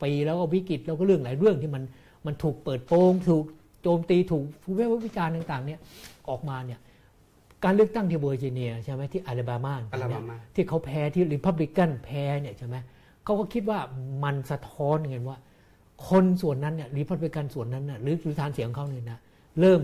[0.03, 1.83] ปีแล้วก็วิกฤตแล้วก็เรื่องหลายเรื่องที่มัน
[2.25, 3.45] มันถูกเปิดโปงถูก
[3.83, 4.43] โจมตีถูก
[4.77, 5.79] วิพากษ์วิจารณ์ต่าง ๆ เนี่ย
[6.29, 6.79] ออกมาเนี่ย
[7.63, 12.75] การเลือกตั้งที่เวอร์จิเนียใช่ไหมที่อ l ล b บามาอลาบามาที่เขาแพ้ที่ริพับลิกันแพ้เนี่ยใช่ไหม
[13.23, 13.79] เขาก็คิดว่า
[14.23, 15.37] มันสะท้อนให้เห็นว่า
[16.09, 19.19] คนส่วนนั้นเนี่ยริพับลิกันส่วนนั้นน่ะหรือหรือฐานเสียงของเขาเนี่ยนะ
[19.59, 19.81] เริ่ม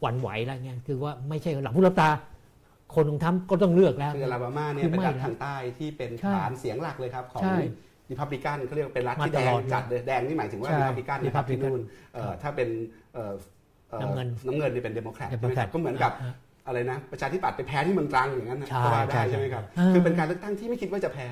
[0.00, 2.10] หวั่นไหวแล้วเนี่ยคือว่าไม่ใช่หลับหูหลับตา
[2.94, 7.56] คนของทรัมป์ก็ต้องเลือกแล้วคืออลาบามาเนี่ยคือเป็นไม่รัฐนะทางใต้ที่เป็นใช่ฐานเสียงหลักเลยครับของใช่
[8.10, 11.80] ริพับลิกันเขาเรียกว่าเป็นรัฐที่มาตลอดแดงจัดเลยแดงนี่หมายถึงว่าใช่ริพับลิกันนะครับที่ Republican นู่น
[12.14, 12.68] เอ่อถ้าเป็น
[13.14, 13.34] เอ่ออ่อ
[14.00, 16.32] น้ำเงินน้ำเงินนี่เป็นเดโมแครต Democrat ก็เหมือนกับอ่า
[16.66, 21.26] อะไรนะประชาธิปัตย์ไปแพ้ที่เมืองตรังอย่างนั้นนะใช่ก็ว่าได้ใช่ใช่ไหมครับอ่าคือเป็นการเลือกตั้งที่ไม่คิดว่าจะแพ้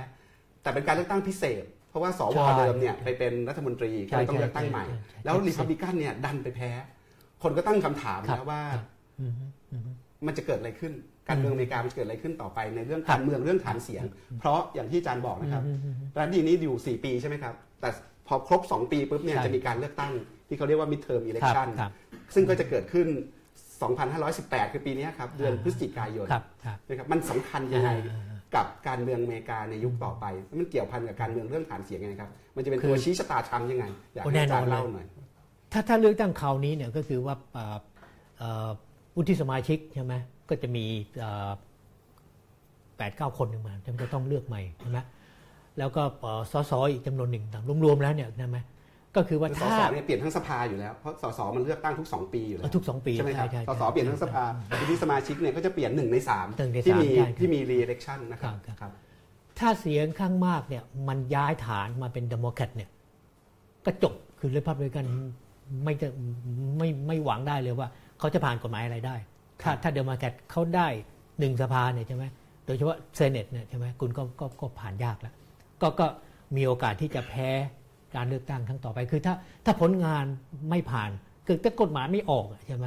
[0.63, 6.71] แต่เป็นการเลือกตั้งพิเศษ เพราะว่าสวใช่เดิมเนี่ยไปเป็นรัฐมนตรีก็เลยต้องเลือกตั้งใหม่ใช่ใช่ใช่แล้วริพับลิกันเนี่ยดันไปแพ้
[7.43, 8.63] คนก็ตั้งคำถามครับนะว่า
[9.21, 9.33] อืม
[9.73, 9.83] อืม
[10.27, 10.93] มันจะเกิดอะไรขึ้น
[11.29, 14.05] การเมืองอเมริกามันจะเกิดอะไรขึ้นต่อไปในเรื่องครับการเมืองเรื่องฐานเสียง
[14.41, 17.89] เพราะอย่างที่อาจารย์บอกนะครับอืมอืมรัฐดีนี้อยู่ 4 ปีใช่ไหมครับ แต่
[18.27, 20.13] พอครบ 2 ปีปุ๊บเนี่ยใช่จะมีการเลือกตั้ง
[20.49, 21.93] ที่เขาเรียกว่า midterm ครับ election ครับ
[22.35, 23.07] ซึ่งก็จะเกิดขึ้น
[23.91, 28.23] 2518 คือปีเนี้ยครับ เดือนอ่าพฤศจิกายนครับครับนะครับมันสำคัญยังไงอ่า
[28.55, 30.25] กับการเมืองอเมริกาในยุคต่อไป
[30.59, 33.85] มันเกี่ยวพันกับการเมืองเรื่องฐานเสียงยังไงครับ มันจะเป็นคือตัวชี้ชะตาทำยังไง
[34.15, 35.07] อยากโอ้ให้อาจารย์แน่นอนเล่าหน่อย
[35.73, 37.77] ถ้าถ้าเลือกตั้งคราวนี้เนี่ยก็คือว่าเอ่อ
[38.39, 38.69] เอ่อ
[39.17, 40.15] วุฒิสมาชิกใช่ไหม
[40.49, 40.85] ก็จะมี
[42.97, 44.99] แปดเก้าคนหนึ่งมาจะจะต้องเลือกใหม่ใช่ไหม
[45.79, 48.59] แล้วก็เอ่อสสอีกจำนวนหนึ่งต่างรวมๆแล้วเนี่ยใช่ไหม
[49.19, 58.93] ก็คือว่าสถ้าสเนี่ยเปลี่ยนทั้งสภาอยู่แล้วเพราะสสมันเลือกตั้งทุก 2 ปีอยู่แล้วทุกสองปีใช่ไหมครับใช่สใช่สเปลี่ยนทั้งสภวุฒิสมาชิกเนี่ยก็จะเปลี่ยนหนึ่งในสามหนึ่งในที่สามมีใช่ครับที่มี re-election นะครับครับครับ
[59.59, 62.91] ถ้าเสียงข้างมากเนี่ยมันย้ายฐานมาเป็นเดโมแครตเนี่ย
[63.87, 65.05] ก็จบคือริพับลิกัน
[65.85, 66.09] ไม่จะ
[66.79, 67.89] ไม่ไม่หวังได้เลยว่า
[68.19, 69.17] เขาจะผ่านกฎหมายอะไรได้
[69.63, 70.89] ถ้าถ้าเดโมแครตเขาได้
[71.39, 72.25] หนึ่งสภาเนี่ยใช่ไหม
[72.67, 75.35] โดยเฉพาะ Senate เนี่ยใช่ไหมคุณก็ก็ก็ผ่านยากแล้ว
[75.83, 76.07] ก็ก็
[76.57, 77.49] มีโอกาสที่จะแพ้
[78.17, 79.35] การเลือกตั้งครั้งต่อไปคือถ้า
[79.65, 80.25] ถ้าผลงาน
[80.71, 81.11] ไม่ผ่าน
[81.47, 82.87] คือถ้ากฎหมายไม่ออกอะใช่ไหม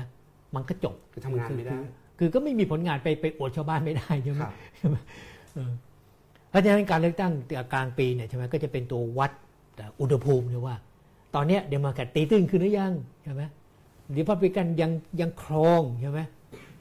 [0.55, 1.83] มันก็จบคือทำงานไม่ได้คือ
[2.19, 4.51] คือก็ไม่มีผลงานไปไปอวดชาวบ้านไม่ได้ใช่ไหมครับ
[6.49, 7.31] เพราะฉะนั้นการเลือกตั้ง
[7.73, 9.31] กลางปีเนี่ยใช่ไหมก็จะเป็นตัววัด
[10.01, 10.75] อุณหภูมิเนี่ยว่า
[11.35, 12.93] ตอนเนี้ยเดโมแครตตีตื้นขึ้นหรือยัง
[13.23, 13.41] ใช่ไหม
[14.17, 14.91] ริพับลิกันยัง
[15.21, 16.19] ยังครองใช่ไหม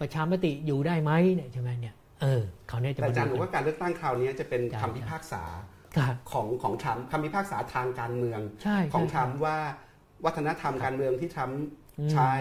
[0.00, 5.79] ประชามติอยู่ได้ไหมเนี่ยใช่ไหมเนี่ยเออเขาวเนี่ยจะแต่มาอาจารย์ดูบอกว่าการเลือกตั้งคราวนี้จะเป็นใช่คำพิพากษาครับ
[6.32, 9.56] ของของทรัมป์คำพิพากษาทางการเมืองใช่ของทใช่รัมป์ว่า
[10.24, 11.60] วัฒนธรรมการเมืองที่ทรัมป์
[11.98, 12.32] อืมใช้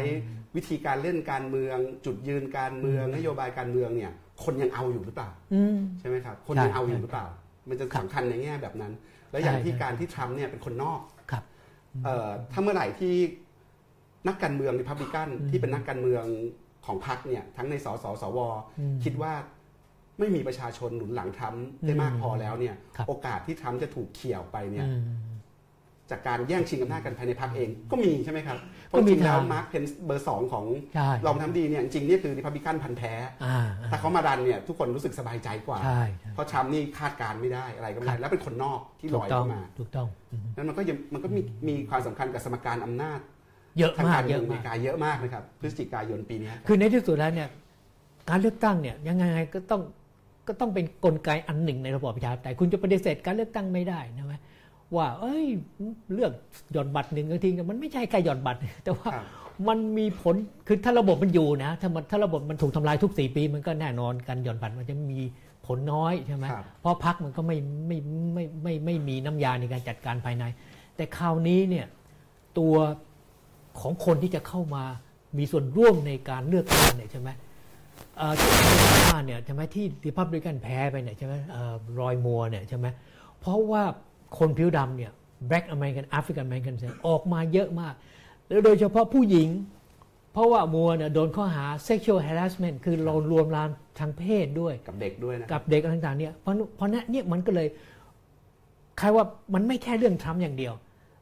[0.55, 4.11] วิธีการเล่นการเมือง จุดยืนการเมืองอืมนโยบายการเมืองเนี่ย
[4.43, 7.25] คนยังเอาอยู่หรือเปล่าอืมใช่ไหมครับ คนใช่ยังเอาอยู่หรือเปล่า
[7.69, 8.93] มันจะครับสำคัญในแง่แบบนั้น
[9.31, 11.43] แล้วอย่างใช่ที่ใช่การที่ทรัมป์เนี่ยเป็นคนนอกครับ
[12.05, 13.13] เอ่อถ้าเมื่อไหร่ที่
[14.27, 16.23] นักการเมืองริพับลิกันอืมที่เป็นนักการเมือง
[16.85, 18.39] ของพรรคเนี่ยทั้งในสสสว
[18.79, 19.33] อืมคิดว่า
[20.19, 25.29] ไม่มีประชาชนหนุนหลังทรัมป์ได้มากพอแล้วเนี่ยครับโอกาสที่ทรัมป์จะถูกเขี่ยไปเนี่ยอืม
[26.11, 28.57] จากการแย่งชิงอำนาจกันภายในพรรคเองก็มีใช่ไหมครับ
[28.89, 30.65] ก็มีเพราะจริงๆแล้วทางไมค์เพนซ์เบอร์สองของ
[30.95, 33.13] ใช่รองประธานาธิบดีเนี่ยจริงๆเนี่ยคือริพับลิกันพันธุ์แท้
[33.45, 33.59] อ่า
[33.91, 43.19] ถ้าเขามาดันเนี่ยทุกคนรู้สึกสบายใจกว่าใช่ใช่เพราะทรัมป์นี่คาดการณ์ไม่ได้อะไรก็ไม่ได้ครับแล้วเป็นคนนอกที่ลถูกต้องเข้ามาถูกต้องอืมนั้นมันก็ยังมันก็มีมีความสำคัญกับสมการอำนาจ
[43.77, 47.49] เยอะทางมากการเยเมืองอะอเมมากริกาเยอะมากนะครับพฤศจิกายนปีเนี้ยคือในที่สุดแล้วเนี่ย
[48.29, 49.81] การเลือกตั้งเนี่ยยังไงก็ต้อง
[50.49, 54.33] ก็ต้องเป็นกลไกอันหนึ่งในระบอบประชาธิปไตยคุณจะปฏิเสธการเลือกตั้งไม่ได้นะไหม
[54.95, 55.45] ว่า เอ้ย
[56.13, 56.31] เลือก
[56.73, 59.25] หย่อนบัตรหนึ่งก็ทิ้งมันไม่ใช่แค่หย่อนบัตร แต่ว่าครับ
[59.67, 60.35] มันมีผล
[60.67, 65.19] คือถ้าระบบมันอยู่นะถ้ามันถ้าระบบมันถูกทำลายทุกสี่ปี มันก็แน่นอนการหย่อนบัตรมันจะมี
[65.65, 67.97] ผลน้อยใช่ไหมครับเพราะพักมันก็ไม่ไม่
[68.33, 70.43] ไม่ไม่ไม่ไม่มีน้ำยาในการจัดการภายใน
[70.95, 71.85] แต่คราวนี้เนี่ย
[72.57, 72.75] ตัว
[73.79, 74.83] ของคนที่จะเข้ามา
[75.37, 77.48] มีส่วนร่วมในการเลือกตั้งเนี่ยใช่ไหมเอ่อ
[78.39, 81.57] ที่อเมริกาเนี่ยใช่ไหมที่ริพับลิกันแพ้ไปเนี่ยใช่ไหมอ
[81.99, 82.87] รอยมัวเนี่ยใช่ไหม
[83.39, 83.83] เพราะว่า
[84.37, 85.11] คนผิวดำเนี่ย
[85.49, 87.93] Black American African American เนี่ยออกมาเยอะมาก
[88.47, 89.49] แล้วโดยเฉพาะผู้หญิง
[90.33, 97.67] เพราะว่ามัวเนี่ยโดนข้อหา sexual harassment คือเรารวมลามทางเพศด้วย กับเด็กด้วยนะ กับเด็กอะไรต่างๆเนี่ยเพราะเพราะนั้นเนี่ยมันก็เลย
[98.97, 100.73] ใครว่ามันไม่แค่เรื่องทรัมป์อย่างเดียว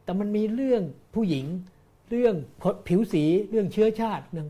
[0.03, 0.81] แต่มันมีเรื่อง
[1.13, 1.45] ผู้หญิง
[2.09, 2.35] เรื่อง
[2.87, 4.47] ผิวสี เรื่องเชื้อชาติเรื่อง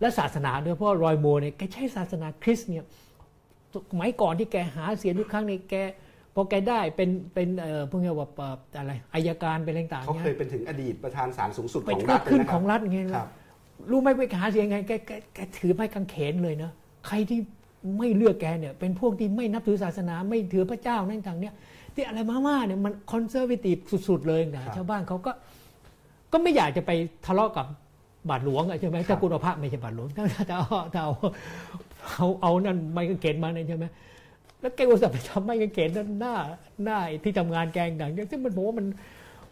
[0.00, 2.84] และศาสนาด้วยเพราะรอยโมเนี่ยแกใช้ศาสนาคริสต์เนี่ย
[3.90, 5.74] สมัยก่อนที่แกหาเสียงทุกครั้งเนี่ยแก
[6.34, 13.28] พอแกได้เป็นเป็นเอ่อพวกเนี้ยว่าเอ่ออะไรอายการเป็นอะไรต่างๆเขาเนี่ยเคยเป็นถึงอดีตประธานศาลสูงสุดไปของขึ้รันฐเลยขึ้นนะคขรัอบงรัฐไงครับ
[13.90, 16.70] รู้ไหมไปหาเสียงไงแกแกแกถือไม้กางเขนเลยนะ
[17.06, 17.38] ใครที่
[17.98, 21.54] ไม่เลือกแกเนี่ยเป็นพวกที่ไม่นับถือศาสนาไม่ถือพระเจ้านั่นต่างเนี่ย
[21.94, 23.78] ที่อะไรมาๆเนี่ยมันคอนเซอร์วทีฟ
[24.08, 25.32] สุด ๆ เลยนะครับชาวบ้านเขาก็
[26.32, 26.90] ก็ไม่อยากจะไป
[27.26, 27.66] ทะเลาะกับ
[28.28, 31.12] บาทหลวงอะใช่ไหมครับถ้าคุณเอาพระไม่ใช่บาทหลวงถ้าถ้าเอาถ้าเอา
[32.14, 33.84] เอาเอานั่นไม้กางเขนมาเนี่ยใช่ไหม
[34.60, 36.34] แล้วแกอุตส่าห์ไปทำไม้กางเขนนั่นหน้า
[36.84, 38.86] หน้าไอ้ที่ทำงานแกงดังเนี่ยซึ่งมันผมว่ามัน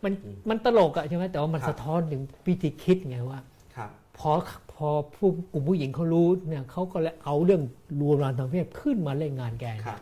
[0.05, 0.13] มัน
[0.49, 3.39] มันตลกอะใช่ไหมแต่ว่ามันสะท้อนถึงวิธีคิดไงว่า
[3.77, 4.31] ครับพอ
[4.73, 7.63] พอผู้กลุ่มผู้หญิงเขารู้เนี่ยเขาก็เลยเอาเรื่อง
[8.01, 9.99] รวมรานทางเพศขึ้นมาเล่นงานแกงครับ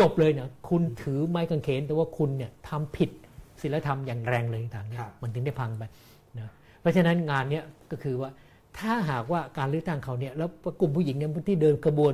[0.00, 3.10] จบเลยเนี่ยคุณถือไม้กางเขนแต่ว่าคุณเนี่ยทำผิด
[3.62, 5.82] ศีลธรรมอย่างแรงเลยต่างๆเนี่ยครับมันถึงได้พังไป
[6.38, 6.50] นะ
[6.80, 8.30] เพราะฉะนั้นงานเนี้ย ก็คือว่า
[8.78, 10.48] ถ้าหากว่าการเลือกตั้งเขาเนี่ยแล้ว
[10.80, 12.12] กลุ่มผู้หญิงเนี่ยที่เดินกระบวน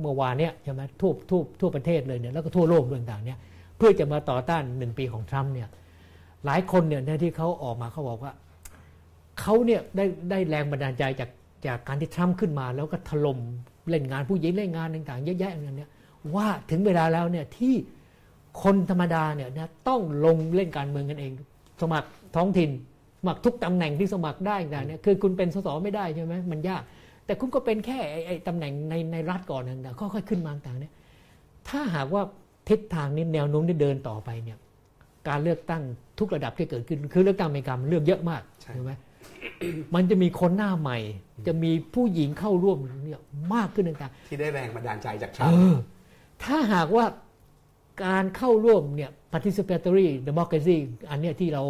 [0.00, 3.38] เมื่อวานเนี่ยใช่ไหมทั่วทั่วทั่วประเทศเลยเนี่ยแล้วก็ทั่วโลกด้วยต่างๆเนี่ย
[3.76, 5.68] เพื่อจะมาต่อต้านหนึ่งปีของทรัมป์เนี่ย
[6.46, 8.32] หลายคนเนี่ยที่เขาออกมาเขาบอกว่า
[9.40, 11.30] เขาเนี่ยได้ได้แรงบันดาลใจจาก
[11.66, 13.38] จากการที่ทรัมป์ขึ้นมา แล้วก็ถล่ม
[13.90, 15.90] เล่นงานผู้หญิงเล่นงานต่างๆเยอะแยะอย่างเนี้ย
[16.34, 17.74] ว่าถึงเวลาแล้วเนี่ยที่
[18.62, 21.32] คนธรรมดาเนี่ยนะต้องลงเล่นการเมืองกันเอง
[21.80, 22.70] สมัครท้องถิ่น
[23.22, 26.82] สมัครทุกตำแหน่งที่สมัครได้ต่างๆเนี่ยคือคุณเป็นสสไม่ได้ใช่ไหมมันยาก
[27.26, 30.92] แต่คุณก็เป็นแค่ไอ้ไอ้ตำแหน่งในในรัฐก่อนนะค่อยๆขึ้นมาต่างๆเนี่ย
[31.68, 32.22] ถ้าหากว่า
[32.68, 34.58] ทิศทางนี้แนวโน้มที่เดินต่อไปเนี่ย
[35.28, 35.82] การเลือกตั้ง
[36.18, 38.92] ทุกระดับที่เกิดขึ้น คือเลือกตั้งอเมริกามันเลือกเยอะมากใช่ใช่ไหม
[39.94, 40.98] มันจะมีคนหน้าใหม่
[41.46, 43.20] จะมีผู้หญิงเข้าร่วมเนี่ย
[43.54, 45.76] มากขึ้นต่างที่ได้แรงบันดาลใจจากทๆรัเอมป์อ
[46.44, 47.04] ถ้าหากว่า
[48.04, 50.76] การเข้าร่วมเนี่ย participatory democracy
[51.10, 51.62] อันเนี้ยที่เรา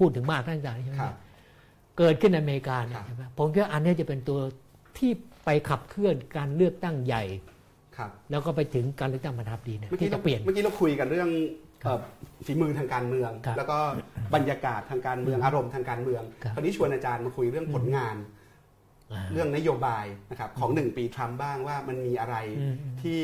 [0.00, 1.16] พูดถึงมากตั้งแต่ใช่ไหมครับ
[1.98, 4.40] เกิดขึ้นในอเมริกาเนี่ครัยบใช่ไหมผมคิดว่าอันเนี้ยจะเป็นตัว
[4.98, 5.10] ที่
[5.44, 7.22] ไปขับเคลื่อนการเลือกตั้งใหญ่
[7.96, 11.28] ครับแล้วก็ไปถึงการเลือกตั้งประธานาธิบดีเนี่ยเมื่อกี้ที่เราจะเปลี่ยนเมื่อกี้เราคุยกันเรื่อง
[11.82, 12.00] เอ่อ
[12.46, 13.78] ฝีมือทางการเมืองครับแล้วก็
[14.34, 23.18] บรรยากาศทางการเมืองอารมณ์ทางการเมืองครับคราวนี้ชวนอาจารย์มาคุยเรื่องผลงานาเรื่องนโยบายนะครับของหนึ่งปีทรัมป์บ้างว่ามันมีอะไรอืมที่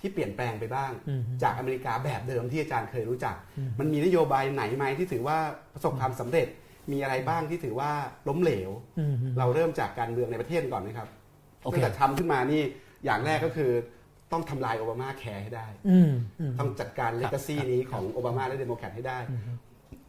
[0.00, 5.38] ที่เปลี่ยนแปลงไปบ้างอืมจากอเมริกาแบบเดิมที่อาจารย์เคยรู้จักอืมมันมีนโยบายไหนไหมที่ถือว่า
[5.74, 6.48] ประสบความสำเร็จ
[6.92, 7.90] มีอะไรบ้างที่ถือว่า
[8.28, 11.08] ล้มเหลวอืมเราเริ่มจากการเมืองในประเทศก่อนไหมครับ
[11.64, 12.62] โอเคตั้งแต่ทรัมป์ขึ้นมานี่
[13.04, 13.70] อย่างแรกก็คือ
[14.32, 19.18] ต้องทำลายโอบามาแคร์ให้ได้อืมอืมต้องจัดการ legacy นี้ของโอบามาและเดโมแครตให้ได้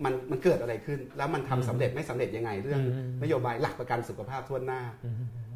[0.03, 5.15] มันมันเกิดอะไรขึ้น แล้วมันทำสำเร็จไม่สำเร็จยังไง เรื่องอืมนโยบายหลักประกันสุขภาพทั่วหน้าอืม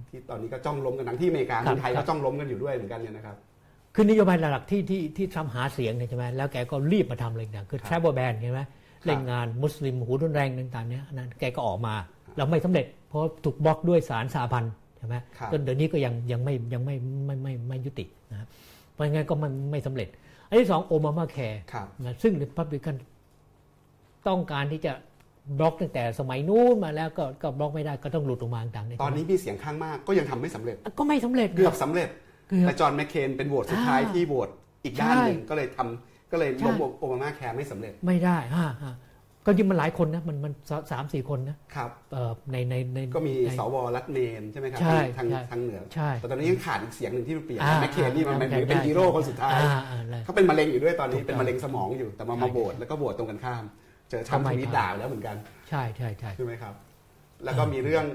[0.09, 3.37] ที่ตอนนี้ก็จ้องล้มกันทั้งที่อเมริกาครับเมืองไทยครับก็จ้องล้มกันอยู่ด้วยเหมือนกันเนี่ยนะครับ
[3.95, 8.61] คือนโยบายหลักๆที่ที่ที่ทรัมป์หาเสียงเนี่ยใช่ไหมแล้วแกก็รีบมาทำเลยต่างคือครับ travel ban ใช่ไหม
[9.05, 11.95] เล่นงานมุสลิมหูรุนแรงต่างๆเนี่ยอันนั้นแกก็ออกมา
[12.35, 18.47] แล้วไม่สำเร็จ เพราะถูกบล็อกด้วยศาลสหพันธ์ใช่ไหมครับจนเดี๋ยวนี้ก็ยังยังไม่ยังไม่ไม่ไม่ไม่ยุตินะครับ
[18.91, 20.07] เพราะงั้นก็มันไม่สำเร็จ
[20.47, 22.95] อันที่สองโอบามาแคร์ครับนะซึ่งริพับลิกัน
[24.27, 24.93] ต้องการที่จะ
[25.57, 32.22] บล็อกตั้งแต่สมัยนู้นมาแล้วก็ก็บล็อกไม่ได้ก็ต้องหลุดออกมาต่างๆตอนนี้มีเสียงข้างมากก็ยังทำไม่สำเร็จ ก็ไม่สำเร็จเกือบสำเร็จเกือบ
[32.61, 34.49] แต่จอห์นแมคเคนเป็นโหวตสุดท้ายอ่าที่โหวต
[34.83, 38.95] อีกด้านหนึ่งใช่ก็เลยทรัมป์ก็เลยใช่ล้มโอบามาแคร์ไม่สำเร็จไม่ได้ฮะฮะ
[39.45, 53.63] ก็จริงมันหลายคนนะมันมันสสามสี่คนนะครับเอ่อในในในก็มีในสวรัฐเมนใช่ไหมครับใช่ทางใช่ทางเหนือใช่แต่ตอนนี้ยังขาดอีกเสียงหนึ่งที่เปลี่ยนอ่าแมคเคนนี่มันอ่าเป็นใช่เป็นใช่ฮีโร่คนสุดท้ายอ่าอ่าเลยเขาเป็นมะเร็งอยู่ด้วยตอนนี้ถูกต้องเป็นมะเร็งสมองอยู่แต่มาใช่มาโหวตแล้วก็โหวตตรงกันข้าม
[54.09, 55.35] เจอทรัมป์ทำไมทวิตครับด่าแล้วเหมือนกัน
[55.69, 56.73] ใช่ใช่ใช่ใช่ไหมครับ
[57.43, 58.05] แล้วก็มีเรื่อง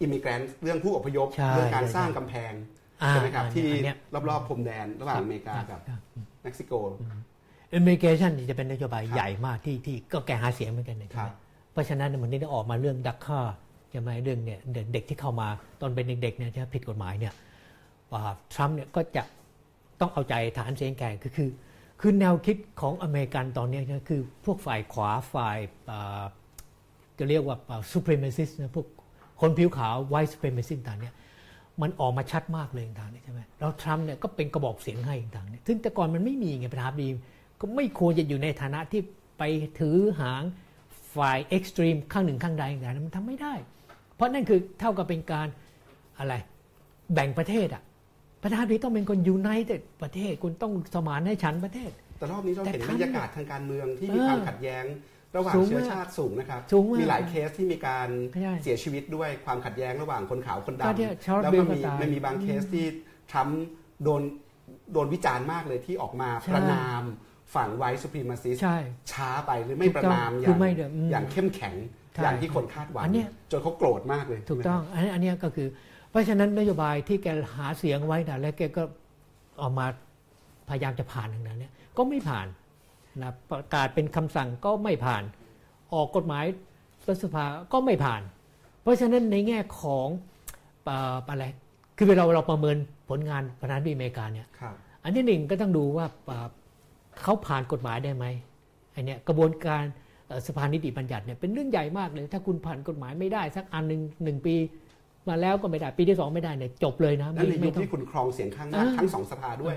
[0.00, 2.75] immigrant เรื่องผู้อพยพใช่เรื่องการใช่สร้างกำแพงอ่า
[3.08, 3.96] ใช่ไหมครับอันที่เนี้ย
[4.28, 6.00] รอบๆพรมแดนระหว่างอเมริกากับครับ
[6.42, 6.72] เม็กซิโก
[7.72, 11.34] immigration จะเป็นนโยบายครับใหญ่มากที่ที่ก็แกหาเสียงเหมือนกันนะใช่คไหรับ
[11.72, 13.40] เพราะฉะนั้นมันได้ออกมาเรื่อง DACA
[13.90, 15.48] ใช่ไหมเรื่องเนี่ยเด็กเด็กที่เข้ามา
[15.80, 17.34] ตอนเป็นเด็กๆเนี่ยที่ผิดกฎหมายเนี่ย
[18.12, 18.22] ว่า
[18.54, 19.22] ทรัมป์เนี่ยก็จะ
[20.00, 21.50] ต้องเอาใจฐานเสียงแกคือคือ
[22.00, 25.58] คือแนวคิดของอเมริกันตอนเนี้ยนะคือพวกฝ่ายขวาฝ่าย
[25.90, 26.22] อ่า
[27.18, 27.56] จะเรียกว่า
[27.92, 28.86] supremacist นะพวก
[29.40, 31.14] คนผิวขาว white supremacist ต่างเนี่ย
[31.82, 37.08] มันออกมาชัดมากเลยต่างๆเนี่ยใช่ไหมแล้วทรัมป์เนี่ยก็เป็นกระบอกเสียงให้ต่างๆเนี่ยซึ่งแต่ก่อนมันไม่มีไงประธานาธิบดี
[37.60, 39.00] ก็ไม่ควรจะอยู่ในฐานะที่
[39.38, 39.42] ไป
[39.78, 40.42] ถือหาง
[41.16, 43.54] ฝ่ายเอ็กซ์ตรีมข้างหนึ่งข้างใดอย่างใดมันทำไม่ได้
[44.14, 45.46] เพราะนั่นคือเท่ากับเป็นการ
[46.18, 46.34] อะไร
[47.14, 47.82] แบ่งประเทศอะ
[48.42, 54.84] ประธานาธิบดีต้องเป็นคนยูไนเต็ดประเทศคุณต้องสมานให้ฉันประเทศ แต่รอบนี้เราแต่เห็นท่านบรรยากาศทางการเมืองที่มีเออความขัดแย้ง
[55.36, 62.86] ระหว่างสูงเชื้อมากชาติสูงนะครับ สูงมากมีหลายเคสที่มีการใช่เสียชีวิตด้วยความขัดแย้งระหว่างคนขาวคนก็เนี่ยดำชาร์ลแล้วเบก็ลก็มีตายมันมีบางเคสที่
[63.30, 63.64] ทรัมป์
[64.04, 64.22] โดน
[64.92, 67.02] โดนวิจารณ์มากเลยที่ออกมาใช่ประนาม
[67.54, 68.78] ฝั่ง white supremacist ใช่
[69.12, 71.74] ช้าไปหรือไม่ประนามอคืย่างเดี๋ยวอืมอย่างเข้มแข็ง
[72.14, 75.68] ใช่อย่างที่คนคาดหวังอันเนี้ย จนเขาโกรธมากเลยถูกต้องอันนี้อันเนี้ยก็คือ
[76.10, 78.82] เพราะฉะนั้นนโยบายที่แกหาเสียงไว้นะแล้วแกก็
[79.60, 79.86] ออกมา
[80.68, 82.46] พยายามจะผ่านทางนั้นเนี่ยก็ไม่ผ่าน
[83.22, 85.22] นะประกาศเป็นคำสั่งก็ไม่ผ่าน
[85.94, 86.44] ออกกฎหมาย
[87.08, 88.22] รัฐสภาก็ไม่ผ่าน
[88.82, 90.08] เพราะฉะนั้นในแง่ของ
[90.84, 91.44] เอ่ออะไร
[91.96, 92.76] คือเวลาเราประเมิน
[93.08, 96.48] ผลงานประธานาธิบดีอเมริกาเนี่ยครับอันที่หนึ่งก็ต้องดูว่าเอ่อ
[97.22, 98.24] เขาผ่านกฎหมายได้ไหม
[98.92, 99.82] ไอเนี้ยกระบวนการ
[100.28, 104.54] เอ่อสภานิติบัญญัติเนี่ยเป็นเรื่องใหญ่มากเลย ถ้าคุณผ่านกฎหมายไม่ได้สักอันหนึ่งหนึ่งปี
[105.28, 109.74] มาแล้วก็ไม่ได้ปีที่สองไม่ได้เนี่ยจบเลยนะและในยุไม่คต้องที่คุณครองเสียงข้างมากอ่าทั้งสองสภาด้วย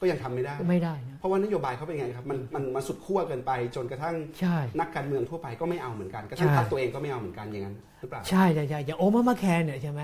[0.00, 10.00] ก็ยังทำไม่ได้ไม่ได้นะเพราะว่านโยบายเขาเป็นไงครับมันมันมาสุดขั้วเกินไปจนกระทั่งใช่นักการเมืองทั่วไปก็ไม่เอาเหมือนกันกระทั่งใช่พรรคตัวเองก็ไม่เอาเหมือนกันอย่างนั้นหรือเปล่าใช่ใช่ใช่อย่างโอมามาแคร์เนี่ยใช่ไหม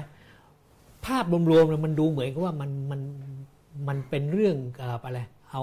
[1.07, 3.01] ภาพรวมๆเนี่ยมันดูเหมือนกับว่ามันมัน
[3.89, 5.21] มันเป็นเรื่องเอ่ออะไร
[5.53, 5.63] เอา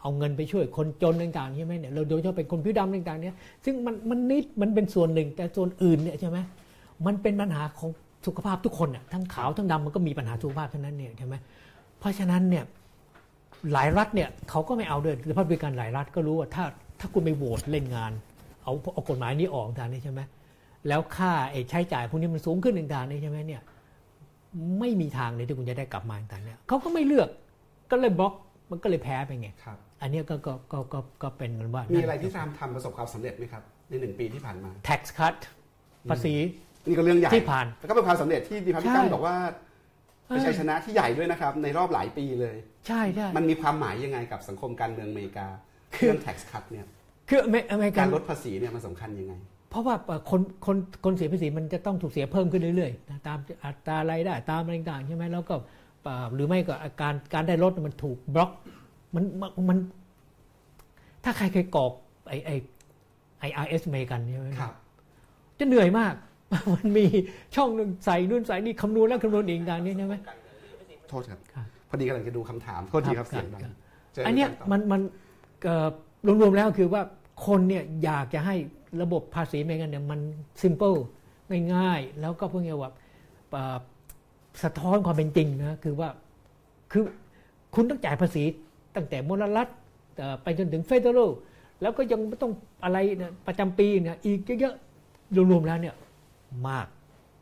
[0.00, 6.38] เอาเงินไปช่วยคนจนต่างๆใช่ไหมเนี่ยเราโดยเฉพาะเป็นคนผิวดำต่างๆเนี่ยซึ่งมันมันนิดมันเป็นส่วนหนึ่งแต่ส่วนอื่นเนี่ยใช่ไหม
[7.06, 7.90] มันเป็นปัญหาของ
[8.26, 11.34] สุขภาพทุกคนน่ะทั้งขาวทั้งดำมันก็มีปัญหาสุขภาพทั้งนั้นเนี่ยใช่ไหม
[11.98, 12.64] เพราะฉะนั้นเนี่ย
[13.72, 16.64] หลายรัฐเนี่ยเขาก็ไม่เอาด้วยหรือพบริการหลายรัฐก็รู้ว่าถ้า
[17.00, 18.12] ถ้าคุณไปโหวตเล่นงาน
[18.64, 20.20] เอาเอากฎหมายนี้ออกทางนี้ใช่ไหม
[20.88, 23.62] แล้วค่าไอ้ใช้จ่ายพวกนี้มันสูงขึ้นต่างๆนี่ใช่ไหมเนี่ย
[24.80, 27.28] ไม่มีทางเลยที่คุณจะได้กลับมาต่างๆเนี่ยเขาก็ไม่เลือก
[27.90, 28.34] ก็เลยบล็อก
[28.70, 35.36] มันก็เลยแพ้ไปไงครับอันเนี้ยก็ก็ก็ก็ก็เป็นเหมือนว่ามีมีอะไรที่ทำทำประสบความสำเร็จไหมครับ ในหนึ่งปีที่ผ่านมา tax cut
[36.10, 36.34] ภาษี
[36.86, 39.36] นี่ก็เรื่องใหญ่ที่ผ่านแล้วก็เป็นความสำเร็จที่ดิพับลิกันใช่บอกว่า
[40.26, 42.56] เป็นชัยชนะที่ใหญ่ด้วยนะครับ ในรอบหลายปีเลย
[42.88, 45.46] ใช่ใช่มันมีความหมายยังไงกับสังคมการเมืองอเมริกา
[45.96, 46.86] คือเรื่อง tax cut เนี่ย
[47.28, 49.34] คืออเมอเมริกักานรลดภาษีเนี่ยมันสำคัญยังไง
[49.70, 49.94] เพราะว่า
[50.30, 55.54] คนคนคนเสียภาษีมันจะต้องถูกเสียเพิ่มขึ้นเรื่อยๆนะตามอัตรารายได้ตามอะไรต่างๆใช่ไหมแล้วก็
[56.02, 58.50] เอ่อหรือไม่ก็การการได้ลดมันถูกบล็อก
[59.14, 59.78] มันมันมัน
[61.24, 61.92] ถ้าใครเคยกรอก
[62.28, 62.50] ไอไอ
[63.40, 64.72] ไอไอเอสเมกันใช่ไหมครับ
[65.58, 66.14] จะเหนื่อยมาก
[66.74, 67.04] มันมี
[67.56, 70.14] ช่องหนึ่งใส่นู่นใส่นี่คำนวณแล้วคำนวณอีกต่างนี่ใช่ไหม
[71.08, 73.74] โทษครับครับ พอดีกำลังจะดูคำถามโทษทีครับครับเสียงดังครับ
[74.12, 75.00] เจออันเนี้ยกัต่อมันมัน
[75.64, 75.88] เอ่อ
[76.42, 77.02] รวมๆแล้วคือว่า
[77.46, 78.54] คนเนี่ยอยากจะให้
[79.02, 80.20] ระบบภาษีอเมริกันเนี่ยมัน
[80.62, 80.98] simple
[81.74, 82.90] ง่ายๆ แล้วก็พวกเนี้ยว่า
[83.50, 83.76] เอ่อ
[84.62, 86.08] สะท้อนความเป็นจริงนะคือว่า
[86.92, 87.04] คือ
[87.74, 88.42] คุณต้องจ่ายภาษี
[88.96, 89.68] ตั้งแต่มลรัฐ
[90.16, 91.30] เอ่อไปจนถึงเฟเดอรัล
[91.82, 92.52] แล้วก็ยังไม่ต้อง
[92.84, 95.94] อะไรเนี่ยประจำปีเนี่ยอีกเยอะๆรวมๆแล้วเนี่ย
[96.68, 96.86] มาก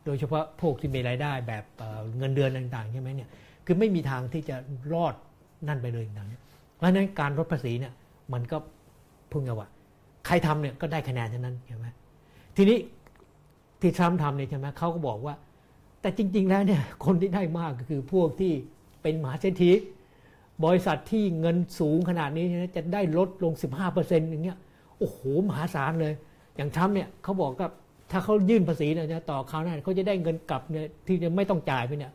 [0.05, 3.29] โดยเฉพาะพวกที่มีรายได้แบบเอ่อเงินเดือนต่างๆใช่ไหมเนี่ย
[3.67, 4.57] คือไม่มีทางที่จะ
[4.93, 5.15] รอด
[5.69, 7.93] นั่นไปเลยต่างๆเพราะฉะนั้นการลดภาษีเนี่ย
[8.33, 8.57] มันก็
[9.33, 9.69] พึ่งเอาว่า
[10.27, 11.87] ใครทำเนี่ยก็ได้คะแนนเท่านั้นใช่ไหม
[12.57, 12.79] ทีนี้
[13.81, 15.35] ที่ทรัมป์ทำเนี่ยใช่ไหมเขาก็บอกว่า
[16.01, 18.53] แต่จริง ๆ แล้วเนี่ยคนที่ได้มากก็คือพวกที่
[19.03, 19.71] เป็นมหาเศรษฐี
[20.65, 22.45] บริษัทที่เงินสูงขนาดนี้
[22.77, 23.53] จะได้ลดลง
[23.93, 24.59] 15%อย่างเงี้ย
[24.99, 26.15] โอ้โห มหาศาลเลย
[26.57, 27.69] อย่างทรัมป์เนี่ยเขาบอกว่า
[28.11, 32.13] ถ้าเขายื่นภาษีเนี่ยต่อคราวหน้าเขาจะได้เงินกลับเนี่ยที่จะไม่ต้องจ่ายไปเนี่ย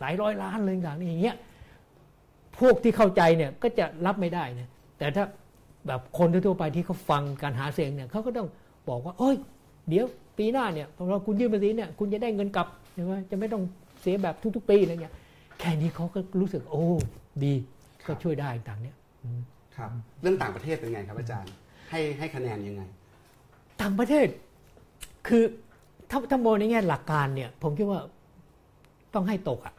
[0.00, 1.36] หลายร้อยล้านเลยต่างๆนี่อย่างเงี้ย
[2.58, 5.24] พวกที่เข้าใจเนี่ยก็จะรับไม่ได้นะแต่ถ้า
[5.86, 8.48] แบบคนทั่วๆไปที่เขาฟังการหาเสียงเนี่ยเขาก็ต้อง
[8.88, 9.36] บอกว่าเอ้ย
[9.88, 10.04] เดี๋ยว
[10.38, 13.62] ปีหน้าเนี่ยพอคุณยื่นภาษีเนี่ยคุณจะได้เงินกลับใช่ไหมจะไม่ต้อง
[14.00, 15.14] เสียแบบทุก ๆ ปีอะไรเงี้ย
[15.58, 16.84] แค่นี้เขาก็รู้สึกโอ้
[17.44, 17.54] ดี
[18.04, 19.40] ครัก็บช่วยได้ต่างๆเนี่ยอืม
[19.76, 19.90] ครับ
[20.22, 21.52] เรื่องต่างประเทศเป็นไงครับอาจารย์
[21.90, 22.82] ให้ให้คะแนนยังไง
[23.82, 24.26] ต่างประเทศ
[25.28, 25.42] คือ
[26.10, 28.00] ถ้าถ้ามองในแง่หลักการเนี่ย ผมคิดว่า
[29.14, 29.74] ต้องให้ตกอะ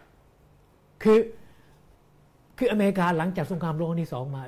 [1.01, 1.19] คือ
[2.57, 4.43] คืออเมริกาหลังจากสงครามโลกครั้งที่สองมา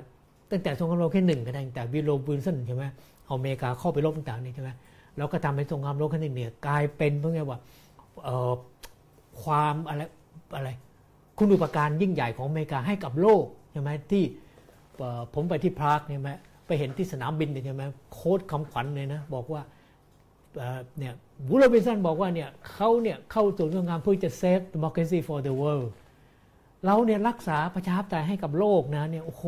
[0.51, 2.85] ตั้งแต่สงครามโลกครั้งที่หนึ่งก็ได้ตั้งแต่วูดโรว์วิลสันใช่ไหม
[3.25, 4.69] เอาอเมริกาเข้าไปรบต่างๆนี่ใช่ไหม
[5.17, 7.59] แล้วก็ทำให้สงครามโลกครั้งที่หนึ่งเนี่ยกลายเป็นเพราะไงว่า
[9.41, 10.01] ความอะไร
[10.55, 10.69] อะไร
[11.37, 14.23] คุณูปการยิ่งใหญ่ของอเมริกาให้กับโลกใช่ไหมที่
[15.33, 16.31] ผมไปที่ปรากใช่ไหม
[16.67, 17.81] ไปเห็นที่สนามบินเนี่ยใช่ไหม
[18.13, 19.61] quote คำขวัญเลยนะ บอกว่า
[20.57, 21.13] เอ่อเนี่ย
[21.49, 25.87] วูดโรว์วิลสันบอกว่าเนี่ยเขาเนี่ยเข้าสู่สงครามเพื่อจะ save democracy for the world
[26.85, 29.43] เราเนี่ยรักษาประชาธิปไตยให้กับโลกนะเนี่ยโอ้โห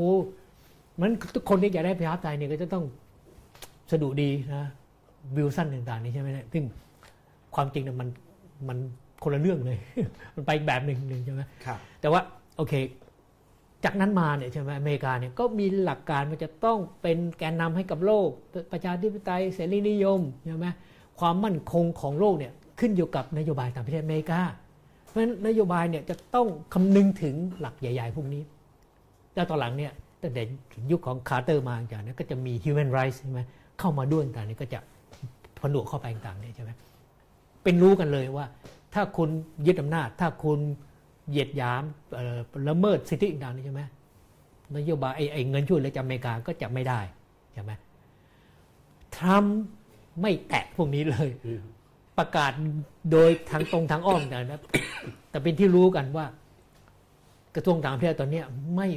[1.00, 2.84] มันทุกคนที่อยากได้ประชาธิปไตยเนี่ยก็จะต้อง
[3.92, 4.64] สะดุดีนะ
[5.36, 6.64] วิลสันต่างๆนี่ใช่ไหมเนี่ยซึ่ง
[7.56, 8.10] ความจริงเนี่ยมัน
[8.68, 8.78] มัน
[9.24, 9.80] คนละเรื่องเลย
[10.36, 12.22] มันไปอีกแบบหนึ่งหนึ่งใช่ไหมครับแต่ว่า
[12.58, 12.74] โอเค
[13.84, 18.30] จากนั้นมาเนี่ยใช่ไหมอเมริกาเนี่ยก็มีหลักการมันจะต้องเป็นแกนนำให้กับโลก
[18.72, 20.68] ประชาธิปไตยเสรีนิยมใช่ไหม
[21.20, 24.42] ความมั่นคงของโลกเนี่ยขึ้นอยู่กับนโยบายต่างประเทศอเมริกา
[25.16, 28.43] เพราะฉะนั้นนโยบายเนี่ยจะต้องคำนึงถึงหลักใหญ่ ๆ พวกนี้
[29.36, 29.91] แล้วตอนหลังเนี่ย
[30.22, 30.43] ตั้งแต่
[30.91, 33.41] ยุคของคาร์เตอร์มาอย่างนี้ก็จะมี human rights ใช่ไหม
[33.80, 34.80] เข้ามาด้วยต่างๆนี่ก็จะ
[35.59, 36.72] ผนวกเข้าไปต่างๆเนี่ยใช่ไหม
[37.63, 38.45] เป็นรู้กันเลยว่า
[38.93, 39.30] ถ้าคุณ
[39.66, 40.59] ยึดอำนาจ ถ้าคุณ
[41.30, 41.84] เหยียดหยาม
[42.70, 43.82] ละเมิดสิทธิต่างๆนี่ใช่ไหม
[44.78, 46.99] นโยบายไอ้เงินช่วยเหลือจากอเมริกาก็จะไม่ได้
[47.53, 47.72] ใช่ไหม
[49.16, 49.59] ทรัมป์
[50.22, 51.30] ไม่แตะพวกนี้เลย
[52.18, 52.51] ประกาศ
[53.11, 54.61] โดยทางตรงทางอ้อมแต่นะ
[55.30, 56.26] แต่เป็นที่รู้กันว่า
[57.55, 58.45] กระทรวงต่างประเทศตอนเนี้ย
[58.76, 58.88] ไม่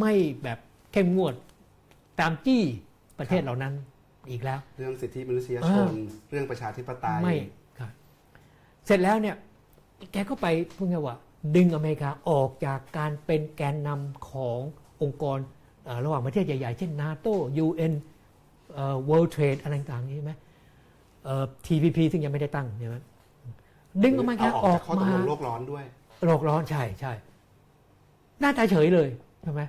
[0.00, 0.58] ไม่แบบ
[0.92, 1.34] เข้มงวด
[2.20, 2.62] ตามจี้
[3.18, 3.72] ประเทศเหล่านั้น
[4.30, 5.94] อีกแล้ว เรื่องสิทธิมนุษยชอ่าน
[6.30, 7.36] เรื่องประชาธิปไตยไม่
[7.78, 7.90] ครับ
[8.86, 9.36] เสร็จแล้วเนี่ย
[10.12, 10.46] แกก็ไป
[10.76, 11.16] พูดง่ายว่า
[11.56, 14.58] ดึงอเมริกาออกจากการเป็นแกนนำของ
[15.02, 15.38] องค์กร
[15.84, 17.26] เอ่อระหว่างประเทศใหญ่ ๆ เช่นนาโต
[17.64, 17.92] UN
[18.74, 20.45] เอ่อ World Trade อะไรต่างๆนี้ใช่ไหมเอ่อ
[21.66, 22.96] TPP ซึ่งยังไม่ได้ตั้งใช่ไหม
[24.04, 25.84] ดึงอเมริกาเอาออออกกจากข้อตกมาลงโลกร้อนด้วย
[26.26, 27.12] โลกร้อนใช่ใช่
[28.40, 29.08] หน้าตาเฉยเลย
[29.42, 29.62] ใช่ไหม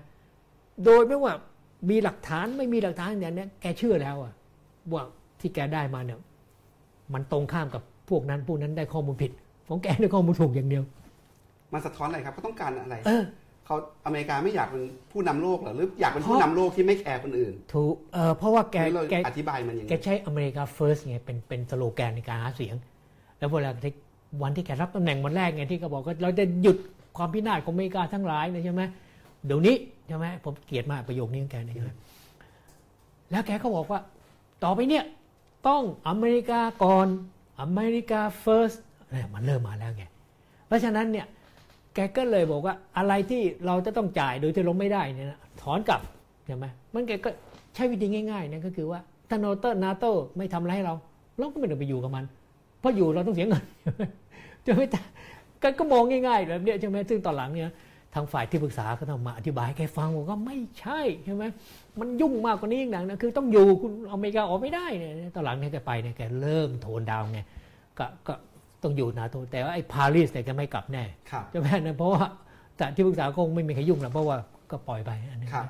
[0.86, 1.34] โดยไม่ว่า
[1.89, 4.34] มีหลักฐานไม่มีหลักฐานอย่างเนี้ยแกเชื่อแล้วอะ
[4.91, 5.03] ว่า
[5.39, 6.20] ที่แกได้มาเนี่ย
[7.14, 9.32] มันตรงข้ามกับพวกนั้นพวกนั้นได้ข้อมูลผิด
[9.68, 10.84] ของแกได้ข้อมูลถูกอย่างเดียว
[11.74, 12.95] มันสะท้อนอะไรครับเขาต้องการอะไร
[13.68, 22.76] เออเขาอเมริกาไม่อยากเป็นผู้นำโลกเหรอหรืออยากเป็นผู้นำโลกที่ไม่แคร์คนอื่น ถูกเออเพราะว่าแกหรือเราแกอธิบายมันยังไงแกใช้อเมริกา first ไงเป็นเป็นสโลแกนในการหาเสียง
[23.38, 23.93] แล้วเวลาที่
[24.41, 26.78] วันที่แกรับตำแหน่งวันแรกไงที่เขาบอกว่าเราจะหยุด
[27.18, 28.82] ความพินาศของอเมริกาทั้งหลายเนี่ยใช่ไหม
[29.45, 29.76] เดี๋ยวนี้
[30.07, 31.91] ใช่ไหมผมเกลียดมากประโยคนี้ของแกเนี่ยใช่ไหม
[33.32, 33.99] แล้วแกก็บอกว่า
[34.63, 35.03] ต่อไปเนี่ย
[35.68, 37.07] ต้องอเมริกาก่อน
[37.61, 38.78] America first
[39.11, 40.05] เนี่ยมันเริ่มมาแล้วไง
[40.68, 41.26] เพราะฉะนั้นเนี่ย
[41.97, 46.01] แกก็เลยบอกว่าอะไรที่เราจะต้องจ่ายโดยที่เราไม่ได้เนี่ยนะถอนกลับ
[46.45, 47.29] ใช่ไหมมันแกก็
[47.75, 50.05] ใช้วิธีง่ายๆนะก็คือว่าถ้าโนเตอร์นาโต
[50.37, 50.95] ไม่ทำอะไรให้เรา
[51.37, 52.25] เราก็ไม่ต้องไปอยู่กับมัน
[52.79, 53.63] เพราะอยู่เราต้องเสียเงิน
[54.65, 55.01] จะไม่ได้
[55.61, 57.71] ก็ก็มองง่ายๆแบบเนี้ยใช่ไหมซึ่งตอนหลังเนี่ย
[58.15, 61.43] ทางฝ่ายที่ปรึกษาก็ต้องมาอธิบายให้แกฟังบอกว่าไม่ใช่ใช่ไหม
[61.99, 67.39] มันยุ่งมากกว่านี้อีกหนังนะคือต้องอยู่คุณอเมริกาออกไม่ได้เนี่ยตอนหลังเนี่ยแกไปเนี่ยแกเริ่ม tone down ไง
[67.99, 68.33] ก็ก็
[68.84, 72.25] ต้องอยู่นาโตแต่ว่าไอ้ปารีสเนี่ยแกไม่กลับแน่ครับใช่ไหมนะเพราะว่า
[72.78, 74.38] แต่ที่ปรึกษาคงไม่มีใครยุ่งหรอกเพราะว่า
[74.71, 75.65] ก็ปล่อยไปอันนี้ครับ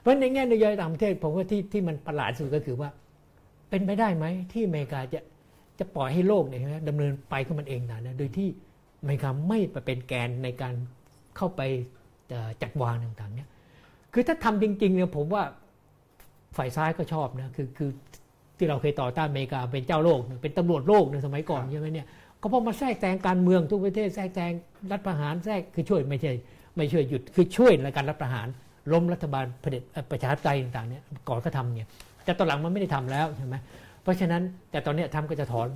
[0.00, 2.88] เพราะในแง่นโยบายต่างประเทศผมว่าที่ที่มันประหลาดสุดก็คือว่า
[3.70, 5.20] เป็นไปได้ไหมที่อเมริกาจะ
[5.78, 8.48] จะปล่อยให้โลกเนี่ยใช่ไหมดำเนินไปของมันเองนะนะโดยที่
[9.00, 10.74] อเมริกาไม่ไปเป็นแกนในการ
[11.36, 11.60] เข้าไป
[12.28, 13.48] เอ่อจัดวางต่างๆเนี่ย
[14.12, 15.42] คือถ้าทำจริงๆเนี่ยผมว่า
[16.56, 17.90] ฝ่ายซ้ายก็ชอบนะคือคือ
[18.58, 22.06] ที่เราเคยต่อต้านอเมริกาเป็นเจ้าโลก เป็นตำรวจโลกในสมัยก่อนใช่ไหมเนี่ย
[22.40, 24.52] ก็เพราะมาแทรกแซงการเมืองทุกประเทศแทรกแซง
[24.90, 26.32] รัฐประหารแทรกคือช่วยไม่ใช่
[26.76, 28.48] ไม่ช่วยหยุดคือช่วยในการรัฐประหาร
[28.92, 31.88] ล้มรัฐบาลเผด็จเอ่อประชาธิปไตยต่างๆเนี่ยก่อนก็ทำเนี่ย
[32.24, 33.54] แต่ตอนหลังมันไม่ได้ทำแล้วใช่ไหม
[34.02, 35.68] เพราะฉะนั้นแต่ตอนเนี้ยทำก็จะถอน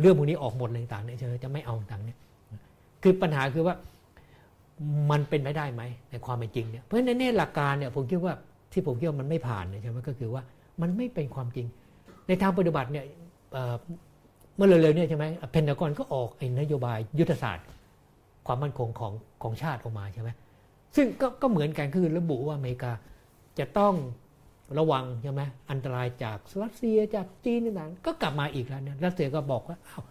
[0.00, 2.18] เรื่องพวกนี้ออกหมดเลยต่างๆเนี่ยใช่ไหมจะไม่เอาต่างๆเนี่ย
[3.02, 3.74] คือปัญหาคือว่า
[5.10, 8.34] มันเป็นไปได้ไหมในความเป็นจริงเนี่ยเพราะฉะนั้นในหลักการเนี่ยผมคิดว่า
[8.72, 10.42] ที่ผมคิดว่ามันไม่ผ่านเนี่ยใช่ไหมก็คือว่า
[10.80, 11.66] มันไม่เป็นความจริง
[12.26, 13.04] ในทางปฏิบัติเนี่ย
[14.56, 17.66] เมื่อเร็วๆเนี่ยใช่ไหมเพนทากอนก็ออกอนโยบายยุทธศาสตร์
[18.46, 19.12] ความมั่นคงของ
[19.42, 20.30] ของชาติออกมาใช่ไหม
[20.96, 22.92] ซึ่งก็ก็เหมือนกันคือระบุว่าอเมริกา
[23.58, 23.94] จะต้อง
[24.78, 30.02] ระวังใช่ไหมอันตรายจากรัสเซียจากจีนต่างๆก็กลับมาอีกแล้วเนี่ยรัสเซียก็บอกว่าอ้าว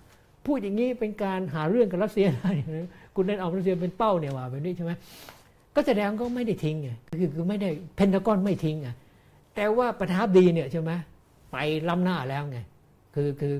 [0.45, 4.91] พูดอย่างนี้เป็นการหาเรื่องกับรัสเซียนะคุณเล่นเอารัสเซียเป็นเป้าเนี่ยว่าแบบนี้ใช่ไหม
[5.75, 6.89] ก็แสดงก็ไม่ได้ทิ้งไง
[7.19, 8.89] คือคือไม่ได้เพนทากอนไม่ทิ้งไง
[9.55, 10.91] แต่ว่าประธานาธิบดีเนี่ยใช่ไหม
[11.51, 11.57] ไป
[11.89, 12.59] ล้ำหน้าแล้วไง
[13.15, 13.53] คือคือ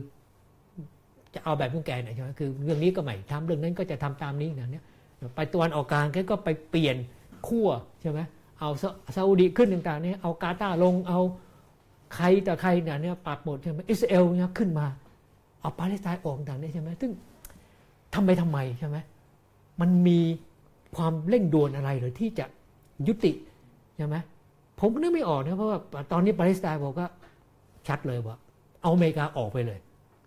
[1.34, 4.84] จะเอาแบบของแกเนี่ยใช่ไหมคือเรื่องนี้ก็ไม่ทำเรื่องนั้นก็จะทำตามนี้นะเนี่ย
[5.36, 6.98] ไปตะวันออกกลางแกก็ไปเปลี่ยน
[7.48, 7.70] ขั้ว
[8.02, 8.20] ใช่ไหม
[8.60, 11.20] เอาซาซาอุดีขึ้นต่างๆเนี่ยเอากาตาร์ลงเอา
[12.16, 14.86] ใครแต่ใครเนี่ยเนี่ยปัดหมดใช่ไหมอิสราเอลเนี่ยขึ้นมา
[15.62, 17.12] เอาปาเลสไตน์ออกต่างๆเนี่ยใช่ไหมซึ่ง
[18.16, 18.98] ทำไมทำไมใช่ไหม
[19.82, 20.20] มันมี
[20.96, 22.46] ความเร่งด่วนอะไรหรือที่จะ
[23.08, 23.32] ยุติ
[23.98, 24.16] ใช่ไหม
[24.80, 25.80] ผมก็นึกไม่ออกนะเพราะว่า
[26.11, 27.07] ตอนนี้ปาเลสไตน์บอกว่า
[27.88, 28.38] ชัดเลยว่า
[28.82, 29.80] เอาอเมริกาออกไปเลย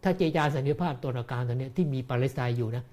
[0.03, 2.85] ถ้าเจรจาสันติภาพตัวนการตอนนี้ที่มีปาเลสไตน์อยู่นะ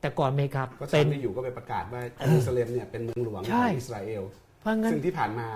[0.00, 4.22] แต่ก่อนอเมริกาก็เป็ทรัมนป์ที่อยู่ก็ไปประกาศว่าเยรูซาเล็มเนี่ยเป็นเมืองหลวงขใช่องอิสราเอล
[4.60, 5.46] เพราะงั้นซึ่งที่ผ่านมา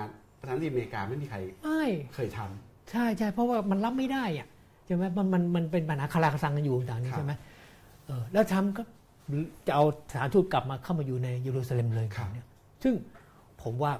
[0.41, 1.85] ประธานาธิบดีอเมริกาไม่มีใครไม่
[2.15, 4.49] เคยทำใช่ใช่เพราะว่ามันรับไม่ได้อะ
[4.87, 7.33] ใช่ไหมมันมันมันเป็นปัญหาคาราคาซังกันอยู่ต่างๆนี้ครับใช่ไหม
[8.07, 8.83] เออแล้วทำก็
[9.67, 12.47] จะเอาสถานทูตกลับมาเข้ามาอยู่ในเยรูซาเล็มเลยเนี่ย
[12.83, 12.95] ซึ่ง
[13.63, 13.93] ผมว่า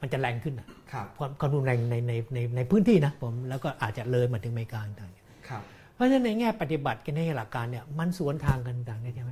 [0.00, 5.62] มันจะแรงขึ้นอะครับความความรุนแรงในในในในพื้นที่นะผมแล้วก็อาจจะเลยมาถึงอเมริกาต่างๆครับ
[5.94, 9.30] เพราะฉะนั้นในแง่ปฏิบัติกันในหลักการเนี่ยมันสวนทางกันต่างๆเนี่ยใช่ไหม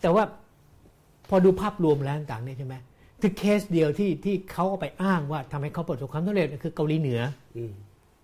[0.00, 0.24] แต่ว่า
[1.28, 2.74] พอดูภาพรวมแล้วต่างๆเนี่ยใช่ไหม
[3.20, 7.20] คือเคสเดียวที่ที่เขาเอาไปอ้างว่าทำให้เขาประสบความสำเร็จคือเกาหลีเหนือ
[7.56, 7.72] อืม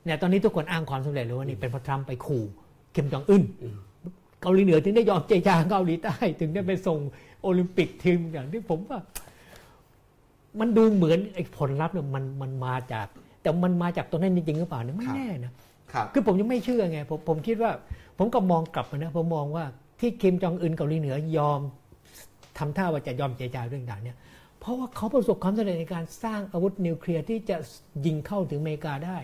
[0.04, 2.44] เนี่ยตอนนี้ทุกคนอ้างความสำเร็จเลยว่านี่เป็นเพราะทรัมป์ไปขู่
[2.94, 3.76] คิมจองอึนอืม
[4.42, 6.98] เกาหลีเหนือถึงได้ยอมเจรจาเกาหลีใต้ถึงได้ไปส่ง
[7.42, 8.98] โอลิมปิกทีมอย่างที่ผมว่า
[10.60, 13.06] มันดูเหมือนไอ้ผลลัพธ์เนี่ยมันมันมาจาก
[13.42, 15.52] แต่มันมาจากตรงนั้นจริงๆหรือเปล่าเนี่ยไม่ครับแน่นะ
[15.92, 17.70] ครับคือผมยังไม่เชื่อไงผมผมคิดว่า
[18.18, 19.64] ผมก็มองกลับมานะผมมองว่า
[20.00, 21.60] ที่คิมจองอึนเกาหลีเหนือยอม
[22.58, 24.16] ทำท่าว่าจะยอมเจรจาเรื่องต่างเนี่ย
[24.60, 27.56] เพราะว่าเขาประสบความสำเร็จในการสร้างอาวุธนิวเคลียร์ที่จะ
[28.06, 29.18] ยิงเข้าถึงอเมริกาได้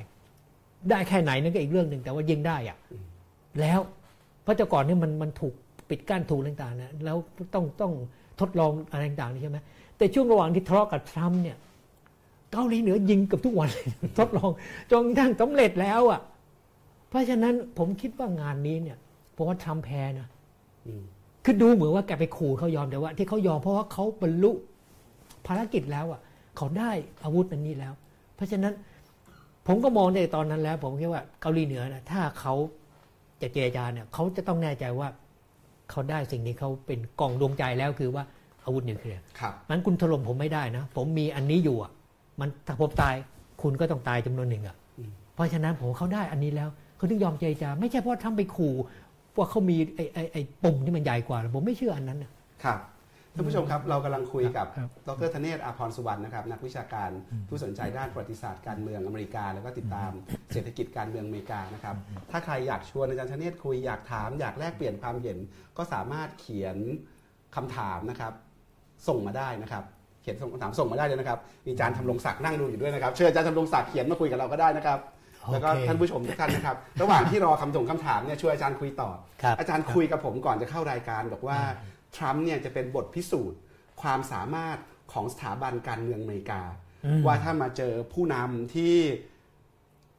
[0.91, 2.76] ได้แค่ไหนนั่นก็อีกเรื่องหนึ่งแต่ว่ายิงได้อะ
[3.61, 3.81] แล้ว
[4.43, 5.55] เพราะแต่ก่อนนี่มันมันถูก
[5.89, 7.16] ปิดกั้นถูกต่างๆนะแล้ว
[7.55, 7.93] ต้องต้อง
[8.41, 9.59] ทดลองอะไรต่างๆนี่ใช่ไหม
[9.99, 11.57] แต่ช่วงระหว่างที่ทะเลาะกับทรัมป์เนี่ย
[12.53, 13.86] เกาหลีเหนือยิงกับทุกวันเลย
[14.18, 14.51] ทดลอง
[14.90, 16.20] จนกระทั่งสำเร็จแล้วอะ
[17.09, 18.99] เพราะฉะนั้นผมคิดว่างานนี้เนี่ย
[19.36, 20.28] ผมว่าทรัมป์แพ้นะ
[21.44, 24.53] คือดูเหมือนว่าแกไปขู่เขายอมแต่ว่า ที่เขายอมเพราะว่าเขาบรรลุ
[25.46, 26.20] ภารกิจแล้วอะ
[26.57, 26.90] เขาได้
[27.24, 27.92] อาวุธอันนี้แล้ว
[28.34, 28.74] เพราะฉะนั้น
[29.66, 32.55] ผมก็มองในตอนนั้นแล้ว ผมคิดว่าเกาหลีเหนือนะถ้าเขา
[33.42, 35.09] จะเจรจาเนี่ยเขาจะต้องแน่ใจว่า
[35.90, 38.24] เขาได้สิ่งที่เขาเป็นกล่องดวงใจแล้วคือว่า
[38.69, 41.91] อาวุธนิวเคลียร์ครับมันคุณถล่มผมไม่ได้นะ ผมมีอันนี้อยู่อะ
[42.41, 43.14] มันถ้าผมตาย
[43.62, 48.75] คุณก็ต้องตายจำนวนหนึ่งอะอืมเพราะฉะนั้นผมเขาได้อันนี้แล้วเขาถึงยอมเจรจาไม่ใช่เพราะทำไปขู่
[49.37, 52.31] ว่าเขามีไอ้ไอ้ไอ้ปุ่มที่มันใหญ่กว่า ผมไม่เชื่ออันนั้นน่ะ
[52.64, 52.81] ครับ
[53.35, 57.11] ท่านผู้ชมครับเรากำลังคุยกับครับดรธเนศอาพรสุวรรณนะครับนักวิชาการ
[57.49, 60.11] ผู้สนใจด้านประวัติศาสตร์การเมืองอเมริกา แล้วก็ติดตาม
[60.53, 61.97] เศรษฐกิจการเมืองอเมริกานะครับ
[62.31, 65.39] ถ้าใครอยากชวนอาจารย์ธเนศคุยอยากถาม อยากแลกเปลี่ยนความเห็น
[65.77, 66.77] ก็สามารถเขียน
[67.57, 68.33] คำถามนะครับ
[69.09, 69.84] ส่งมาได้นะครับ
[70.22, 74.99] เขียนส่งคำถามส่งมาได้เลยนะครับ มีอาจารย์ทำรงศักดิ์นั่งดูอยู่ด้วยนะครับ เชิญอาจารย์ทำรงศักดิ์เขียนมาคุยกับเราก็ได้นะครับ
[75.53, 79.11] แล้วก็โอเคท่านผู้ชมทุกท่านนะครับ ระหว่างที่รอคำส่งคำถามเนี่ยช่วยอาจารย์คุยต่อ
[79.42, 81.59] ครับ อาจารย์คุยกับผมก่อนจะเข้ารายการบอกว่า
[82.16, 83.59] ทรัมป์เนี่ยจะเป็นบทพิสูจน์
[84.03, 84.78] ความสามารถ
[85.12, 86.62] ของสถาบันการเมืองอเมริกา
[87.07, 88.94] อืม ว่าถ้ามาเจอผู้นำที่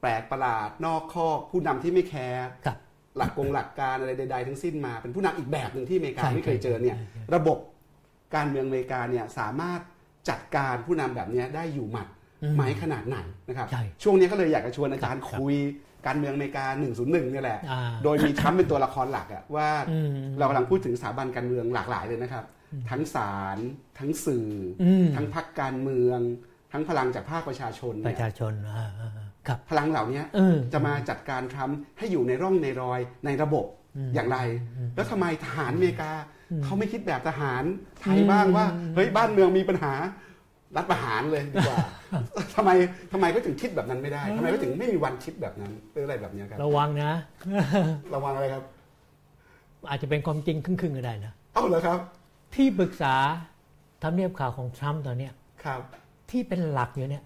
[0.02, 2.78] แปลกประหลาดนอกคอกผู้นำที่ไม่แคร์ ครับ
[3.18, 7.58] หลักกงหลักการอะไรใด ๆ ทั้งสิ้นมาเป็นผู้นำอีกแบบหนึ่งที่อเมริกาใช่ไม่เคยเจอเนี่ย ใช่ใช่ ระบบ
[8.36, 9.80] การเมืองอเมริกาเนี่ยสามารถ
[10.30, 12.08] จัดการผู้นำแบบเนี้ยได้อยู่หมัด
[12.44, 13.18] อืมไหมขนาดไหน
[13.48, 15.56] นะครับใช่ช่วงนี้ก็เลยอยากจะชวนอาจารย์ครับคุย
[16.08, 16.66] การเมืองอเมริกา
[16.98, 22.46] 101เนี่ยแหละอ่าโดยมีทรัมป์เป็นตัวละครหลักอะว่าอืมเรากำลังพูดถึงสถาบันการเมืองหลากหลายเลยนะครับ
[22.90, 23.58] ทั้งศาล
[24.00, 24.50] ทั้งสื่อ
[24.82, 26.20] ออืมทั้งพรรคการเมือง
[26.72, 33.66] ทั้งพลังจากภาคประชาชนปเนี่ระยชาชนอ่าอ่าอ่าครับพลังเหล่านี้เออจะมาจัดการทรัมป์ให้อยู่ในร่องในรอยในระบบ
[34.16, 34.38] อย่างไร
[34.96, 36.12] แล้วทำไมทหารอเมริกา
[36.64, 37.64] เขาไม่คิดแบบทหาร
[38.02, 39.94] ไทยบ้างว่าเฮ้ยบ้านเมืองมีปัญหา
[40.78, 41.78] รัฐประหารเลยดีกว่า
[42.56, 42.70] ทำไม
[43.12, 47.12] ทำไมก็ถึงคิดแบบนั้นไม่ได้ทำไมก็ถึงไม่มีวันคิดแบบนั้นหรืออะไรแบบเนี้ยครับ ระวังนะ
[48.16, 48.64] ระวังอะไรครับ
[49.90, 52.00] อาจจะเป็นความจริงครึ่งๆก็ได้นะเอ้าเหรอครับ
[52.56, 53.16] ที่ปรึกษา
[54.04, 55.34] ทำเนียบข่าวของทรัมป์ตอนเนี้ย
[55.64, 55.82] ครับ
[56.32, 57.24] ที่เป็นหลักอยู่เนี่ย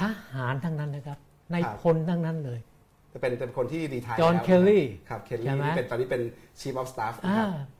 [0.00, 0.02] ท
[0.32, 1.18] หารทั้งนั้นนะครับ
[1.52, 2.60] นายพลครับทั้งนั้นเลย
[3.12, 6.22] จะเป็นเป็นคนที่ retire จอห์นเคลลี่ครับเคลลี่ใช่ลี่ไหมที่เป็นตอนนี้เป็น
[6.60, 7.73] chief of staff นะอ่าครับจะ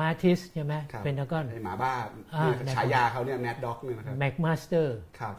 [0.00, 1.92] แมตทิสใช่ไหมครับเป็นแล้วก็ไอ้หมาบ้า
[2.34, 5.34] อ่าเนี่ยฉายาเขาเนี่ย Mad Dog เนี่ยนะครับแม็กมาสเตอร์ครับ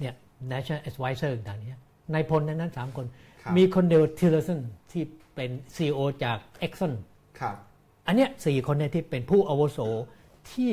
[0.00, 0.14] เนี่ย
[0.52, 1.80] national advisor ต่างๆเนี่ย
[2.12, 3.06] นายพลทั้งนั้นสามคน
[3.42, 4.60] ครับมีคนเดียวทิลเลอร์สัน
[4.92, 5.02] ที่
[5.34, 6.92] เป็น CEO จาก Exxon
[7.40, 7.56] ครับ
[8.06, 9.78] อันเนี้ยสี่คนเนี่ยที่เป็นผู้อาวุโส
[10.52, 10.70] ที่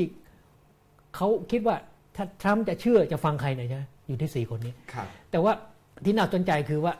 [1.16, 1.76] เขาคิดว่า
[2.16, 5.54] ถ้าทรัมป์จะเชื่อจะฟังใครเนี่ยใช่ไหมอยู่ที่สี่คนนี้ครับแต่ว่า
[6.06, 6.94] ที่น่าสนใจคือว่า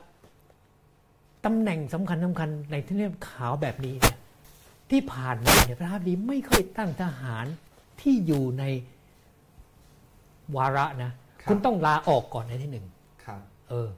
[1.46, 4.17] ตำแหน่งสำคัญสำคัญในที่เรียกขาวแบบนี้เนี่ย
[4.92, 7.46] ที่ผ่านมาเนี่ยประธานาธิบดีไม่ค่อยตั้งทหาร
[8.02, 8.64] ที่อยู่ใน
[10.56, 11.12] วาระนะ
[11.42, 12.86] ครับคุณต้องลาออกก่อนในที่หนึ่ง
[13.26, 13.90] ครับเออ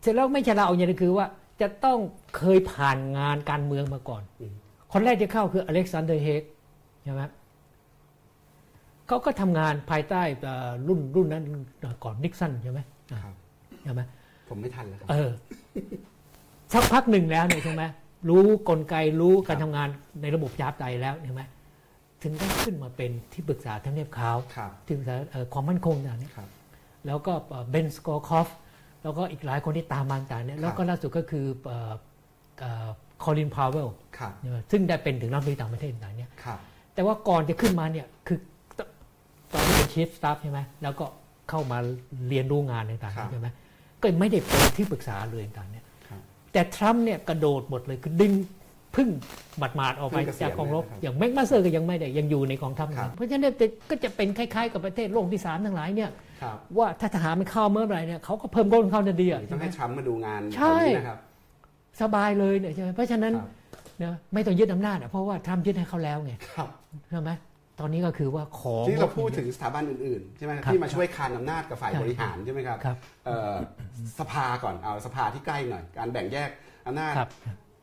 [0.00, 1.26] เสร็จแล้วไม่ใช่ลาออกอย่างเดียวคือว่า
[1.60, 1.98] จะต้อง
[2.36, 4.54] เคยผ่านงานการเมืองมาก่อนอืม
[4.92, 6.42] คนแรกที่เข้าคืออเล็กซานเดอร์เฮก
[7.04, 7.22] ใช่ไหม
[9.06, 11.44] เขาก็ทำงานภายใต้เอ่อรุ่นรุ่นนั้น
[12.04, 12.80] ก่อนนิกสันใช่ไหม
[13.12, 13.34] อะครับ
[13.82, 14.00] ใช่ไหม
[14.48, 15.30] ผมไม่ทันแล้วครับเออ
[16.72, 17.82] สักพักหนึ่งแล้วเนี่ยใช่ไหม
[18.28, 19.88] รู้กลไกรู้การทำงาน
[20.22, 21.42] ในระบบยาบไตแล้วใช่ไหม
[22.22, 26.48] ถึงได้ขึ้นมาเป็นที่ปรึกษาทางเนียบขาวครับที่ปรึกษาเอ่อความมั่นคงต่างๆเนี่ยครับ
[27.06, 27.32] แล้วก็
[27.70, 28.48] เบนสกอร์คอฟ
[29.02, 31.46] แล้วก็อีกหลายคนที่ตามมาต่างๆเนี่ยแล้วก็ล่าสุดก็คือ
[33.22, 34.32] คอลินพาวเวลครับ
[34.70, 36.58] ซึ่งได้เป็นถึงรัฐมนตรีต่างประเทศต่างๆเนี่ยครับ
[36.94, 38.38] แต่ว่าก่อนจะขึ้นมาเนี่ยคือ
[38.78, 41.06] ตอนที่เป็น chief staff ใช่ไหมแล้วก็
[41.50, 41.78] เข้ามา
[42.28, 43.48] เรียนรู้งานต่างครับๆใช่ไหม
[44.00, 45.83] ก็ไม่ได้เป็นที่ปรึกษาเลยต่างๆเนี่ยครับ
[46.54, 48.32] แต่ทรัมป์เนี่ยกระโดดหมดเลยคือดึง
[48.96, 49.08] พึ่ง
[49.60, 56.10] บัดมาดออกไปเพิ่งเกษียณจากกองทัพเลยนะครับอย่างแม็กมาสเตอร์ก็ยังไม่ได้ยังอยู่ในกองทัพครับเพราะฉะนั้นเนี่ยก็จะเป็นคล้ายๆ กับประเทศโลกที่สามทั้งหลายเนี่ย
[56.42, 61.18] ครับว่าถ้าทหารมันเข้าเมื่อไหร่เนี่ยเขาก็เพิ่มกำลังเข้าทันทีอะต้องให้ทรัมป์มาดูงานใช่ตรงนี้นะครับ
[62.02, 63.50] สบายเลยเนี่ยใช่ไหมเพราะฉะนั้นครับ
[64.02, 66.68] นะไม่ต้องยึดอำนาจอะเพราะว่าทรัมป์ยึดให้เขาแล้วไงครับ
[67.10, 67.30] ใช่ไหม
[67.80, 72.96] ตอนนี้ก็คือว่าขอที่เราพูดถึงสถาบันอื่นๆใช่ไหมครับที่มาช่วยคานอำนาจกับฝ่ายใช่บริหารใช่ไหมครับครับ
[73.26, 73.54] เอ่อ
[74.18, 76.50] สภาก่อนเอาสภาที่ใกล้หน่อย การแบ่งแยก
[76.86, 77.30] อำนาจครับ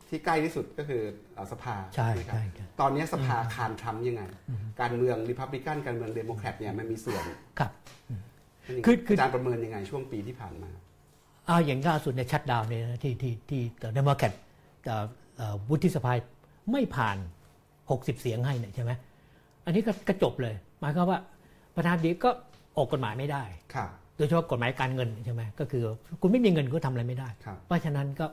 [0.09, 1.01] ที่ใกล้ที่สุดก็คือ
[1.33, 4.23] เอ่อสภาใช่ไหมครับใช่ใช่ตอนนี้สภาคานทรัมป์ยังไง
[4.81, 7.23] การเมืองรีพับลิกันการเมืองเดโมแครตเนี่ยมันมีส่วน
[7.59, 7.71] ครับ
[8.75, 10.69] นี่คือคืออาจารย์ประเมินยังไงช่วงปีที่ผ่านมา
[11.47, 13.61] เอาอย่างล่าสุดในชัดดาวน์เนี่ยนะที่ที่ที่
[13.95, 14.33] เดโมแครต
[15.69, 16.13] วุฒิสภา
[16.71, 17.17] ไม่ผ่าน
[17.69, 18.91] 60 เสียงให้เนี่ยใช่ไหม
[19.65, 21.19] อันนี้ก็กระจบเลย หมายความว่า
[21.75, 22.29] ประธานาธิบดีก็
[22.77, 23.43] ออกกฎหมายไม่ได้
[23.73, 25.83] ครับโดยเฉพาะกฎหมายการเงินใช่ไหมก็คือ
[26.21, 28.27] คุณไม่มีเงินก็ทำอะไรไม่ได้ครับเพราะฉะนั้นก็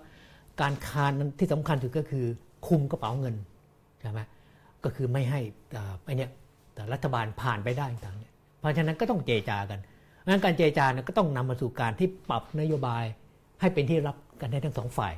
[0.61, 2.27] การคานนั้นที่สำคัญสุดก็คือ
[2.67, 3.35] คุมกระเป๋าเงิน
[4.01, 4.21] ใช่ไหม
[4.85, 5.41] ก็คือไม่ให้
[5.73, 6.31] เอ่อไอเนี่ย
[6.75, 9.81] แต่รัฐบาลผ่านไปได้ต่างๆเนี่ยเพราะฉะนั้นก็ต้องเจรจากัน
[10.27, 13.05] งั้นการเจรจาเนี่ยก็ต้องนำมาสู่การที่ปรับนโยบาย
[13.61, 15.15] ให้เป็นที่รับกันได้ทั้งสองฝ่าย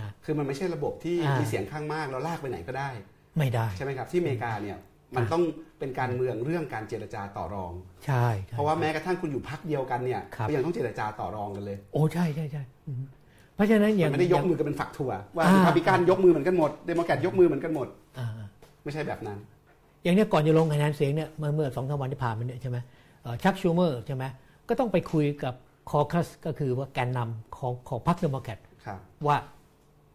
[0.00, 2.88] นะคือมันไม่ใช่ระบบที่อ่ามีมีเสียงข้างมากแล้วลากไปไหนก็ได้
[3.38, 4.78] ไม่ได้ใช่ไหมครับที่อเมริกาเนี่ย
[5.16, 5.42] มันต้อง
[5.78, 7.72] เป็นการเมืองเรื่องการเจรจาต่อรอง
[8.06, 13.02] ใช่ใช่ เพราะว่าแม้กระทั่งคุณอยู่พรรคเดียวกันเนี่ยครับก็ยังต้องเจรจาต่อรองกันเลย โอ้ใช่ใช่ใช่อืม
[13.54, 17.88] เพราะฉะนั้นอย่างมันไม่ได้ยอกย่างมือกันเป็นฝักถั่วว่าอ่ารีพับลิกันยกมือเหมือนกันหมดเดโมแครตยกมือเหมือนกันหมด
[18.18, 18.28] อ่า
[18.84, 19.38] ไม่ใช่แบบนั้น
[20.02, 22.78] อย่างเนี้ยก่อนจะลงคะแนนเสียงเนี่ยเมื่อเมื่อสองสามวันที่ผ่านมาเนี่ยใช่ไหม
[23.42, 24.24] ชัค ชูเมอร์ใช่ไหม
[24.68, 25.54] ก็ต้องไปคุยกับ
[25.90, 29.36] caucus ก็คือว่าแกนนำของของพรรคเดโมแครตครับว่า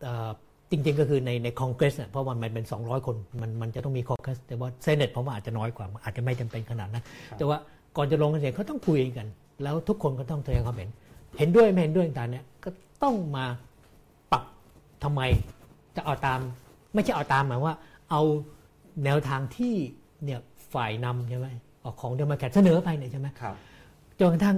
[0.03, 0.31] เอ่อ
[0.71, 7.03] จริงๆ ก็คือในในคอนเกรสเนี่ยเพราะว่ามันเป็น 200 คน มันมันจะต้องมี caucus แต่ว่า Senate ผมว่าอาจจะน้อยกว่า อาจจะไม่จำเป็นขนาดนั้น
[7.37, 7.57] แต่ว่า
[7.97, 9.27] ก่อนจะลงคะแนนเสียงเขาต้องคุยกัน
[9.63, 10.89] แล้วทุกคนก็ต้องแสดงความเห็น
[11.37, 12.69] เห็นด้วยไม่เห็นด้วยต่างๆเนี่ยก็
[13.03, 13.45] ต้องมา
[14.31, 14.43] ปรับ
[15.03, 15.21] ทำไม
[15.95, 16.39] จะเอาตาม
[16.93, 17.75] ไม่ใช่เอาตามหมายว่า
[18.11, 18.21] เอา
[19.05, 19.73] แนวทางที่
[20.23, 20.39] เนี่ย
[20.73, 21.47] ฝ่ายนำใช่ไหม
[21.81, 23.55] เอาของเดโมแครตเสนอไปเนี่ยใช่ไหมครับ
[24.19, 24.57] จนกระทั่ง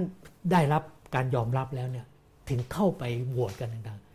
[0.52, 0.82] ได้รับ
[1.14, 2.06] การยอมรับแล้วเนี่ย
[2.48, 4.09] ถึงเข้าไปโหวตกันต่างๆ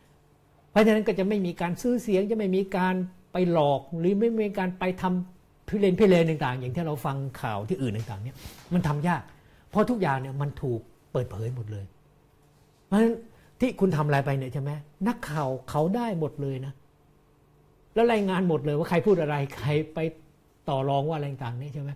[0.76, 2.96] เพราะฉะนั้นก็จะไม่มีการซื้อเสียงจะไม่มีการ
[3.34, 8.36] ไปหลอกหรือไม่มีการไปทำพิเรนพิเรนต่าง ๆ อย่างที่เราฟังข่าวที่อื่นต่าง ๆ เนี่ย
[8.74, 9.22] มันทำยาก
[9.70, 11.86] เพราะทุกอย่างเนี่ยมันถูกเปิดเผยหมดเลย
[12.86, 13.14] เพราะฉะนั้น
[13.60, 14.72] ที่คุณทำอะไรไปเนี่ยใช่ไหม
[15.08, 16.74] นักข่าวเขาได้หมดเลยนะ
[17.94, 20.00] แล้วรายงานหมดเลยว่าใครพูดอะไรใครไป
[20.70, 21.92] ต่อรองว่าอะไรต่างๆเนี่ยใช่ไหม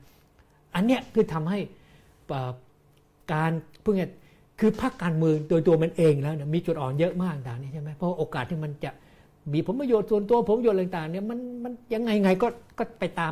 [0.75, 1.59] อันเนี้ยคือทำให้
[3.34, 3.51] การ
[3.82, 3.95] เพื่อ
[4.60, 8.91] คือพรรคการเมืองโดยตัวมันเองแล้วเนี่ยมีจุดอ่อนเยอะมากต่างๆนี่ใช่ไหมเพราะโอกาสที่มันจะ
[9.53, 12.47] มีผลประโยชน์ส่วนตัวผลประโยชน์ต่างๆเนี่ยมันมันยังไงไงก็
[12.78, 13.32] ก็ไปตาม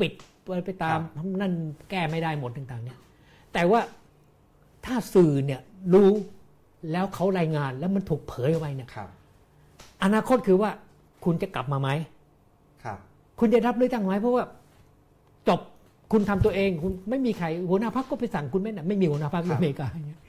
[0.00, 0.12] ปิด
[0.44, 0.98] ไปไปตาม
[1.40, 1.52] นั่น
[1.90, 2.98] แก้ไม่ได้หมดต่างๆเนี่ย
[3.52, 3.80] แต่ว่า
[4.84, 5.60] ถ้าสื่อเนี่ย
[5.94, 6.10] รู้
[6.92, 9.08] แล้วเขารายงานแล้วมันถูกเผยออกไปเนี่ยครับ
[10.04, 10.70] อนาคตคือว่า
[11.24, 11.88] คุณจะกลับมาไหม
[12.84, 12.98] ครับ
[13.40, 14.44] คุณจะรับเลือกตั้งไหมเพราะว่า
[15.48, 15.60] จบ
[16.12, 20.20] คุณทำตัวเอง คุณไม่มีใครหัวหน้าพรรคก็ไปสั่งคุณไม่ได้ไม่มีหัวหน้าพรรคครับอเมริกาอย่างเงี้ย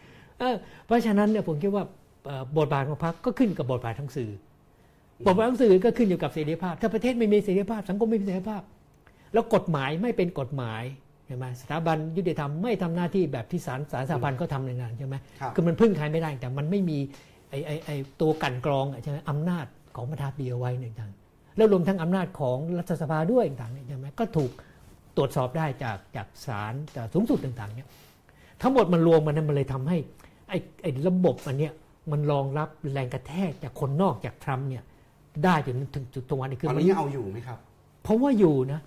[0.43, 1.83] เออเพราะฉะนั้นเนี่ยผมคิดว่า
[2.25, 4.31] เอ่อบทบาทของพรรคก็ขึ้นกับบทบาททั้งสื่อ
[5.27, 8.61] บทบาททั้งสื่อก็ขึ้นอยู่กับเสรีภาพ ถ้าประเทศไม่มีเสรีภาพ สังคมไม่มีเสรีภาพ
[9.33, 10.83] แล้วกฎหมายไม่เป็นกฎหมาย
[11.25, 16.97] ใช่ไหมสถาบันยุติธรรมไม่ทำหน้าที่แบบที่ศาลศาลสหพันธ์เขาทำในงานใช่ไหมครับคือมันพึ่งใครไม่ได้แต่มันไม่มี
[17.49, 19.65] ไอ้ไอ้ไอ้ตัวกลันกรองอะใช่ไหมอำนาจ
[19.95, 24.51] ของประธานาธิบดีเอาไว้ในต่างๆแล้วรวมทั้งอำนาจของรัฐสภาด้วยต่างๆเนี่ยใช่ไหมก็ถูก
[25.17, 27.87] ตรวจสอบได้จากจากศาลจากสูงสุดต่างๆเนี่ย
[28.61, 31.73] ทั้งหมดมันรวมมันนั้นมันเลยทำให้ไอ้ไอ้ระบบอันเนี้ย
[32.11, 34.83] มันรองรับแรงกระแทกจากคนนอกจากทรัมป์เนี่ย
[35.43, 37.57] ได้จนถึงจุดตรงวันนี้คือตอนมันนี้ยังเอาอยู่ไหมครับ
[38.05, 38.79] ผมว่าอยู่นะ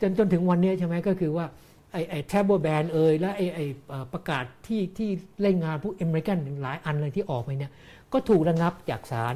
[0.00, 1.46] จนจนถึงวันนี้ใช่ไหมก็คือว่า
[1.92, 5.10] ไอ้ไอ้แทบแบนเอยและไอ้ไอ้เอ่อประกาศที่ที่
[5.40, 7.72] เล่นงานพวกอเมริกันหลายอันเลยที่ออกไปเนี่ย
[8.12, 9.34] ก็ถูกระงับจากศาล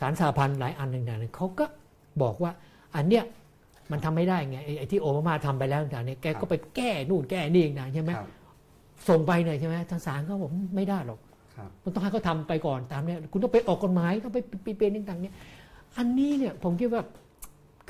[0.00, 1.64] ศาลสหพันธ์หลายอันต่างๆเนี่ยเขาก็
[2.22, 2.52] บอกว่า
[2.96, 3.24] อันเนี้ย
[3.90, 8.28] มันทำไม่ได้ไงไอ้ไอ้ที่โอบามาทำไปแล้วต่างๆเนี่ยแกก็ไปแก้นู่นแก้นี่ต่างๆใช่ไหมครับ
[9.08, 11.18] ส่งไปเนี่ยใช่ไหมทางศาลเขาบอกไม่ได้หรอก
[11.56, 15.34] ครับมันต้องให้เขาทำไปก่อนตามเนี่ยคุณต้องไปออกกฎหมายต้องไปเปลี่ยนต่างๆเนี่ย
[15.96, 17.02] อันนี้เนี่ยผมคิดว่า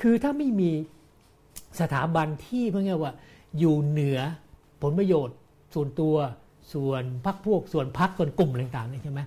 [0.01, 0.71] คือถ้าไม่มี
[1.79, 3.13] สถาบันที่เพื่อว่า
[3.59, 4.19] อยู่เหนือ
[4.81, 5.35] ผลประโยชน์
[5.73, 6.15] ส่วนตัว
[6.73, 9.21] ส่วนพรรคพวกส่วนพรรคส่วนกลุ่มต่างๆเนี่ยใช่ไหม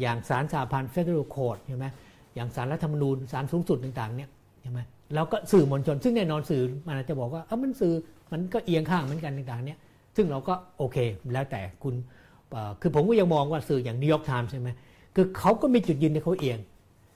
[0.00, 1.86] อย่างศาลสหพันธ์เฟเดอรัลโคดใช่ไหม
[2.34, 4.28] อย่างศาลรัฐธรรมนูญศาลสูงสุดต่างๆเนี่ย
[4.62, 4.80] ใช่ไหม
[5.14, 7.94] แล้วก็สื่อมวลชน ซึ่งแน่นอนสื่อมันอาจจะบอกว่าเอ้ามันสื่อ
[8.32, 9.78] มันก็เอียงข้างเหมือนกันต่างๆเนี่ย
[10.16, 10.96] ซึ่งเราก็โอเค
[11.32, 11.94] แล้วแต่คุณ
[12.50, 14.68] เอ่อคือผมก็ยังมองว่าสื่ออย่างนิวยอร์กไทม์ใช่ไหม
[15.14, 16.58] คือเขาก็มีจุดยืนที่เขาเอียง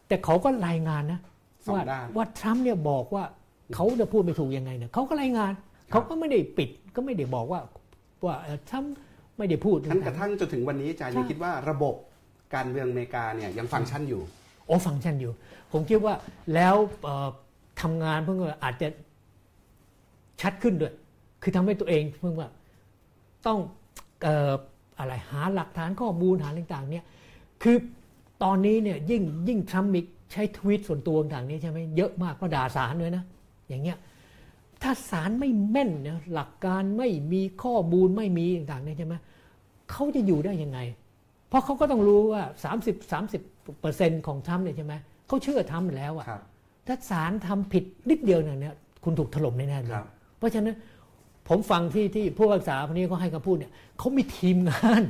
[0.08, 1.20] แต่เขาก็รายงานนะ
[1.66, 3.24] สองว่าด้านว่าทรัมป์เนี่ยบอกว่า
[3.74, 5.52] เขาจะพูดไม่ถูกยังไงเนี่ยเขาก็รายงาน
[5.90, 7.60] เขาก็ไม่ได้ปิดก็ไม่ได้บอกว่า
[8.24, 8.94] ว่าเอ่อทรัมป์
[9.38, 11.94] ไม่ได้พูดแม้กระทั่งจนถึงวันนี้อาจารย์ยังคิดว่าระบบ
[12.54, 14.22] การเมืองอเมริกาเนี่ยยังฟังก์ชันอยู่
[14.66, 15.32] โอ้ฟังก์ชันอยู่
[15.72, 16.14] ผมคิดว่า
[16.54, 17.28] แล้วเอ่อ
[17.82, 18.88] ทำงานเพื่อว่าอาจจะ
[20.40, 20.92] ชัดขึ้นด้วย
[21.42, 22.48] คือทำให้ตัวเองเพื่อว่า
[23.46, 23.58] ต้อง
[24.22, 24.52] เอ่อ
[24.98, 27.04] อะไรหาหลักฐานข้อมูลหาต่างๆเนี่ย
[27.62, 27.76] คือ
[28.42, 30.00] ตอนนี้เนี่ยยิ่งยิ่งทรัมป์มี
[30.32, 33.24] ใช้ทวิตส่วนตัวต่างๆนี้ใช่ไหมเยอะมากก็ด่าศาลด้วยนะ
[33.68, 33.98] อย่างเงี้ย
[34.82, 39.14] ถ้าศาลไม่แม่นนะหลักการไม่มีข้อมูลไม่มีต่างๆเนี่ยใช่ไหม
[39.90, 40.78] เขาจะอยู่ได้ยังไง
[41.48, 42.42] เพราะเขาก็ต้องรู้ว่า
[42.78, 44.94] 30 30เปอร์เซ็นต์ของทรัมป์เนี่ยใช่ไหม
[45.26, 46.42] เขาเชื่อทำแล้วอะครับ
[46.86, 48.74] ถ้าศาลทำผิดนิดเดียวเนี่ย
[49.04, 50.06] คุณถูกถล่มแน่ๆเลคยรับ
[50.38, 50.76] เพราะฉะนั้น
[51.50, 55.02] ผมฟังที่ที่ผู้พิพากษาคนนี้เขาให้คำพูดเนี่ยเขามีทีมงาน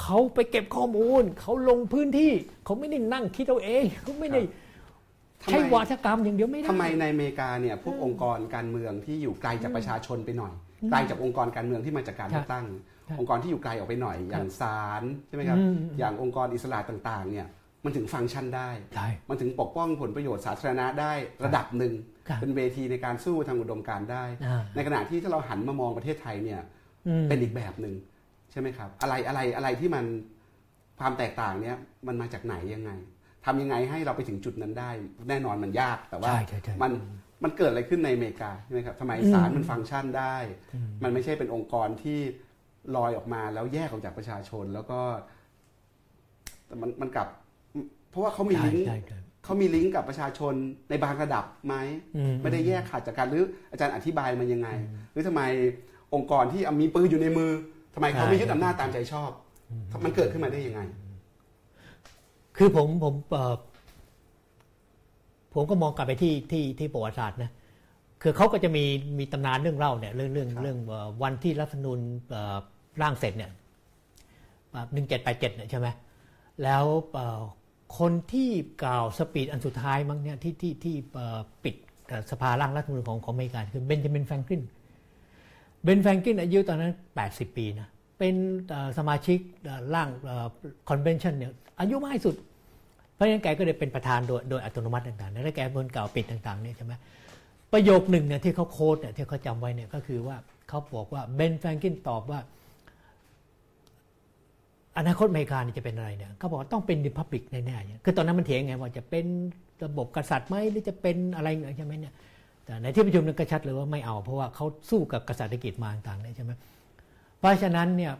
[0.00, 2.32] เขาไปเก็บข้อมูลเขาลงพื้นที่
[2.64, 4.40] เขาไม่ได้นั่งคิดเอาเองเขาไม่ได้
[5.42, 10.52] ทำไมใช้วาทกรรมอย่างเดียวไม่ได้ทำไมในอเมริกาเนี่ยพวกองค์กรการเมืองที่อยู่ไกลจากประชาชนไปหน่อย
[10.90, 12.66] ไกลจากองค์กรการเมืองที่มาจากการเลือกตั้ง
[13.08, 17.46] ครับองค์กรที่อยู่ไกลออกไปหน่อย อย่างศาลใช่ไหมครับอืมอย่างองค์กรอิสระต่างๆเนี่ย
[17.84, 21.12] มันถึงฟังก์ชันได้ใช่มันถึงปกป้องผลประโยชน์สาธารณะได้
[21.44, 26.60] ระดับหนึ่งครับ เป็นเวทีในการสู้ทางอุดมการณ์ได้อ่าในขณะที่ถ้าเราหันมามองประเทศไทยเนี่ย
[27.08, 27.94] อืมเป็นอีกแบบหนึ่ง
[28.50, 30.04] ใช่ไหมครับ อะไรอะไรอะไรที่มัน
[30.98, 32.90] ความแตกต่างเนี้ยมันมาจากไหนยังไง
[33.44, 34.90] ทำยังไงให้เราไปถึงจุดนั้นได้
[35.28, 36.92] แน่นอนมันยากแต่ว่าใช่ใช่ใช่มัน
[37.42, 40.36] มันเกิดอะไรขึ้นในอเมริกาใช่ไหมครับทำไมอืมศาลมันฟังก์ชันได้
[41.02, 42.18] มันไม่ใช่เป็นองค์กรที่
[42.96, 45.00] ลอยออกมาแล้วแยกออกจากประชาชนแล้วก็
[46.66, 47.28] แต่มันมันกลับ
[48.10, 50.54] เพราะว่าเขามีใช่ลิงก์ใช่ใช่ เขามีลิงก์กับประชาชน
[50.90, 51.74] ในบางระดับไหม
[52.16, 54.68] อืมไม่ได้แยกขาดจากกันหรืออาจารย์อธิบายมันยังไง
[55.12, 55.42] หรือทำไม
[56.14, 57.50] องค์กรที่มีปืนอยู่ในมือ
[57.94, 59.30] ทำไมเขาไม่ยึดอำนาจตามใจชอบ
[60.04, 60.80] มันเกิดขึ้นมาได้ยังไง
[62.56, 63.54] คือผมผมเอ่อ
[65.54, 67.50] ผมก็มองกลับไปที่ที่ที่ประวัติศาสตร์นะ
[68.22, 68.84] คือเขาก็จะมี
[69.18, 72.56] มีตำนานเรื่องเล่าเนี่ยเรื่องเรื่องครับเรื่องเอ่อวันที่รัฐธรรมนูญเอ่อ
[73.02, 73.50] ร่างเสร็จเนี่ย
[74.92, 75.88] หนึ่งเจ็ดแปดเจ็ดเนี่ยใช่ไหม
[76.62, 77.40] แล้วเอ่อ
[77.98, 78.50] คนที่
[78.82, 80.96] กล่าว speech อันสุดท้ายมั้งเนี่ยที่ที่ที่
[81.64, 81.74] ปิด
[82.30, 84.62] สภาร่างรัฐธรรมนูญของของอเมริกาคือเบนจามินแฟรงคลิน
[85.84, 86.92] เบนแฟรงคลินอายุตอนนั้น
[87.24, 87.88] 80 ปีนะ
[88.18, 88.34] เป็น
[88.98, 90.08] สมาชิกเอ่อร่าง
[90.88, 92.34] convention เนี่ยอายุมากที่สุด
[93.14, 96.92] เพราะฉะนั้นแกก็เลยเป็นประธานโดยโดยอัตโนมัติต่างๆ แล้วแกเป็นคนกล่าวปิดต่างๆเนี่ยใช่ไหม
[97.72, 100.36] ประโยคหนึ่งเนี่ยที่เขาโค้ดเนี่ยที่เขาจำไว้เนี่ยก็คือว่า
[100.68, 102.40] เขาบอกว่าเบนแฟรงกินตอบว่า
[104.98, 109.26] อนาคตอเมริกาเนี่ยจะเป็นอะไรเนี่ยเขาบอกต้องเป็นดิพับลิกแน่ๆเนี่ยคือตอนนั้นมันเถียงไงว่าจะเป็น
[109.84, 112.14] ระบบกษัตริย์ไหมหรือจะเป็นอะไรใช่ไหมเนี่ย
[112.64, 116.52] แต่ในที่ประชุมนั้นก็ชัดเลยว่าไม่เอา เพราะว่าเขาสู้กับกษัตริย์กิจมาต่างๆเนี่ยใช่ไหม
[117.38, 118.12] เพราะฉะนั้นเนี่ย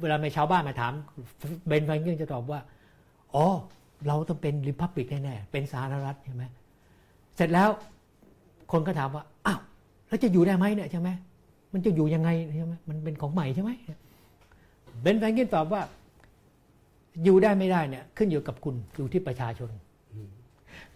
[0.00, 0.92] เวลามีชาวบ้านมาถาม
[1.66, 2.60] เบนฟรงกินจะตอบว่า
[3.34, 3.46] อ๋อ
[4.06, 6.44] เราต้องเป็นริพับลิกแน่ๆเป็นสาธารณรัฐใช่ไหม
[7.36, 7.68] เสร็จแล้ว
[8.72, 9.60] คนก็ถามว่าอ้าว
[10.08, 11.08] แล้วจะอยู่ได้ไหมเนี่ยใช่ไหม
[11.72, 12.28] มันจะอยู่ยังไง
[12.58, 13.70] ใช่ไหมมันเป็นของใหม่ใช่ไหม
[15.02, 15.82] เบนแฟรงกินตอบว่า
[17.24, 19.70] อยู่ได้ไม่ได้เนี่ย ขึ้นอยู่กับคุณอยู่ที่ประชาชน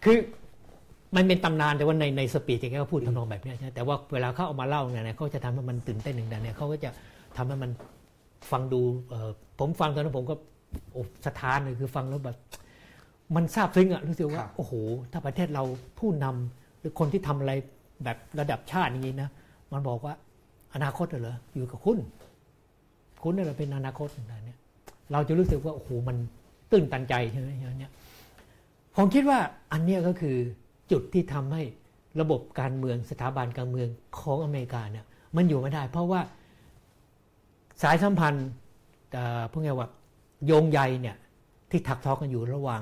[0.03, 0.17] คือ
[1.15, 6.89] มันเป็นตำนานแต่ว่าในในสปีดแกก็พูดทำนองแบบเนี้ยใช่ไหมแต่ว่าเวลาเขาเอามาเล่าเนี่ยเขาจะทำให้มันตื่นเต้นหนึ่งดังเนี่ยเขาก็จะ
[7.37, 7.71] ทำให้มัน
[8.51, 9.29] ฟังดูเอ่อ
[9.59, 10.35] ผมฟังตอนนั้นผมก็
[10.91, 12.37] โอ้สะท้านเลยคือฟังแล้วแบบ
[13.35, 14.73] มันซาบซึ้งอะรู้สึกคว่ารับโอ้โห
[15.11, 15.63] ถ้าประเทศเรา
[15.99, 17.53] ผู้นำหรือคนที่ทำอะไร
[18.03, 19.29] แบบระดับชาติอย่างนี้นะ
[19.71, 20.13] มันบอกว่า
[20.73, 21.97] อนาคตเหรออยู่กับคุณ
[23.23, 24.57] คุณนี่แหละเป็นอนาคตต่างๆเนี่ย
[25.11, 26.17] เราจะรู้สึกว่าโอ้โหมัน
[26.71, 27.91] ตื้นตันใจใช่ไหมอย่างเนี้ย
[28.95, 29.39] ผมคิดว่า
[29.71, 30.37] อันเนี้ยก็คือ
[30.91, 31.63] จุดที่ทำให้
[32.21, 33.87] ระบบการเมืองสถาบันการเมือง
[34.19, 35.05] ของอเมริกาเนี่ย
[35.35, 36.21] มันอยู่ไม่ได้ เพราะว่า
[37.83, 38.47] สายสัมพันธ์
[39.13, 39.89] เอ่อพวกไงว่า
[40.45, 41.15] โยงใยเนี่ย
[41.71, 42.81] ที่ถักทอกันอยู่ระหว่าง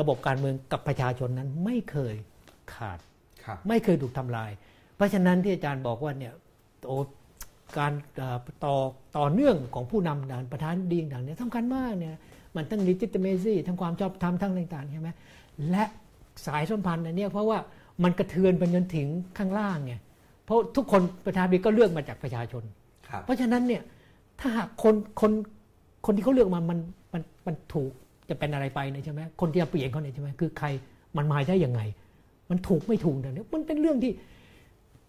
[0.00, 2.14] ระบบการเมืองกับประชาชนนั้นไม่เคย
[2.74, 2.98] ขาด
[3.44, 4.50] ครับไม่เคยถูกทำลาย
[4.96, 6.32] เพราะฉะนั้นที่อาจารย์บอกว่าเนี่ย
[6.86, 6.96] โอ้
[7.78, 8.74] การเอ่อต่อ
[9.18, 12.14] ต่อเนื่องของผู้นำด่านประธานดีต่างๆเนี่ยสำคัญมากเนี่ย
[12.54, 15.08] มันทั้ง legitimacy ทั้งความชอบธรรมทั้งต่างๆใช่ไหม
[15.70, 15.84] และ
[16.46, 17.58] สายสัมพันธ์อันเนี้ยเพราะว่า
[18.04, 19.08] มันกระเทือนไปจนถึง
[19.38, 19.94] ข้างล่างไง
[20.44, 22.62] เพราะทุกคนประธานาธิบดีก็เลือกมาจากประชาชน
[23.08, 23.82] ครับเพราะฉะนั้นเนี่ย
[24.40, 25.32] ถ้าหากคนคน
[26.06, 26.78] คนที่เขาเลือกมามัน
[27.12, 27.90] มันมันถูก
[28.28, 30.66] จะเป็นอะไรไปเนี่ยใช่ไหมคนที่จะเปลี่ยนเขาเนี่ยใช่ไหมคือใคร
[31.16, 31.80] มันมาได้ยังไง
[32.50, 34.12] มันถูกไม่ถูกเนี่ยมันเป็นเรื่องที่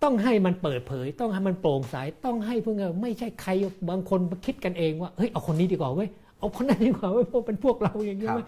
[0.04, 3.52] ต้องให้มันเปิดเผย ต้องให้มันโปร่งใสต้องให้เพื่อไม่ใช่ใคร
[3.90, 6.10] บางคนมาคิดกันเองว่าเฮ้ยเอาคนนี้ดีกว่าเว้ย
[6.40, 8.48] เอาคนนั้นดีกว่าเว้ยเพราะเป็นพวกเราอย่างนี้ครับเว้ย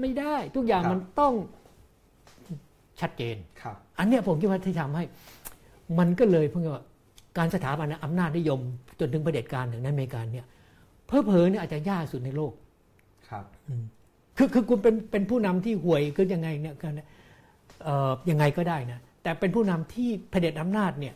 [0.00, 1.32] ไม่ได้ทุกอย่างครับมันต้อง
[3.00, 5.04] ชัดเจนครับอันเนี้ยผมคิดว่าที่ทำให้
[5.98, 6.84] มันก็เลยเพิ่งว่า
[7.38, 8.60] การสถาบันอำนาจนิยม
[9.00, 10.46] จนถึงประเผด็จการอย่างในอเมริกาเนี่ย
[11.06, 12.52] เพอเพอๆเนี่ยอาจจะยากสุดในโลก
[13.28, 13.44] ครับ
[14.36, 17.00] คือคือคุณเป็นเป็นผู้นำที่ห่วยคือยังไงเนี่ยกัน
[17.84, 21.14] เอ่อยังไงก็ได้นะ แต่เป็นผู้นำที่เผด็จอำนาจเนี่ย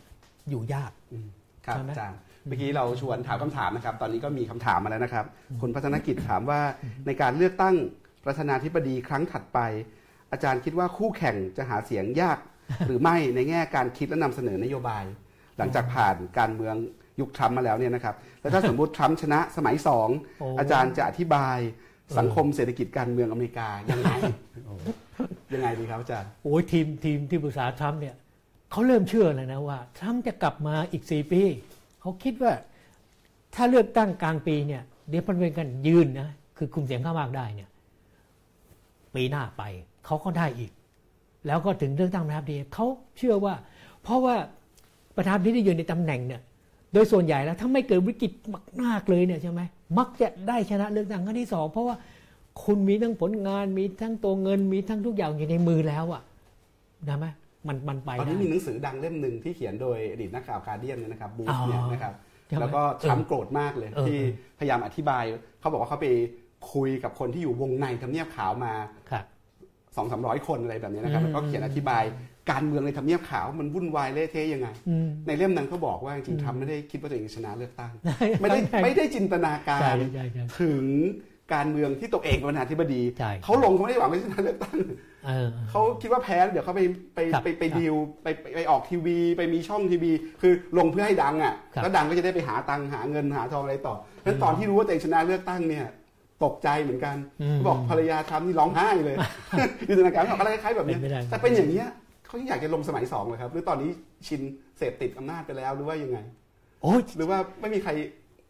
[0.51, 1.27] อยู่ยากอืม
[1.67, 5.27] ครับใช่ไหมอาจารย์เมื่อกี้เราชวนถามคำถามนะครับ ตอนนี้ก็มีคำถามมาแล้วนะครับ
[5.61, 6.61] คุณพัฒนกิจถามว่า
[7.07, 7.75] ในการเลือกตั้ง
[8.25, 9.59] ประธานาธิบดีครั้งถัดไป
[10.33, 12.39] อาจารย์คิดว่าคู่แข่งจะหาเสียงยาก
[12.87, 15.05] หรือไม่ในแง่การคิดและนำเสนอนโยบาย
[15.59, 16.77] หลังจากผ่านการเมือง
[17.21, 20.09] ยุคทรัมป์มาแล้วเนี่ยนะครับแล้วถ้าสมมติทรัมป์ชนะสมัยสอง
[20.41, 21.59] โอ้อาจารย์จะอธิบาย
[22.19, 24.11] สังคมเศรษฐกิจการเมืองอเมริกายังไง
[25.55, 28.15] ยังไงดีครับอาจารย์โอ้ยทีมทีมที่ปรึกษาทรัมป์เนี่ย
[28.71, 31.43] เขาเริ่มเชื่อเลยนะว่าทรัมป์จะกลับมาอีกสี่ปี
[32.01, 32.53] เขาคิดว่า
[33.55, 36.29] ถ้าเลือกตั้งกลางปีเนี่ย เดี๋ยวมันเป็นกันยืนนะ
[36.59, 37.71] คือคุมเสียงข้างมากได้เนี่ย
[39.15, 39.63] ปีหน้าไป
[40.07, 40.71] เขาก็ได้อีก
[41.47, 42.87] แล้วก็ถึงเลือกตั้งประธานาธิบดีเขา
[43.19, 43.55] เชื่อว่า
[44.03, 44.37] เพราะว่า
[45.17, 46.41] ประธานาธิบดีที่อยู่ในตำแหน่งเนี่ย
[46.93, 48.33] โดยส่วนใหญ่แล้วถ้าไม่เกิดวิกฤต
[48.83, 49.61] มากๆเลยเนี่ยใช่ไหม
[49.99, 51.97] มักจะได้ชนะเลือกตั้งครั้งที่สองเพราะว่า
[52.65, 56.23] คุณมีทั้งผลงานมีทั้งตัวเงินมีทั้งทุกอย่างอยู่ในมือแล้วอะ
[57.09, 57.27] นะไหม
[57.69, 62.15] มันมันไปตอนนี้ได้มีหนังสือดังเล่มหนึ่งที่เขียนโดยอดีตนักข่าวการเดียนเนี่ยนะครับบูอ๋ธอเนี่ยนะครับ
[62.47, 64.19] ใช่ไหมแล้วก็ทรัมป์โกรธมากเลยเออที่
[64.59, 65.25] พยายามอธิบาย
[65.61, 66.07] เขาบอกว่าเขาไป
[66.73, 68.73] คุยกับคนที่อยู่วงในทำเนียบขาวมา
[69.11, 69.25] ครับ
[69.97, 72.03] สองสามร้อยคนอะไรแบบนี้นะครับอืมแล้วก็เขียนอธิบาย
[72.51, 77.93] การเมืองในทำเนียบขาวมันวุ่นวายเละเทะยังไงอืมในเล่มนั้นเขาบอกว่าจริงๆทรัมป์ไม่ได้คิดว่าตัวเองจะชนะเลือกตั้ง
[78.43, 80.85] ไม่ได้ใช่ไม่ได้จินตนาการใช่ใช่ใช่ถึง
[81.55, 84.79] การเมืองที่ตัวเองเป็นประธานาธิบดีใช่เขาลงเขาไม่ได้หวังว่าจะชนะเลือกตั้ง
[85.27, 86.81] เออเขาคิดว่าแพ้แล้วเดี๋ยวเขาไป
[87.15, 90.13] ไปครับไปไปครับดีลไปไปไปออกทีวี ไปมีช่องทีวี
[90.43, 95.87] คือลงเพื่อให้ดังอะครับแล้วดังก็จะได้ไปหาตังค์หาเงินหาทองอะไรต่อฉะนั้นตอนที่รู้ว่าตัวเองชนะเลือกตั้งเนี่ย
[96.45, 99.17] ตกใจเหมือนกันอืมบอกภรรยาทำนี่ร้องไห้เลย
[99.89, 101.89] จินตนาการบอกอะไรคล้ายๆแบบเนี้ยเป็นไม่ได้แต่เป็นอย่างเนี้ย
[102.27, 103.91] เขาอยากจะลงสมัยสองเลยครับ หรือตอนนี้
[104.27, 104.41] ชิน
[104.79, 106.19] เสพติดอำนาจไปแล้วหรือว่ายังไง
[106.83, 107.91] โอ้ยหรือว่าไม่มีใคร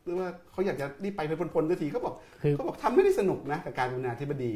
[0.05, 4.53] หรือว่าเขาอยากจะรีบไปไปพ้นๆสักทีเขาบอกคือเขาบอกทำไม่ได้สนุกนะกับการเป็นประธานาธิบดี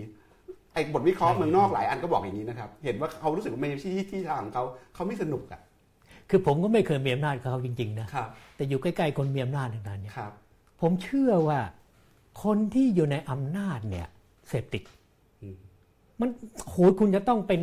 [0.73, 4.65] ไอ้บทวิเคราะห์ใช่เมืองนอกหลายอันก็บอกอย่างนี้นะครับ เห็นว่าเขารู้สึกว่าไม่ใช่ที่ที่ทางของเขา
[4.95, 5.61] เขาไม่สนุกอะ
[6.31, 10.33] คือผมก็ไม่เคยมีอำนาจกับเขาจริง ๆ นะครับแต่อยู่ใกล้ๆคนมีอำนาจต่างๆเนี่ยครับ
[10.81, 11.61] ผมเชื่อว่า
[12.45, 14.07] คนที่อยู่ในอำนาจเนี่ย
[14.49, 14.83] เสพติด
[15.43, 15.57] อืม
[16.21, 16.29] มัน
[16.69, 17.61] โหยคุณจะต้องเป็น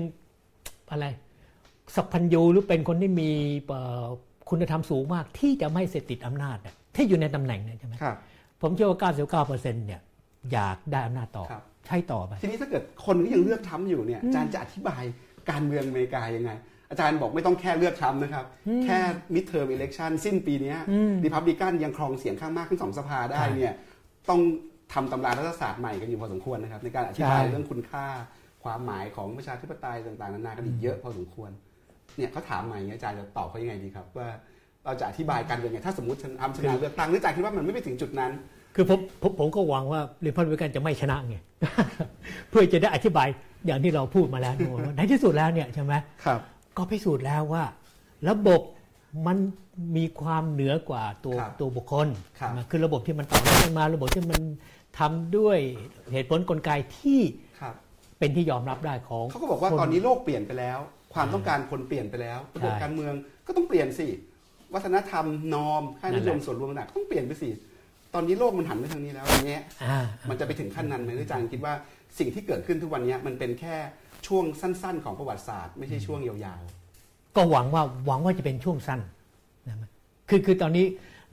[0.92, 1.06] อะไร
[1.95, 3.30] สัพพัญญูหรือเป็นคนที่มี
[3.68, 4.05] เอ่อ
[4.49, 8.18] คุณธรรมสูงมากที่จะไม่เสพติดอำนาจเนี่ยที่อยู่ในตำแหน่งเนี่ยใช่ไหมครับ
[8.61, 10.01] ผมเชื่อว่า99%เนี่ย
[10.51, 15.03] อยากได้อำนาจต่อครับใช้ต่อไปทีนี้ถ้าเกิดคนก็ยังเลือกทรัมป์อยู่เนี่ยอืมอาจารย์จะอธิบาย
[15.49, 16.51] การเมืองอเมริกายังไง
[16.89, 18.99] อาจารย์บอกไม่ต้องแค่เลือกทรัมป์นะครับอืมแค่
[19.34, 23.73] midterm election สิ้นปีเนี้ยอืมรีพับลิกันยังครองเสียงข้างมากขึ้นสองสภาได้ใช่เนี่ย
[24.30, 24.39] ต้อง
[24.93, 28.05] ทำตำรารัฐศาสตร์ใหม่กันอยู่พอสมควรนะครับ ในการอธิบายใช่เรื่องคุณค่า
[28.64, 31.51] ความหมายของประชาธิปไตยต่างๆนานากันอีกเยอะพอสมควร
[32.18, 34.27] เนี่ยเขาถามมาอย่างเงี้ยอาจารย์จะตอบเขายังไงดีครับ ว่า
[34.85, 38.31] เราจะอธิบายการเมืองไงถ้าสมมติทำชนะเลือกตั้งหรืออาจารย์คิดว่ามันไม่ไปถึงจุดนั้น
[38.76, 41.38] คือผมผมผมก็หวังว่ารีพับลิกันจะไม่ชนะไง
[42.49, 43.27] เพื่อจะได้อธิบาย
[43.65, 45.94] อย่างที่เราพูดมาแล้วนะว่าในที่สุดแล้วเนี่ยใช่ไหม
[46.26, 46.39] ครับ
[46.77, 47.64] ก็พิสูจน์แล้วว่า
[48.30, 48.61] ระบบ
[49.27, 49.38] มัน
[49.98, 52.07] มีความเหนือกว่าตัวครับตัวบุคคล
[52.39, 54.41] ครับนะคือระบบที่มันต่อเนื่องมาระบบที่มัน
[54.99, 55.57] ทำด้วย
[56.11, 57.22] เหตุผลกลไกที่
[57.61, 57.73] ครับ
[58.19, 60.80] เป็นที่ยอมรับได้ของเขาก็บอกว่าคตอนนี้โลกเปลี่ยนไปแล้ว
[61.14, 63.14] ความต้องการคนเปลี่ยนไปแล้วระบบใช่การเมือง
[63.48, 64.08] ก็ต้องเปลี่ยนสิ
[64.74, 67.50] วัฒนธรรมนอมค่านิยมนั่นแหละส่วนรวมต่างๆก็ต้องเปลี่ยนไปสิ
[68.14, 69.98] ตอนนี้โลกมันหันไปทางนี้แล้วอย่างเงี้ยอ่า
[70.30, 71.74] มันจะไปถึงขั้นนั้นไหมหรืออาจารย์คิดว่า
[72.20, 73.76] สิ่งที่เกิดขึ้นทุกวันเนี้ยมันเป็นแค่
[74.28, 76.62] ช่วงสั้น ๆ ของประวัติศาสตร์ ไม่ใช่ช่วงยาว
[77.36, 79.02] ก็หวังว่าหวังว่าจะเป็นช่วงสั้น
[79.68, 79.90] นะมั้ย
[80.30, 80.86] คือคือตอนนี้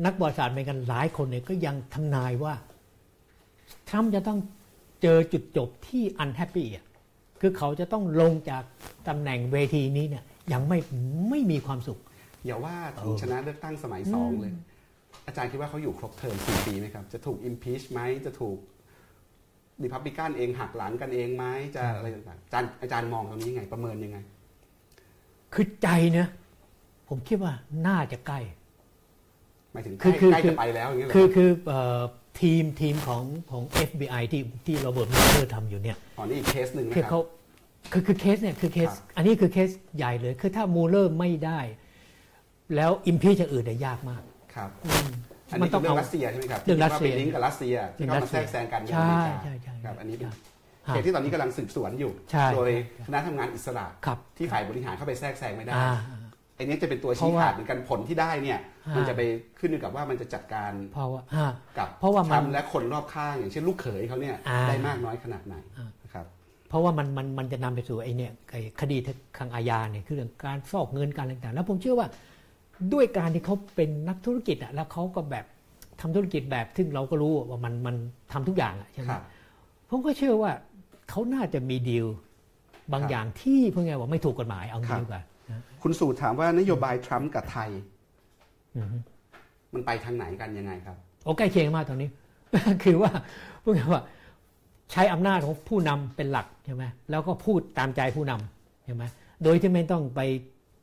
[0.04, 2.54] นักบริษัทอเมริกันหลายคนเนี่ยก็ยังทำนายว่า
[3.88, 4.38] ทรัมป์จะต้อง
[5.02, 6.84] เจอจุดจบที่อันแฮปปี้อะ
[7.46, 8.64] คือเขาจะต้องลงจาก
[9.08, 10.78] ตำแหน่งเวทีนี้เนี่ยยังไม่
[11.30, 14.52] ไม่มีความสุขๆอย่าว่าถึงเออชนะเลือกตั้งสมัยสองเลย
[15.26, 18.58] อาจารย์คิดว่าเขาอยู่ครบเทอมสี่ปีไหมครับ จะถูก impeach ไหมจะถูก
[19.82, 21.44] ดิพับลิกันเองหักหลังกันเองไหม
[21.74, 24.18] จะอะไรต่างๆอาจารย์อาจารย์มองตรงนี้ยังไงประเมินยังไง
[25.54, 25.88] คือใจ
[26.18, 26.26] นะ
[27.08, 27.52] ผมคิดว่า
[27.86, 28.40] น่าจะใกล้
[29.72, 32.02] หมายถึงใกคือล้คือใกล้จะไปแล้วอย่างเงี้ยเหรอคือคือเอ่อ
[32.40, 37.24] ทีมทีมของของ FBI ที่ที่โรเบิร์ตมูลเลอร์ทำอยู่เนี่ยอ๋อนี่อีกเคสหนึ่งนะคือเขา ครับ
[37.92, 41.60] คือคือเคสเนี่ยคือเคส ครับ อันนี้คือเคสใหญ่เลย คือถ้ามูลเลอร์ไม่ได้
[42.76, 44.22] แล้ว impeach อย่างอื่นเนี่ยยากมาก
[44.54, 45.08] ครับอืม
[45.52, 50.28] อันมันี้นต้คือเรื่อง มันต้องเอารัสเซียใช่ไหมครับเรื่องรัสเซียที่ว่าไปลิงก์กับรัสเซียที่เข้ามาแทรกแซงการเมืองอเมริกาใช่ใช่ใช่ครับอันนี้เป็น
[50.84, 55.94] ใช่เหตุที่ตอนนี้กำลังสืบสวนอยู่ ใช่โดยใช่คณะทำงานอิสระ ครับที่ฝ่ายบริหารเข้าไปแทรกแซงไม่ได้ อ่า
[56.56, 58.58] ไอ้นี้จะเป็นตัวเพชี้ราะว่าขาดเหมือนกันผลที่ได้เนี่ย
[58.88, 59.22] อ่ามัมันจะไป
[59.58, 61.46] ขึ้นอยู่กับว่ามันจะจัดการเพราะว่าอ่า
[61.78, 66.26] กับเพราะว่ามันทำและคนรอบข้างอย่างเช่นลูกเขยเขาเนี่ยอ่าได้มากน้อยขนาดไหนอ่านะครับ
[66.68, 68.96] เพราะว่ามันมันมันจะนำไปสู่ไอ้เนี่ยไอ้คดี
[69.38, 72.08] ทางอาญาเนี่ยคือเรื่องการฟอกเงินการอะไรต่างๆแล้วผมเชื่อว่า
[72.92, 75.44] ด้วยการที่เขาเป็นนักธุรกิจอะแล้วเขาก็แบบ
[76.00, 77.96] ทำธุรกิจแบบซึ่งเราก็รู้ว่ามันมัน
[78.32, 79.22] ทำทุกอย่างอะใช่ไหมครับ
[79.90, 80.50] ผมก็เชื่อว่า
[81.10, 82.06] เขาน่าจะมีดีล
[82.92, 85.33] บางครับอย่างที่เพื่อไงว่าไม่ถูกกฎหมายเอาครังี้บดีกว่านะ
[85.82, 87.70] คุณสู่ถามว่านโยบายทรัมป์กับไทย
[88.76, 88.96] อือฮึ
[89.74, 92.08] มันไปทางไหนกันยังไงครับโอ้ใกล้เคียงมากตอนนี้
[92.84, 93.10] คือว่า
[93.62, 94.02] พูดง่ายๆว่า
[94.92, 99.04] ใช้อำนาจของผู้นำเป็นหลักใช่ไหมแล้วก็พูดตามใจผู้นำใช่ไหม
[99.44, 100.20] โดยที่ไม่ต้องไป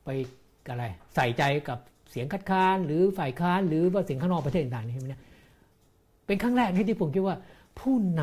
[0.05, 0.09] ไป
[0.69, 0.83] อะไร
[1.15, 1.79] ใส่ใจกับ
[2.11, 5.21] เสียงคัดค้าน หรือฝ่ายค้าน หรือว่าเสียงข้างนอกประเทศต่างๆนี่ใช่ไหมเนี่ย
[6.25, 7.35] เป็นครั้งแรกที่ผมคิดว่า
[7.79, 8.21] ผู้น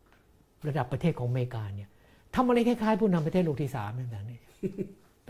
[0.00, 1.88] ำระดับประเทศของอเมริกาเนี่ย
[2.34, 4.38] ทำอะไรคล้ายๆผู้นำประเทศโลกที่สามต่างๆนี่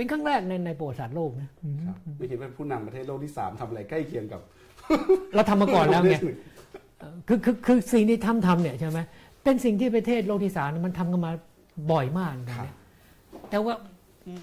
[0.02, 4.40] เป็นครั้งแรกในในประวัติศาสตร์โลกนะอืมครับไม่คิดว่าผู้นำประเทศโลกที่สามทำอะไรใกล้เคียงกับ
[5.34, 6.36] เราทำมาก่อนแล้วไงโกที่หนึ่
[7.28, 8.98] คือคือคือสิ่งที่ทำทำเนี่ยใช่ไหม
[9.44, 11.32] เป็นสิ่งที่ประเทศโลกที่สามมันทำกันมา
[11.92, 12.74] บ่อยมากนะครับเนี่ย
[13.50, 13.74] แต่ว่า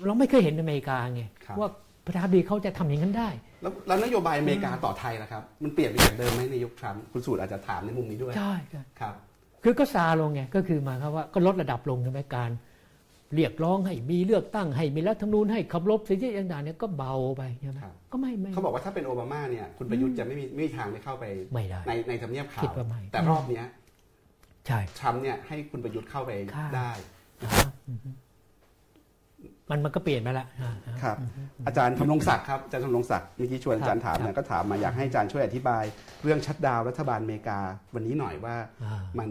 [0.06, 1.70] เราไม่เคยเห็นอเมริกาไงครับว่า
[2.06, 3.30] ประธานาธิบดีเขาจะทำอย่างนั้นได้
[3.62, 9.16] แล้วแล้วนโยบายอเมริกาต่อไทยล่ะครับ มันเปลี่ยนไปจากเดิมไหมในยุคทรัมป์คุณสูตรอาจจะถามในมุมนี้ด้วยใช่ใช่ครับ
[9.64, 12.50] คือก็ซาลงไงก็คือหมายความว่าก็ลดระดับลงใช่ไหมการ
[13.36, 23.66] เรียกร้องให้มีเลือกตั้งให้มีรัฐธรรมนูญให้ขับรบสิทธิต่างๆเนี่ยก็เบาไปใช่ไหมครับก็ไม่ไม่เขาบอกว่าถ้าเป็นโอบามาเนี่ยคุณประยุทธ์จะไม่มีไม่มีทางได้เข้าไปไม่ได้ในในทำเนียบขาคิวดว่าไม่แต่รอบเนี้ย
[24.68, 26.92] ใช่ทรัมป์เนี่ยให้คุณประยุทธ์เข้าไปค่ะได้
[27.90, 28.00] อืม
[29.70, 30.74] มันมันก็เปลี่ยนไปละอ่า
[31.04, 31.18] ครับ
[31.68, 35.84] อาจารย์ธำรงศักดิ์ครับอาจารย์ธำรงศักดิ์เมื่อกี้ชวนอาจารย์ถามครับเนี่ยก็ถามมาอยากให้อาจารย์ช่วยอธิบาย
[36.24, 37.60] เรื่องชัดดาวน์รัฐบาลอเมริกา
[37.96, 39.30] วันนี้หน่อยว่าอ่ามัน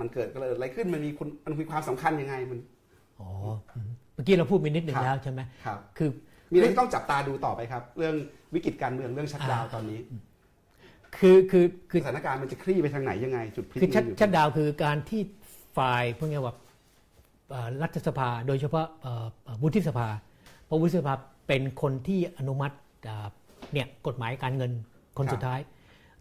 [0.00, 2.58] มันเกิดก็เลยอะไรขึ้นมันมีคุณมันมีความสำคัญยังไงมัน
[3.20, 3.28] อ๋อ
[3.74, 6.08] อืมเมื่อกี้เราพูดไปนิดหนึ่งครับแล้วใช่ไหมครับคือ
[6.52, 8.14] มีอะไรที่ต้องจับตาดูต่อไปครับ เรื่อง
[8.54, 10.00] วิกฤตการเมืองเรื่องชัดดาวน์ตอนนี้
[11.16, 15.22] คือคือคือสถานการณ์มันจะคลี่ไปทางไหนยังไง จุดพลิกคือชัดมันยู่ชัดดาวน์คือการที่
[15.78, 16.54] ฝ่ายพวกนี้ว่า
[17.50, 20.08] เอ่อรัฐสภาโดยเฉพาะเอ่อเอ่อวุฒิสภา
[20.66, 21.14] เพราะวุฒิสภา
[21.48, 22.74] เป็นคนที่อนุมัติ
[23.08, 23.28] อ่า
[23.72, 24.72] เนี่ยกฎหมายการเงิน
[25.18, 25.60] คนสุดท้าย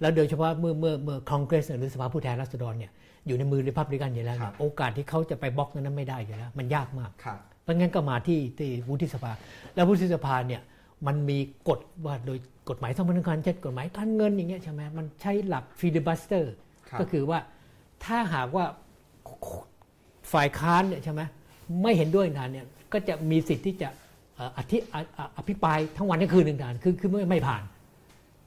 [0.02, 2.92] แล้วโดยเฉพาะเมื่อเมื่อเมื่อคอนเกรสหรือสภาผู้แทนราษฎรเนี่ย
[3.30, 9.32] อยู่ในมือรีพับลิกันอยู่แล้วเนี่ยโอกาสที่เขาจะไปบล็อกนั้นไม่ได้อยู่แล้วมันยากมากครับเพราะงั้นก็มาที่ที่วุฒิสภา
[9.76, 10.62] แล้ววุฒิสภาเนี่ย
[11.08, 11.38] มันมี
[11.70, 12.38] กฎว่าโดย
[12.70, 16.54] กฎหมายสำคัญเช่นกฎหมายการเงินอย่างเงี้ยใช่ไหมมันใช้หลัก filibuster
[16.90, 17.40] ครับก็คือว่า
[18.06, 18.66] ถ้าหากว่า
[20.34, 21.22] ฝ่ายค้านเนี่ยใช่ไหม
[21.82, 23.90] ไม่เห็นด้วยนานเนี่ยก็จะมีสิทธิ์ที่จะ
[24.36, 27.64] เอ่ออธิอออภิปรายทั้งวันทั้งคืนหนึ่งนานคือคือไม่ไม่ผ่าน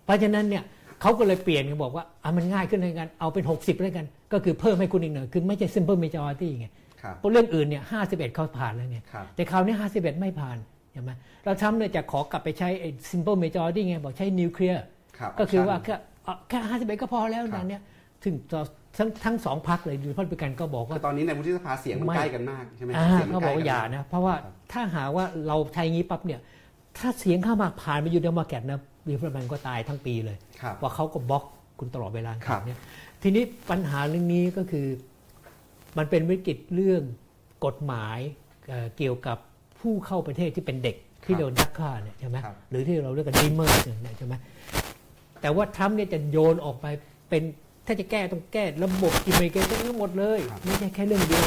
[0.04, 0.64] เพราะฉะนั้นเนี่ย
[1.02, 6.66] เขาก็เลยเปลี่ยนกันบอกว่าอะมันง่ายขึ้นเลยกัน เอาเป็น 60แล้วกัน ก็คือเพิ่มให้คุณอีกหน่อยคือไม่ใช่ simple majority ไง
[7.02, 10.56] ครับเพราะเรื่องอื่นเนี่ย51เขาผ่านแล้วไงครับแต่คราวนี้51ไม่ผ่าน
[10.92, 11.10] ใช่ไหม
[11.44, 14.82] เราทำเนี่ยจะขอกลับไปใช้ไอ้ simple majority ไงบอกใช้นิวเคลียร์
[15.18, 17.82] ครับก็คือว่าปชั่นแค่เอาแค่51ก็พอแล้วครับนะเนี่ย
[18.24, 18.34] ถึง
[18.98, 26.40] ทั้งทั้งสองพรรคเลยรีพับลิกันก็บอกว่าคือตอนนี้ในวุฒิสภาเสียงมันไม่ใกล้กันมากใช่ไหมอ่าเสียงมันใกล้กันมาก เขาบอกว่าอย่านะเพราะว่าครับถ้าหากว่าเราใช้งี้ปั๊บเนี่ย
[26.98, 31.44] ถ้าเสียงข้างมากผ่านไปอยู่เดโมแครตนะ รีพับลิกันก็ตายทั้งปีเลยครับว่าเขาก็บล็อก
[31.78, 32.78] คุณตลอดเวลาครับเนี่ย
[33.22, 34.86] ทีนี้ปัญหาเรื่องนี้ก็คือ
[35.98, 37.02] มันเป็นวิกฤตเรื่อง
[37.64, 38.18] กฎหมาย
[38.68, 39.38] เอ่อเกี่ยวกับ
[39.80, 44.34] ผู้เข้าประเทศที่เป็นเด็กที่โดนยักฆ่าเนี่ยใช่ไหมครับหรือที่เราเรียกกัน Dreamer เนี่ยใช่ไหม
[45.40, 46.86] แต่ว่าทรัมป์เนี่ยจะโยนออกไป
[47.28, 47.42] เป็น
[47.86, 51.44] ถ้าจะแก้ต้องแก้ระบบอิมเมริกันทั้งหมดเลย ไม่ใช่แค่เรื่องเดียว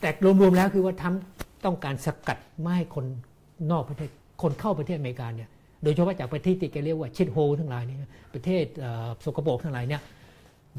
[0.00, 1.22] แต่รวมๆแล้วคือว่าทรัมป์
[1.64, 3.04] ต้องการสกัดไม่ให้คน
[3.70, 4.10] นอกประเทศ
[4.42, 5.48] คนเข้าประเทศอเมริกาเนี่ย
[5.82, 7.98] โดยเฉพาะจากประเทศที่แกเรียกว่า shithole ทั้งหลายเนี่ย
[8.34, 10.02] ประเทศเอ่อสกปรกทั้งหลายเนี่ย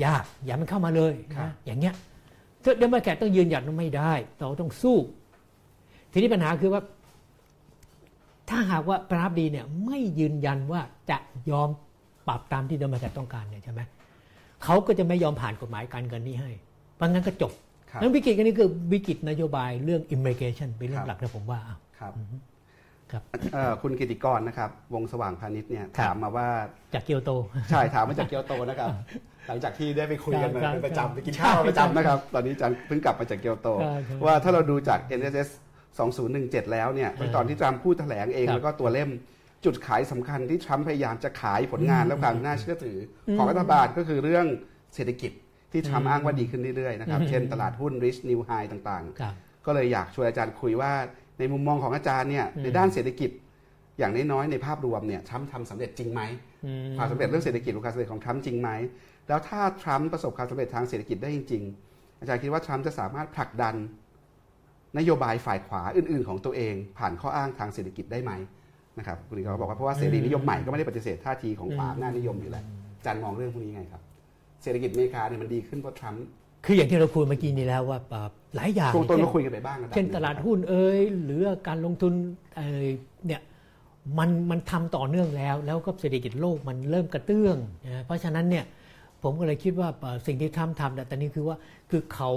[0.06, 1.94] อย่าให้มันเข้ามาเลยครับนะอย่างเงี้ย
[2.80, 4.98] เดโมแครตต้องยืนหยัดว่าไม่ได้ เราต้องสู้
[6.12, 6.82] ทีนี้ปัญหาคือว่า
[8.50, 11.18] ถ้าหากว่าประธานาธิบดีเนี่ยไม่ยืนยันว่าจะ
[11.52, 11.70] ยอม
[12.28, 13.82] ปรับตามที่เดโมแครตต้องการเนี่ยใช่ไหม
[14.64, 16.50] เขาก็จะไม่ยอมผ่านกฎหมายการเงินนี้ให้
[16.96, 17.52] เพราะงั้นก็จบ
[17.92, 22.14] ครับนั้นวิกฤตกันนี้คือวิกฤตนโยบายเรื่อง immigration เป็นเรื่องหลักครับนะผมว่าอ้าวครับ
[23.12, 23.24] ครับ
[23.54, 26.48] เอ่อคุณกิติกรนะครับ วงสว่างพาณิชย์เนี่ยครับถามมาว่า
[26.94, 27.32] จากเกียวโต
[27.70, 28.90] ใช่ถามมาจากเกียวโตนะครับ
[29.48, 35.50] หลังจากที่ได้ไปคุยกันมาครับเป็นประครับจำไปกินข้าวใช่ประจำนะครับ ตอนนี้อาจารย์เพิ่งกลับมาจากเกียวโตใช่ครับว่าถ้าเราดูจาก NSS
[36.10, 39.10] 2017 แล้วเนี่ยตอนที่ทรัมป์พูดแถลงเองครับแล้วก็ตัวเล่ม
[39.66, 42.98] จุดขายสำคัญที่ทรัมป์พยายามจะขายผลงานอืมและความน่าเชื่อถือ
[43.28, 44.46] อมของรัฐบาลก็คือเรื่อง
[44.96, 45.32] เศรษฐกิจ
[45.72, 50.92] ที่ทรัมป์อืมอ้างว่าดีขึ้นเรื่อยๆนะครับอืมเช่นตลาดหุ้น rich new high ต่างครับๆก็เลยอยากชวนอาจารย์คุยว่า
[51.42, 53.32] ในมุมมองของอาจารย์เนี่ยอืมในด้านเศรษฐกิจ
[54.00, 56.22] อย่างน้อยๆในภาพรวมเนี่ยทรัมป์ทำสำเร็จจริงไหม
[56.66, 58.70] อืมความสำเร็จเรื่องเศรษฐกิจหรือความสำเร็จของทรัมป์จริงไหม
[59.28, 63.76] แล้วถ้าทรัมป์ประสบความสำเร็จทางเศรษฐกิจได้จริงๆ อาจารย์คิดว่าทรัมป์จะสามารถผลักดัน
[64.98, 68.32] นโยบายฝ่ายขวาอื่น ๆ ของตัวเอง ผ่านข้ออ้างทางเศรษฐกิจได้ไหม
[68.98, 72.64] นะครับคุณลิเขาบอกว่าเพราะว่าเสรีนิยมใหม่ก็ไม่ได้ปฏิเสธท่าทีของขวาอืมหน้านิยมอยู่แล้ว
[72.98, 74.02] อาจารย์มองเรื่องพวกนี้ไงครับ
[74.64, 76.26] เศรษฐกิจอเมริกาเนี่ยมันดีขึ้นเพราะทรัมป์
[76.66, 82.14] คืออย่างที่เราคุยเมื่อกี้นี้แล้วว่าเอ่อ หลายอย่างช่วงต้นเช่ก็คุยกันไปบ้างระดับเช่นหงตลาดหุ้นเอ่ยหรือการลงทุน
[82.58, 82.88] เอ่ย
[83.26, 83.42] เนี่ย
[84.18, 88.66] มันมันทำต่อเนื่องแล้ว แล้วก็เศรษฐกิจโลกมันเริ่มกระเตื้องนะเพราะฉะนั้นเนี่ย
[89.24, 91.58] ผมก็เลยคิดว่าเอ่อสิ่งที่ทำทำแต่ตอนนี้คือว่า
[91.90, 92.32] คือเขา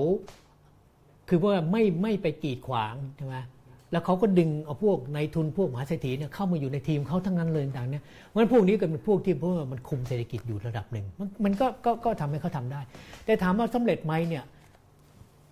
[1.29, 3.37] คือว่าไม่ไม่ไปกีดขวางใช่ไหม
[3.93, 12.81] แล้วเขาก็ดึงเอาพวกในายทุนพวกมหาเศรษฐีเนี่ยเข้ามาอยู่ในทีมเขาทั้งนั้นเลยต่างๆเนี่ยเพราะฉะนั้นพวกนี้ก็เป็นพวกที่เพราะว่ามันคุมเศรษฐกิจอยู่ระดับหนึ่ง มันมันก็ก็ก็ทำให้เขาทำได้
[13.25, 14.45] แต่ถามว่าสำเร็จไหมเนี่ย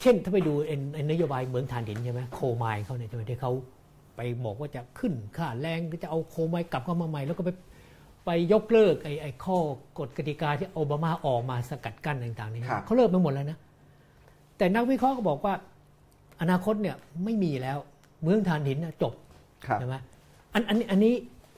[0.02, 3.52] เช่นถ้าไปดูไอ้ไอ้นโยบายเหมืองถ่านหินใช่ไหมโคไมล์เขาเนี่ยใช่ไหมที่เขา
[4.16, 7.50] ไปบอกว่าจะขึ้นค่าแรงก็จะเอาโคไมล์กลับเข้ามาใหม่ แล้วก็ไป
[8.26, 9.56] ไปยกเลิกไอ้ไอ้ข้อ
[9.98, 13.58] กฎกติกาที่โอบามาออกมาสกัดกั้นต่างๆนี่ครับเขาเลิกไปหมดแล้วนะ
[14.56, 15.54] แต่นักวิเคราะห์ก็บอกว่า
[16.40, 17.78] อนาคตเนี่ยไม่มีแล้ว
[18.22, 19.12] เมืองถ่านหินน่ะจบ
[19.66, 19.94] ครับใช่ไหม
[20.54, 21.14] อันอันอันนี้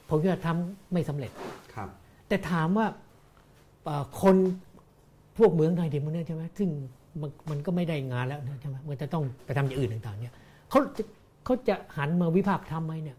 [0.09, 1.31] ผมคิดว่าทำไม่สำเร็จ
[1.73, 1.89] ครับ
[2.27, 2.87] แต่ถามว่า
[3.83, 4.35] เอ่อคน
[5.37, 6.69] พวกเมืองไทยที่มันเนี่ยใช่ไหมซึ่ง
[7.21, 10.33] มันมันก็ไม่ได้งานแล้วใช่ไหมมันจะต้องไปทำอย่างอื่นต่างๆเนี่ย
[10.69, 11.03] เขาจะ
[11.45, 13.17] เขาจะหันมาวิพากษ์ทำไหมเนี่ย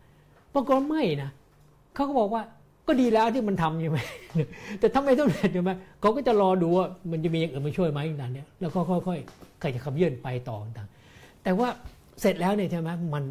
[0.55, 1.31] ปรากฏไม่นะ
[1.95, 2.43] เขาก็บอกว่า
[2.87, 3.99] ก็ดีแล้วที่มันทำใช่ไหม
[4.81, 5.71] แต่ถ้าไม่สำเร็จใช่ไหม
[6.01, 10.89] เขาก็จะรอดูว่ามันจะมีอย่างอื่นมาช่วยไหมนั่นเนี่ยแล้วก็ค่อยๆใครจะขับเยื่นไปต่อต่าง
[11.43, 11.69] แต่ว่า
[12.21, 13.25] เสร็จแล้วเนี่ยใช่ไหมมัน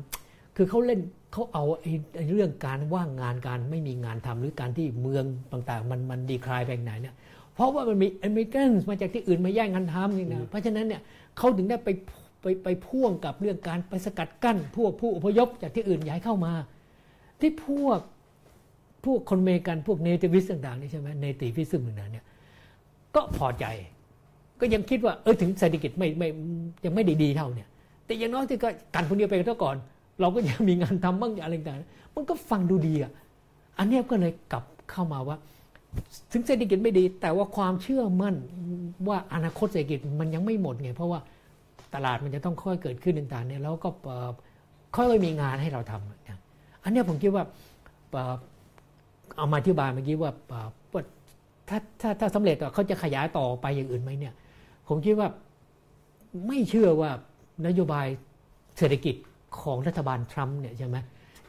[0.56, 1.00] คือเขาเล่น
[1.34, 7.16] เขาเอาไอ้เรื่องการว่างงานการไม่มีงานทำหรือการที่เมืองต่างๆ มันมันดีคลายไปไหนเนี่ย
[7.56, 11.02] เพราะว่ามันมีอเมริกันมาจากที่อื่นมาแย่งงานทำนี่นะเพราะฉะนั้นเนี่ย
[11.38, 11.90] เขาถึงได้ไป
[12.42, 16.54] ไปไปพ่วงกับเรื่องการไปสกัดกั้น พวกผู้อพยพจากที่อื่นย้ายเข้ามา
[17.42, 18.00] ที่พวก
[19.06, 22.26] พวกคนเมกันพวกเนติวิสต่างๆนี่ใช่ไหมเนติวิซึมต่างๆเนี่ย
[23.16, 23.66] ก็พอใจ
[24.60, 26.28] ก็ยังคิดว่าเออถึงเศรษฐกิจไม่ไม่
[26.86, 27.68] ยังไม่ดีๆเท่าเนี่ย
[28.06, 29.76] แต่อย่างน้อยที่ก็กันคนเดียวไปก็ก่อน
[30.22, 33.12] เราก็ยังมีงานทำบ้างอะไรต่างๆมันก็ฟังดูดีอะ
[33.78, 35.38] อันนี้ก็เลยกลับเข้ามาว่า
[36.32, 38.36] ถึงเศรษฐกิจไม่ดี แต่ว่าความเชื่อมั่น
[39.08, 41.20] ว่าอนาคตเศรษฐกิจมันยังไม่หมดไงเพราะว่า
[41.94, 43.90] ตลาดมันจะต้องค่อยเกิดขึ้นต่างๆเนี่ยแล้วก็
[44.96, 47.44] ค่อยๆมีงานให้เราทำอันนี้ผมคิดว่า
[49.38, 50.32] เอามาอธิบายเมื่อกี้ว่า
[51.70, 54.34] ถ้าถ้าถ้าสำเร็จเขาจะขยายต่อไปอย่างอื่นไหมเนี่ย
[54.88, 55.28] ผมคิดว่า
[56.48, 57.12] ไม่เชื่อว่า
[57.68, 58.08] นโยบาย
[58.78, 59.16] เศรษฐกิจ
[59.62, 60.98] ของรัฐบาลทรัมป์เนี่ยใช่ไหม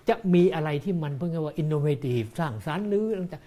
[0.09, 3.43] จะมีอะไรที่มันเพิ่งว่าอินโนเวทีฟสร้างสรรค์หรือต่าง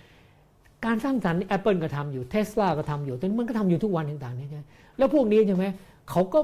[0.86, 4.62] การสร้างสรรค์แอปเปิลก็ทำอยู่เทสลาก็ทำอยู่แต่มันก็ทำอยู่ทุกวันต่างๆนี่ใช่
[4.98, 5.66] แล้วพวกนี้ใช่ไหม
[6.10, 6.40] เขาก็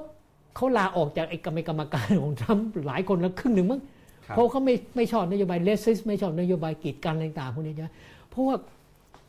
[0.56, 3.82] เขาลาออกจากไอ้กรรมการของทรัมป์หลายคนแล้วครึ่งหนึ่งมั้ง
[4.30, 7.90] เพราะเขาไม่ไม่ชอบนโยบาย racist ไม่ชอบนโยบายกีดกันต่างๆพวกนี้ใช่ไหม
[8.30, 8.56] เพราะว่า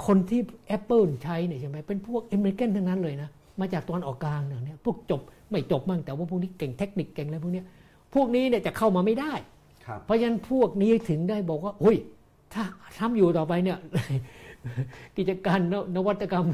[0.07, 0.41] คนที่
[0.77, 3.29] Apple ใช้เนี่ยใช่ไหมเป็นพวก immigrant ทั้งนั้นเลยนะ
[3.61, 5.21] มาจากตะวันออกกลางเนี่ยพวกจบ
[5.51, 7.63] ไม่จบมั่งแต่ว่าพวกนี้เก่งเทคนิคเก่งอะไรพวกนี้
[8.15, 9.33] พวกนี้เนี่ยจะเข้ามาไม่ได้
[10.05, 11.97] เพราะฉะนั้นพวกนี้ถึงได้บอกว่าโอ้ย
[12.55, 12.65] ถ้า
[12.99, 13.79] ทำอยู่ต่อไปเนี่ย
[15.17, 15.59] กิจการ
[15.97, 16.47] นวัตกรรม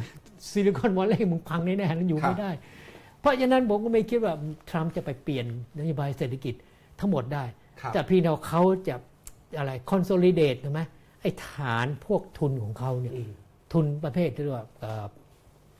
[0.51, 2.51] Silicon Valley มึงพังแน่ๆนั้นอยู่ไม่ได้
[3.21, 4.35] เพราะฉะนั้นผมก็ไม่คิดว่า
[4.71, 5.47] ทรัมป์จะไปเปลี่ยน
[5.79, 6.55] นโยบายเศรษฐกิจ
[7.01, 7.45] ทั้งหมดได้
[7.93, 8.95] แต่พี่เราเขาจะ
[9.59, 10.81] อะไร consolidate ใช่ไหม
[11.23, 13.15] ไอ้ฐานพวกทุนของเขาเนี่ย
[13.73, 14.65] ทุนประเภทที่ว่า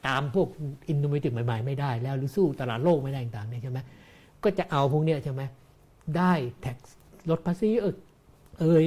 [0.07, 0.49] ตามพวก
[0.89, 3.79] innovative ใหม่ๆ ไม่ได้ แล้วหรือสู้ตลาดโลกไม่ได้ต่างๆใช่ไหม
[4.43, 5.43] ก็จะเอาพวกเนี้ยใช่ไหม
[6.17, 6.77] ได้แท็ก
[7.31, 7.97] ลดภาษีเออ
[8.61, 8.85] เอย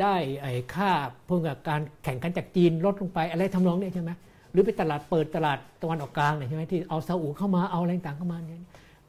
[0.00, 0.90] ได้ไอ้ค่า
[1.28, 4.10] พวกการแข่งขันจากจีนลดลงไปอะไรทำนองนี้ใช่ไหม
[4.52, 8.60] หรือไปตลาดเปิดตลาดตะวันออกกลางเนี่ยใช่ไหมที่เอาซาอุเข้ามาเอาอะไรต่างเข้ามาเนี่ย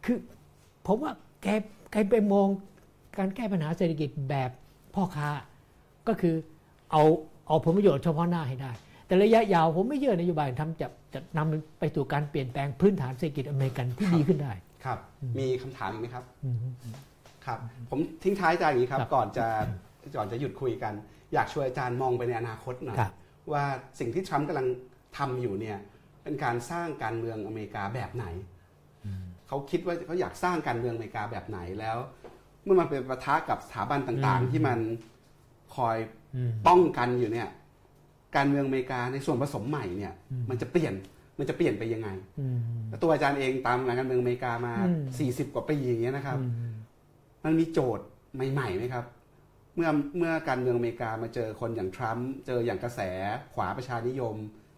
[0.06, 0.18] คือ
[0.88, 1.12] ผมว่า
[1.44, 1.48] แก
[1.91, 2.48] แกไปมอง
[3.18, 4.49] การแก้ปัญหาเศรษฐกิจแบบ
[4.95, 5.30] พ่อค้า
[6.07, 6.36] ก็คือ
[6.91, 7.03] เอา
[7.48, 8.72] เอาผลประโยชน์เฉพาะหน้าให้ได้
[9.07, 14.53] แต่ระยะยาวผมไม่เชื่อนโยบายทำจะจะนำไปสู่การเปลี่ยนแปลงพื้นฐานเศรษฐกิจอเมริกันที่ดีขึ้นได้
[14.86, 14.99] ครับ
[15.40, 16.24] มีคำถามอีกไหมครับ
[17.45, 17.60] ครับ
[17.90, 19.48] ผมทิ้งท้ายอาจารย์อย่างนี้ครับ ก่อนจะ
[20.15, 20.94] ก่อนจะหยุดคุยกัน
[21.34, 22.98] อยากช่วยอาจารย์มองไปในอนาคตหน่อย
[23.52, 23.64] ว่า
[23.99, 24.68] สิ่งที่ทรัมป์กำลัง
[25.18, 25.77] ทำอยู่เนี่ย
[26.23, 28.26] เป็นการสร้างการเมืองอเมริกาแบบไหน
[29.48, 31.98] เขาคิดว่าเขาอยากสร้างการเมืองอเมริกาแบบไหนแล้ว
[32.64, 34.80] เมื่อมาเป็นประทะกับสถาบันต่างๆ ที่มัน
[35.76, 35.98] คอย
[36.68, 37.49] ป้องกันอยู่เนี่ย
[38.36, 40.14] การเมืองอเมริกาในส่วนผสมใหม่เนี่ย
[40.49, 40.94] มันจะเปลี่ยน
[41.40, 42.10] มันจะเปลี่ยนไปยังไง
[43.02, 44.73] ตัวอาจารย์เองตามงานการเมืองอเมริกามา
[45.19, 46.38] สี่สิบกว่าปีอย่างเงี้ยนะครับ
[47.44, 48.06] มันมีโจทย์
[48.53, 49.06] ใหม่ๆไหมครับ
[49.76, 53.02] เมื่อเมื่อการเมืองอเมริกามาเจอคนอย่างทรัมป์เจออย่างกระแส
[53.54, 54.36] ขวาประชานิยม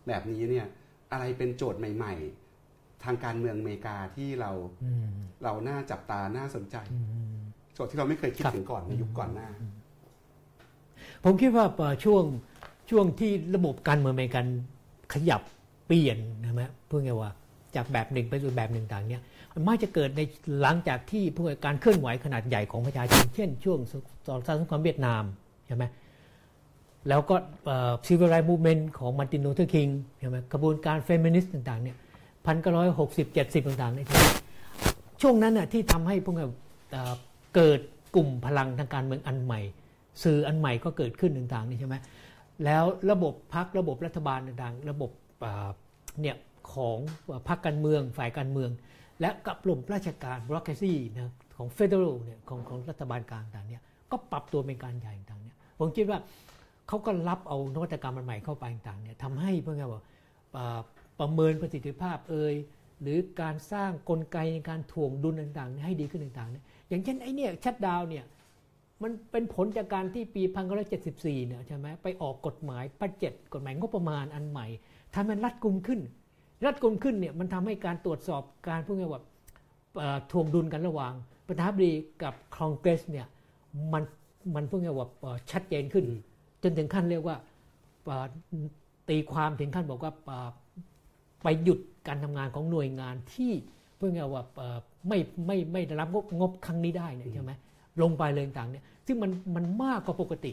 [0.07, 0.67] แบบนี้เนี่ย
[1.11, 2.13] อะไรเป็นโจทย์ใหม่
[2.59, 4.51] ๆ ทางการเมืองอเมริกาที่เรา
[5.43, 6.75] เราน่าจับตาน่าสนใจ
[7.73, 9.49] โจทย์ที่เราไม่เคยคิดถึงก่อนในยุคก่อนหน้า
[11.23, 11.65] ผมคิดว่า
[12.05, 12.23] ช่วง
[12.89, 14.45] ช่วงที่ระบบการเมืองอเมริกัน
[15.13, 15.41] ขยับ
[15.87, 17.31] เปลี่ยนนะไหมพูดง่ายว่า
[17.75, 19.23] จากแบบหนึ่งไปสู่แบบหนึ่งต่างเนี่ย
[19.57, 20.21] มันมักจะเกิดใน
[20.61, 23.79] หลังจากที่พวกการเคลื่อนไหวขนาดใหญ่ของประชาชนเช่นช่วง
[24.27, 25.23] ต่อสงครามเวียดนาม
[25.67, 25.83] ใช่ไหม
[27.09, 27.35] แล้วก็
[28.05, 29.87] civil rights movement ของมาร์ตินลูเทอร์คิง
[30.19, 31.97] ใช่ไหมกระบวนการเฟมินิสต์ต่างๆเนี่ย
[32.45, 34.07] พันเก้าร้อยหกสิบเจ็ดสิบต่างๆเนี่ย
[35.21, 36.35] ช่วงนั้นน่ะที่ทำให้พวก
[37.55, 37.79] เกิด
[38.15, 39.61] กลุ่มพลังทางการเมืองอันใหม่
[40.23, 41.95] สื่ออันใหม่ก็เกิดขึ้นต่างๆนี่ใช่ไหม
[42.65, 45.11] แล้วระบบพักระบบรัฐบาลต่างๆ ระบบ
[46.21, 46.35] เนี่ย
[46.73, 46.97] ของ
[47.47, 48.69] พรรคการเมืองฝ่ายการเมือง
[49.21, 53.81] และกับระบบราชการบล็อกเกซี่นะของเฟเดอรัลเนี่ยของของรัฐบาลกลางต่างเนี่ย
[54.11, 56.19] ก็ปรับตัวเป็นการใหญ่ต่างเนี่ยผมคิดว่า
[56.87, 60.01] เขาก็รับเอานวัตกรรมใหม่เข้าไปต่างเนี่ยทำให้เพื่อไงว่า
[61.19, 62.55] ประเมินประสิทธิภาพเอ่ย
[63.01, 68.25] หรือการสร้างกลไกในการถ่วงดุลต่างๆ ให้ดีขึ้นต่างๆเนี่ยอย่างเช่นไอ้นี่ชัดดาวเนี่ย
[69.03, 74.67] มันเป็นผลจากการที่ปีพันเก้าร้อยเจ็ดสิบสี่เนี่ยใช่ไหมไปออกกฎหมายปัจเจ็ดกฎหมายงบประมาณอันใหม่
[75.13, 75.99] ทำให้มันรัดกุมขึ้น
[76.65, 79.21] รัดกุมขึ้นเนี่ยมันทำให้การตรวจสอบการพูดง่ายว่า
[80.31, 81.13] ทวงดุลกันระหว่าง
[81.47, 81.93] ประธานาธิบดี
[82.23, 83.27] กับคองเกรสเนี่ย
[83.93, 84.03] มัน
[84.55, 85.07] มันพูดง่ายว่า
[85.51, 86.05] ชัดเจนขึ้น
[86.63, 87.37] จนถึงขั้นเรียกว่า
[89.09, 90.11] ตีความถึงขั้นบอกว่า
[91.43, 93.51] ไปหยุดการทำงานของหน่วยงานที่
[93.97, 94.43] พูดง่ายว่า
[95.07, 97.51] ไม่ไม่ไม่ได้รับงบงบครั้งนี้ได้เนี่ยใช่ไหม
[98.01, 100.51] ลงไปเลยต่างๆเนี่ยซึ่งมันมันมากกว่าปกติ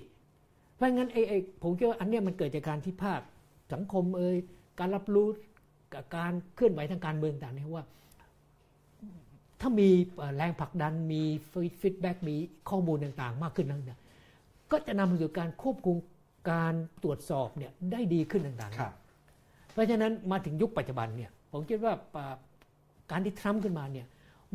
[0.74, 3.20] เพราะงั้นไอ้ไอ้ผมคิดว่าอันเนี้ยมันเกิดจากการที่ภาค
[3.72, 4.36] สังคมเอ่ย
[4.78, 5.26] การรับรู้
[5.94, 7.86] กับการเคลื่อนไหวทางการเมืองต่างๆเนี่ยว่า
[9.60, 11.22] ถ้ามีเอ่อแรงผลักดันมี
[11.80, 12.36] feedback มี
[12.68, 13.98] ข้อมูลต่างๆ มากขึ้นนั่นเนี่ย
[14.72, 15.96] ก็จะนำมาสู่การควบคุม
[16.50, 18.94] การตรวจสอบเนี่ยได้ดีขึ้นต่างๆครับ
[19.72, 22.34] เพราะฉะนั้นมาถึงยุคปัจจุบันเนี่ยผมคิดว่าอ่า
[23.10, 24.06] การที่ทรัมป์ขึ้นมาเนี่ย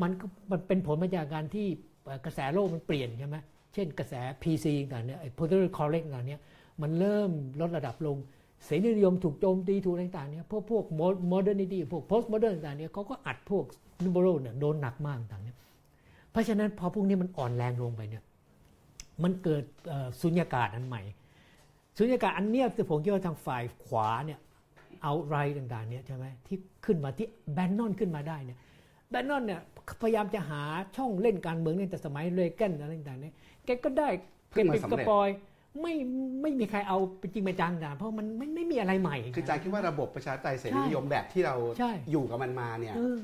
[0.01, 1.67] มันก็มันเป็นผลมาจากการที่
[2.07, 3.37] อ่ากระแสโลกมันเปลี่ยนใช่ไหม
[3.73, 6.41] เช่นกระแส PC ต่างๆเนี่ยไอ้ political correct ต่างๆเนี่ย
[6.81, 8.17] มันเริ่มลดระดับลง
[8.65, 10.83] เสรีนิยมถูกโจมตีถูกอะไรต่างๆเนี่ยพวกพวก
[11.31, 13.65] modernity พวก post modern ต่างๆเนี่ยเขาก็อัดพวก
[14.05, 15.57] liberal เนี่ยโดนหนักมากต่างเนี่ย
[16.31, 18.23] เพราะฉะนั้นพอพวกนี้มันอ่อนแรงลงไปเนี่ย
[19.23, 19.63] มันเกิด
[20.21, 21.01] สุญญากาศอันใหม่
[21.97, 24.39] สุญญากาศอันเนี้ยผมคิดว่าทางฝ่ายขวาเนี่ย
[25.03, 28.59] เอาไรต่างๆเนี่ยใช่ไหมที่ขึ้นมาที่แบนนอนขึ้นมาได้เนี่ย
[29.09, 29.61] แบนนอนเนี่ย
[30.01, 30.61] พยายามจะหา
[30.95, 33.33] ช่องเล่นการเมืองเนี่ยแต่สมัยเรเกนอะไรต่างๆเนี่ย
[33.65, 34.09] แกก็ได้
[34.49, 35.29] เพิ่งมาเป็นกเร็จระปอย
[35.81, 35.93] ไม่
[36.41, 43.19] ไม่มีใครเอาเป็นจริงเป็นจังนะเพราะมันไม่ไม่มีอะไรใหม่ คืออาจารย์คิดว่าระบบประชาธิปไตยเสรีนิยมแบบที่เราใช่อยู่กับมันมาเนี่ยเออ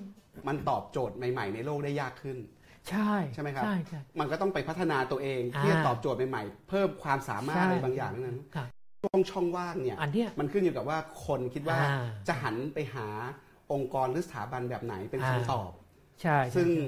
[0.48, 2.38] มันตอบโจทย์ใหม่ ๆ ในโลกได้ยากขึ้น
[2.90, 8.68] ใช่ใช่ไหมครับใช่ใช่มันก็ต้องไปพัฒนาตัวเองอ่าที่จะตอบโจทย์ใหม่ๆ เพิ่มความสามารถใช่อะไรบางอย่างนั้นครับ
[9.02, 13.08] ช่วงช่องว่างเนี่ยอันเนี้ยมันขึ้นอยู่กับว่าคนคิดว่าอ่าจะหันไปหา
[13.74, 15.72] องค์กรหรือสถาบันแบบไหนเป็นอ่าคำตอบ
[16.22, 16.86] ใช่ใช่ซึ่งใช่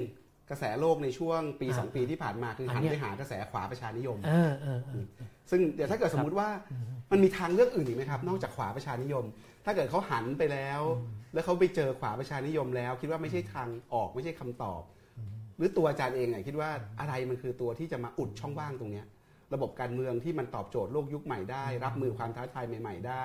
[0.50, 5.04] กระแสโลกในช่วงปีอ่าสองปีที่ผ่านมาคือหันอันเนี้ยไปหากระแสขวาประชานิยมเออเออเออ
[5.50, 6.48] ซึ่งเดี๋ยวถ้าเกิดสมมุติว่า
[7.10, 9.24] มันมีทางเลือกอื่นอีกไหมครับ นอกจากขวาประชานิยม
[9.64, 10.80] ถ้าเกิดเขาหันไปแล้ว
[11.34, 14.82] แล้วเขาไปเจอขวาประชานิยมแล้ว คิดว่าไม่ใช่ทางออกไม่ใช่คำตอบ
[15.56, 16.70] หรือตัวอาจารย์เองอะคิดว่า
[17.00, 19.06] อะไรมันคือตัวที่จะมาอุดช่องว่างตรงเนี้ย
[19.54, 23.24] ระบบการเมืองที่มันตอบโจทย์โลกยุคใหม่ได้ รับมือความท้าทายใหม่ ๆ ได้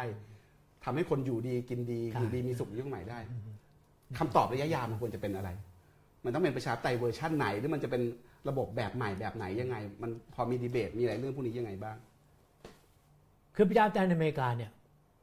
[0.84, 3.20] ทำให้คนอยู่ดีกินดีครับอยู่ดีมีสุขในยุคใหม่ได้
[4.18, 5.50] คำตอบระยะยาวมันควรจะเป็นอะไร
[6.26, 8.02] มันต้องเป็นประชาธิปไตยเวอร์ชั่นไหน หรือมันจะเป็น
[8.50, 11.98] ระบบแบบใหม่แบบไหนยังไง มันพอมีดีเบตมีอะไรเรื่องพวกนี้ยังไงบ้าง
[13.56, 14.72] คือประชาธิปไตยในอเมริกาเนี่ย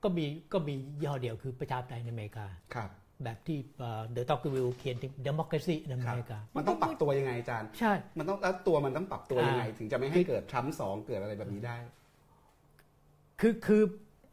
[0.02, 0.74] ก็มีก็มี
[1.04, 2.90] ย่อเดียวคือประชาธิปไตยในอเมริกาครับ
[3.24, 11.76] แบบที่เดอะต็อกวิลเขียนถึง democracy ในอครับเมริกา มันต้องปรับตัวยังไงอาจารย์ ใช่ มันต้องแล้วตัวมันต้องปรับตัวยังไงอ่าถึงจะไม่ให้เกิดทรัมป์สองเกิดอะไรแบบนี้ได้
[13.40, 13.82] คือคือ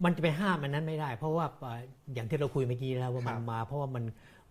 [0.05, 1.79] มันจะไปห้ามมันนั้นไม่ได้ เพราะว่าเอ่อ
[2.13, 4.03] อย่างที่เราคุยเมื่อกี้แล้วว่าครัมันบมา เพราะว่ามัน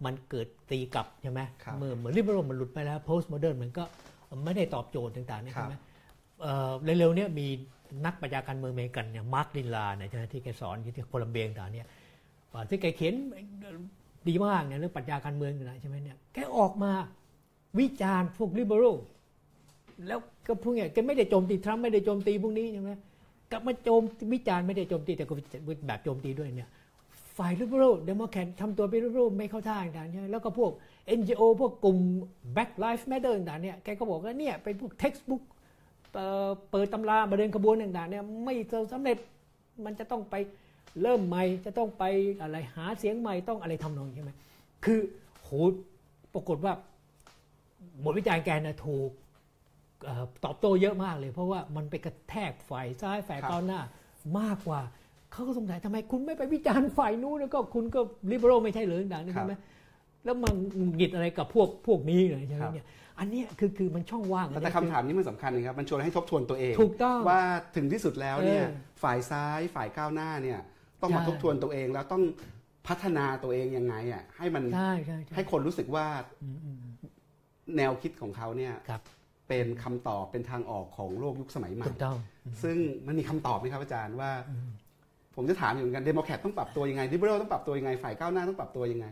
[0.05, 3.85] มันเกิดตีกลับใช่ไหมครับเมื่อเหมือนริเบอรัลมันหลุดไปแล้ว post modern มันก็
[4.45, 5.77] ไม่ได้ตอบโจทย์ต่างๆเนี่ยครับใช่ไหม
[6.43, 7.47] เอ่อเร็วๆเนี่ยมี
[8.05, 11.87] นักปรัชญาการเมืองอเมริกันเนี่ยมาร์คลิลลาเนี่ยใช่ไหมที่แกสอนอยู่ที่โคลัมเบียต่างๆเนี่ย
[12.51, 13.15] เอ่อที่แกเขียน
[14.29, 16.93] ดีมากเนี่ยเรื่องปรัชญาการเมืองต่างๆใช่ไหมเนี่ยแกออกมา
[17.79, 18.97] วิจารณ์พวก liberal
[20.07, 22.93] แล้วก็พวกเนี่ยแกไม่ได้โจมตีทรัมป์ไม่ได้โจมตีพวกนี้ใช่ไหม
[23.51, 24.03] กลับมาโจม
[24.33, 25.35] วิจารณ์ไม่ได้โจมตีแต่ก็
[25.87, 26.69] แบบโจมตีด้วยเนี่ย
[27.39, 30.73] ฝ่าย liberal เดโมแครตทำตัวเป็น liberal ไม่เข้าท่าต่างๆใช่ไหมแล้วก็พวก
[31.19, 31.99] NGO พวกกลุ่ม
[32.55, 35.43] Black Lives Matter ต่างๆเนี่ยแกก็บอกว่าเนี่ยเป็นพวก textbook
[36.15, 38.55] เอ่อเปิดตำรามาเดินขบวนต่างๆเนี่ยไม่
[38.93, 39.19] สำเร็จ
[39.85, 40.35] มันจะต้องไป
[41.03, 42.05] เริ่มใหม่จะต้องไป
[42.41, 44.31] อะไรหาเสียงใหม่ต้องอะไรทำนองใช่ไหม
[44.85, 45.01] คือ
[45.43, 45.49] โห
[46.35, 46.73] ปรากฏว่า
[48.05, 49.11] บทวิจารณ์แกนะถูก
[50.05, 53.81] เอ่อตอบโต้เยอะมากเลย เพราะว่ามันไปกระแทกฝ่ายซ้ายฝ่ายครับก้าวหน้า
[54.39, 54.81] มากกว่า
[55.37, 58.01] เขาก็สงสัยทำไมคุณไม่ไปวิจารณ์ฝ่ายนู้นแล้วก็คุณก็
[58.31, 59.55] ลิเบอรัลไม่ใช่เหรือต่างๆนี่ครับใช่ไหม
[60.25, 60.55] แล้วมัน
[60.97, 62.87] หงิดอะไรกับพวกพวกนี้เลยใช่ไหมครับเนี่ย
[63.19, 67.41] อันเนี้ยคือคือมันช่องว่าง แต่แต่คำถามนี้มันสำคัญนะครับมันชวนให้ทบทวนตัวเองถูกต้องว่า
[67.77, 70.61] ถึงที่สุดแล้วเนี่ยเออฝ่ายซ้ายฝ่ายก้าวหน้าเนี่ย
[71.03, 72.23] ต้องมาใช่ทบทวนตัวเองแล้วต้อง
[72.89, 76.07] พัฒนาตัวเองยังไงอะให้มันใช่ใช่ใช่ให้คนรู้สึกว่า
[76.43, 76.95] อืมอืมอืม
[77.77, 79.03] แนวคิดของเขาเนี่ยครับ
[79.49, 82.17] เป็นคำตอบเป็นทางออกของโลกยุคสมัยใหม่ถูกต้อง
[82.63, 82.77] ซึ่ง
[83.07, 84.31] มันมีคำตอบไหมครับอาจารย์ว่า
[85.37, 89.07] ผมจะถามอยู่เหมือนกันเดโมแครตต้องปรับตัวยังไง liberal ต้องปรับตัวยังไงฝ่ายก้าวหน้าต้องปรับตัวยังไง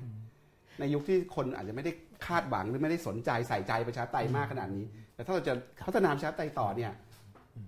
[0.80, 1.92] ในยุคที่คนอาจจะไม่ได้
[2.26, 4.84] คาดหวังหรือไม่ได้สนใจใส่ใจประชาธิปไตยมากขนาดนี้
[5.14, 5.52] แต่ถ้าเราจะ
[5.86, 6.92] พัฒนาประชาธิปไตยต่อเนี่ย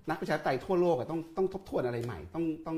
[0.09, 2.77] นักประชาธิปไตยทั่วโลกอะต้องต้องทบทวนอะไรใหม่ ต้องต้อง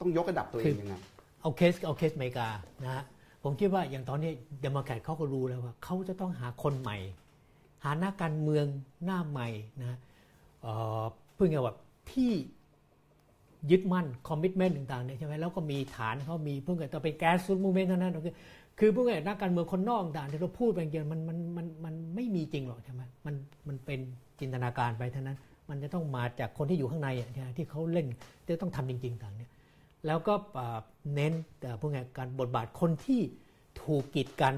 [0.00, 0.94] ต้องยกระดับตัวเองยังไง
[1.42, 2.48] เอาเคสเอาเคสอเมริกา
[2.84, 3.04] นะฮะ
[3.42, 4.30] ผมคิดว่าอย่างตอนนี้
[4.62, 6.98] เดโมแครตเขาก็รู้แล้วว่าเขาจะต้องหาคนใหม่
[7.84, 8.66] หานักการเมือง
[9.04, 9.48] หน้าใหม่
[9.80, 9.98] นะ
[10.62, 11.02] เอ่อ
[11.34, 11.74] เพื่อไงว่า
[12.12, 12.30] ที่
[13.70, 18.34] ยึดมั่นคอมมิชเมนต์ต่างๆเนี่ยใช่ไหมแล้วก็มีฐานเขามีเพื่อไงต่อเป็นแก๊สซูดมูเมนต์เท่านั้นคือ
[18.78, 23.34] คือเพื่อไงนักการเมืองคนนอกต่างที่เราพูดไปอย่างเดียวมันมันมันมันไม่มีจริงหรอกใช่ไหมมัน
[23.68, 24.00] มันเป็น
[24.40, 25.38] จินตนาการไปเท่านั้น
[25.70, 28.06] มันจะต้องมาจากคนที่อยู่ข้างในอะใช่ไหมที่เขาเล่น
[28.48, 29.50] จะต้องทำจริง ๆ ต่างเนี่ย
[30.06, 30.34] แล้วก็
[31.14, 33.20] เน้นแต่พวกไงการบทบาทคนที่
[33.82, 34.54] ถูกกีดกัน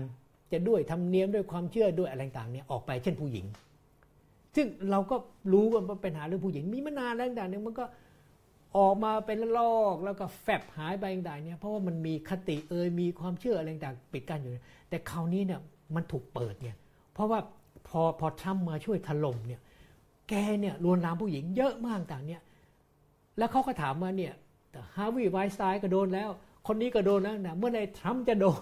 [0.53, 3.47] จะด้วยธรรมเนียมด้วยความเชื่อด้วยอะไรต่างๆเนี่ยออกไปเช่นผู้หญิง
[4.57, 5.17] ซึ่งเราก็
[5.53, 7.85] รู้ว่าเป็นปัญหาเรื่องผู้หญิงมีมานานแล้วต่างเนี่ยมันก็
[8.77, 14.53] ออกมาเป็นลอกแล้วก็แฟบหายไปต่างๆเนี่ยเพราะว่ามันมีคติเอยมีความเชื่ออะไรต่างปิดกั้นอยู่
[14.89, 15.61] แต่คราวนี้เนี่ย
[15.95, 16.77] มันถูกเปิดเนี่ย
[17.15, 17.39] เพราะว่า
[17.89, 19.61] พอพอทรัมป์มาช่วยถล่มเนี่ย
[20.29, 22.43] แกเนี่ยลวนลามผู้หญิงเยอะมากต่างเนี่ย
[23.39, 24.33] แล้วเขาก็ถามว่าเนี่ย
[24.97, 26.31] ฮาวีไวน์สไตน์ก็โดนแล้ว
[26.67, 28.61] คนนี้ก็โดนแล้วนะเมื่อไหรทรัมป์จะโดน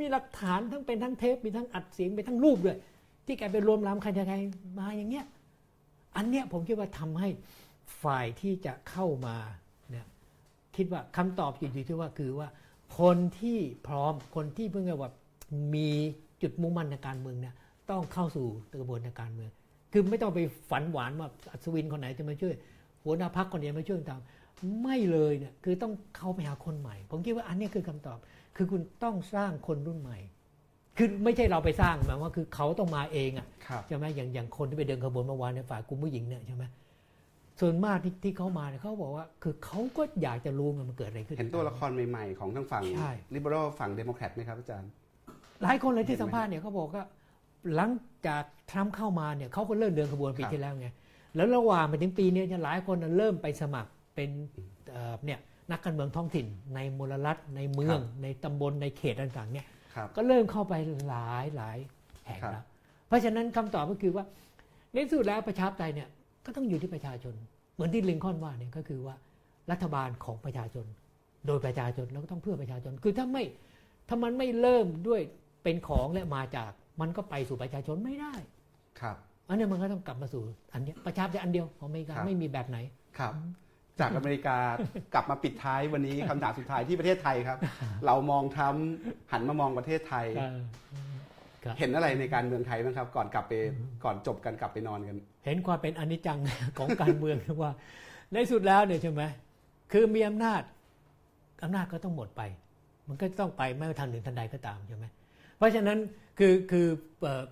[0.00, 2.78] มีหลักฐานทั้งเป็นทั้งเทปมีทั้งอัดเสียงเป็นทั้งรูปด้วย
[3.26, 4.36] ที่แกไปรวมลามใครใคร
[4.78, 5.26] มาอย่างเงี้ย
[6.16, 7.28] อันเนี้ยผมคิดว่าทำให้
[8.02, 9.36] ฝ่ายที่จะเข้ามา
[9.90, 10.06] เนี่ย
[10.76, 12.48] คิดว่าคำตอบอยู่ที่ว่าคือว่า
[13.00, 15.12] คนที่พร้อมคนที่เพิ่งจะว่า
[15.74, 15.88] มี
[16.42, 17.54] จุดมุ่งมั่นในการเมืองเนี่ย
[17.90, 18.46] ต้องเข้าสู่
[18.80, 19.50] กระบวนการเมือง
[19.92, 20.40] คือไม่ต้องไป
[20.70, 22.54] ฝันหวานว่าอัศวินคนไหนจะมาช่วย
[23.04, 24.20] หัวหน้าพักคนเดียวมาช่วยตาม
[24.82, 28.18] ไม่เลยเนี่ยคือต้องเข้าไปหาคนใหม่ ผมคิดว่าอันนี้คือคำตอบ
[28.56, 30.18] คือคุณต้องสร้างคนรุ่นใหม่
[30.96, 36.64] คือไม่ใช่เราไปสร้างหมายว่าคือเขาต้องมาเองอะครับใช่ไหมอย่างอย่างคนที่ไปเดินขบวนเมื่อวานในฝ่ายกลุ่มผู้หญิงเนี่ยใช่ไหม
[37.60, 44.90] ส่วนมากที่ที่เขามาเนี่ยเขาบอกว่า คือเขาก็อยากจะรู้มันเกิดอะไรขึ้นเห็นตัวละครใหม่ๆ ของทั้งฝั่งใช่ liberal ฝั่งเดโมแครตไหมครับอาจารย์
[45.62, 47.04] หลายคนเลยที่สัมภาษณ์เนี่ยเขาบอกว่า
[47.74, 47.90] หลัง
[48.26, 50.88] จากทรัมป์เข้ามาเนี่ยเขาก็เริ่มเดินขบวนปีครับที่แล้วไง
[51.36, 54.30] แล้วระหว่างมาถึงปีเนี้ยเนี่ยหลายคนน่ะเริ่มไปสมัครเป็น
[54.92, 55.38] เอ่อเนี่ย
[55.70, 60.74] นักการเมืองท้องถิ่น ในมลรัฐในเมือง ในตำบลในเขตต่างๆเนี่ยครับก็เริ่มเข้าไป
[61.08, 61.76] หลายหลาย
[62.26, 62.64] แห่งครับแล้ว
[63.08, 64.24] เพราะฉะนั้นคำตอบก็คือว่า
[64.92, 66.08] ในที่สุดแล้วประชาธิปไตยเนี่ย
[66.46, 67.34] ก็ต้องอยู่ที่ประชาชน
[67.74, 69.14] เหมือนที่ลิงคอล์นว่าเนี่ยก็คือว่า
[69.70, 70.86] รัฐบาลของประชาชน
[71.46, 73.44] โดยประชาชนแล้วก็ต้องเพื่อประชาชน คือถ้าไม่
[74.08, 75.20] ถ้ามันไม่เริ่มด้วย
[75.62, 76.70] เป็นของและมาจาก
[77.00, 78.34] มันก็ไปสู่ประชาชนไม่ได้
[79.00, 79.16] ครับ
[79.48, 80.42] อันนี้มันก็ต้องกลับมาสู่
[80.72, 82.78] อันเนี้ยประชาธิปไตยอันเดียวของอเมริกาครับไม่มีแบบไหน
[83.18, 83.32] ครับ
[84.00, 84.56] จากอเมริกา
[85.14, 87.58] กลับมาปิดท้ายวันนี้คำถามสุดท้ายที่ประเทศไทยครับ
[88.06, 88.86] เรามองทรัมป์
[89.32, 90.50] หันมามองประเทศไทยครับ
[91.78, 93.52] เห็นอะไรในการเมืองไทยบ้างครับ ก่อนกลับไป
[94.04, 96.38] ก่อนจบกันกลับไปนอนกัน เห็นความเป็นอนิจจัง
[96.78, 97.72] ของการเมืองว่า
[98.32, 99.22] ในสุดแล้วเนี่ยใช่ไหม
[99.92, 100.62] คือมีอำนาจ
[101.62, 102.42] อำนาจก็ต้องหมดไป
[103.08, 105.04] มันก็ต้องไปไม่ว่าทางหนึ่งทันใดก็ตามใช่ไหม
[105.56, 105.98] เพราะฉะนั้น
[106.38, 106.86] คือคือ
[107.20, 107.42] เอ่อ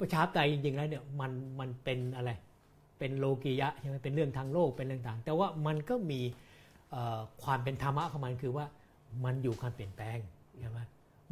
[0.00, 2.30] ประชาธิปไตยจริงๆแล้วเนี่ยมันมันเป็นอะไร
[2.98, 6.20] เป็นโลกียะใช่ไหมเป็นเรื่องทางโลกเป็นเรื่องต่าง แต่ว่ามันก็มี
[6.90, 8.66] เอ่อความเป็นธรรมะของมันคือว่า
[9.24, 10.18] มันอยู่ความเปลี่ยนแปลง
[10.60, 10.80] ใช่ไหม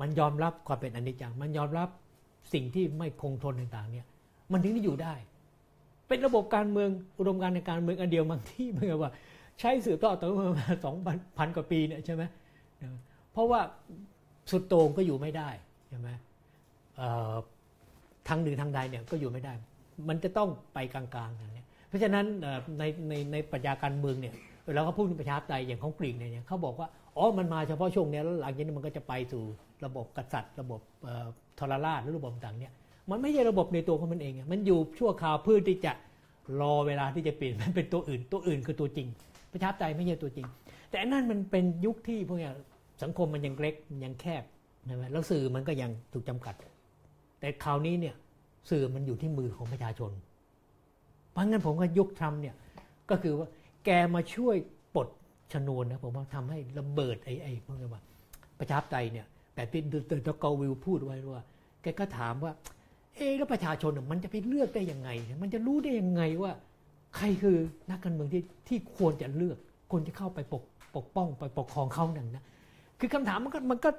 [0.00, 1.88] มันยอมรับความเป็นอนิจจัง มันยอมรับ
[2.52, 4.06] สิ่งที่ไม่คงทนต่างๆเนี่ย
[4.52, 5.14] มันถึงจะอยู่ได้
[6.08, 6.88] เป็นระบบการเมือง
[7.18, 9.12] อุดมการณ์ในการเมืองอันเดียวบางที่เหมือนว่า
[9.60, 10.96] ใช้สืบทอต่อมาสอง
[11.38, 12.22] พันกว่าปีเนี่ยใช่ไหม
[13.32, 13.60] เพราะว่า
[14.50, 15.48] สุดโต่งก็อยู่ไม่ได้
[15.88, 16.08] ใช่ไหม
[18.28, 19.52] ทางหนึ่งทางใดเนี่ยก็อยู่ไม่ได้
[20.08, 22.24] มันจะต้องไปกลางๆอย่างนี้เพราะฉะนั้น
[22.78, 24.34] ในในในปรัชญาการเมืองเนี่ย
[24.66, 26.88] เวลาเขาพูดถึงประชาธิปไตยอย่างของกรีกเนี่ยเขาบอกว่า
[27.18, 29.42] อ๋อ มันมาเฉพาะช่วงนี้แล้วหลังจากนี้มันก็จะไปสู่
[29.84, 30.80] ระบบกษัตริย์ ระบบ
[31.58, 32.72] ทรราชหรือระบบต่างเนี่ย
[33.10, 35.92] มันไม่ใช่ระบบในตัวของมันเองอะมันอยู่ชั่วคราวเพื่อที่จะ
[36.60, 39.08] รอเวลาที่จะเปลี่ยนมันเป็นตัวอื่น ตัวอื่นคือตัวจริง
[39.52, 40.46] ประชาธิปไตยไม่ใช่ตัวจริง
[40.90, 42.52] แต่นั่นมันเป็นยุคที่พวกเนี้ย
[43.02, 43.74] สังคมมันยังเล็ก
[44.04, 44.44] ยังแคบ
[44.86, 46.54] ใช่ไหมแล้วสื่อมันก็ยังถูกจำกัด
[47.40, 48.14] แต่คราวนี้เนี่ย
[48.70, 50.10] สื่อมันอยู่ที่มือของประชาชน
[51.30, 52.54] เพราะงั้นผมก็ยุคทรัมเนี่ย
[53.10, 53.48] ก็คือว่า
[53.84, 54.56] แกมาช่วย
[55.52, 58.02] ชนวนนะผมว่าทำให้ระเบิดไอ้ไอ้พวกนี้ว่า
[58.58, 61.42] ประชาธิปไตยเนี่ยแบบที่เดอะกวิลพูดไว้ว่า
[61.82, 62.52] แกก็ถามว่า
[63.14, 65.10] เอ๊ะแล้วประชาชนมันจะไปเลือกได้ยังไง
[65.42, 66.52] มันจะรู้ได้ยังไงว่า
[67.16, 67.56] ใครคือ
[67.90, 69.58] นักการเมืองที่ที่ควรจะเลือก
[69.90, 70.62] ควรจะเข้าไปปก
[70.96, 72.44] ปกป้องไปปกครองเขานั่นนะ
[73.00, 73.90] คือคำถามมันก็มันก็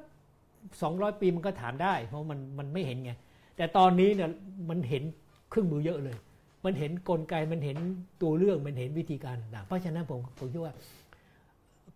[0.82, 3.12] สองร้อยปีมันก็ถามได้ เพราะมันมันไม่เห็นไง
[3.58, 4.30] แต่ตอนนี้เนี่ย
[4.70, 5.04] มันเห็น
[5.50, 6.18] เครื่องมือเยอะเลย
[6.66, 7.78] มันเห็นกลไกมันเห็น
[8.22, 10.74] ตัวเรื่องมันเห็นวิธีการต่างเพราะฉะนั้นผมผมคิดว่า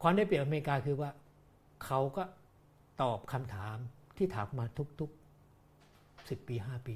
[0.06, 1.10] ความได้เปรียบอเมริกาคือว่า
[1.86, 2.24] เขาก็
[3.02, 3.78] ตอบคำถาม
[4.18, 4.66] ที่ถามมา
[5.00, 6.96] ทุกๆสิบปีห้าปี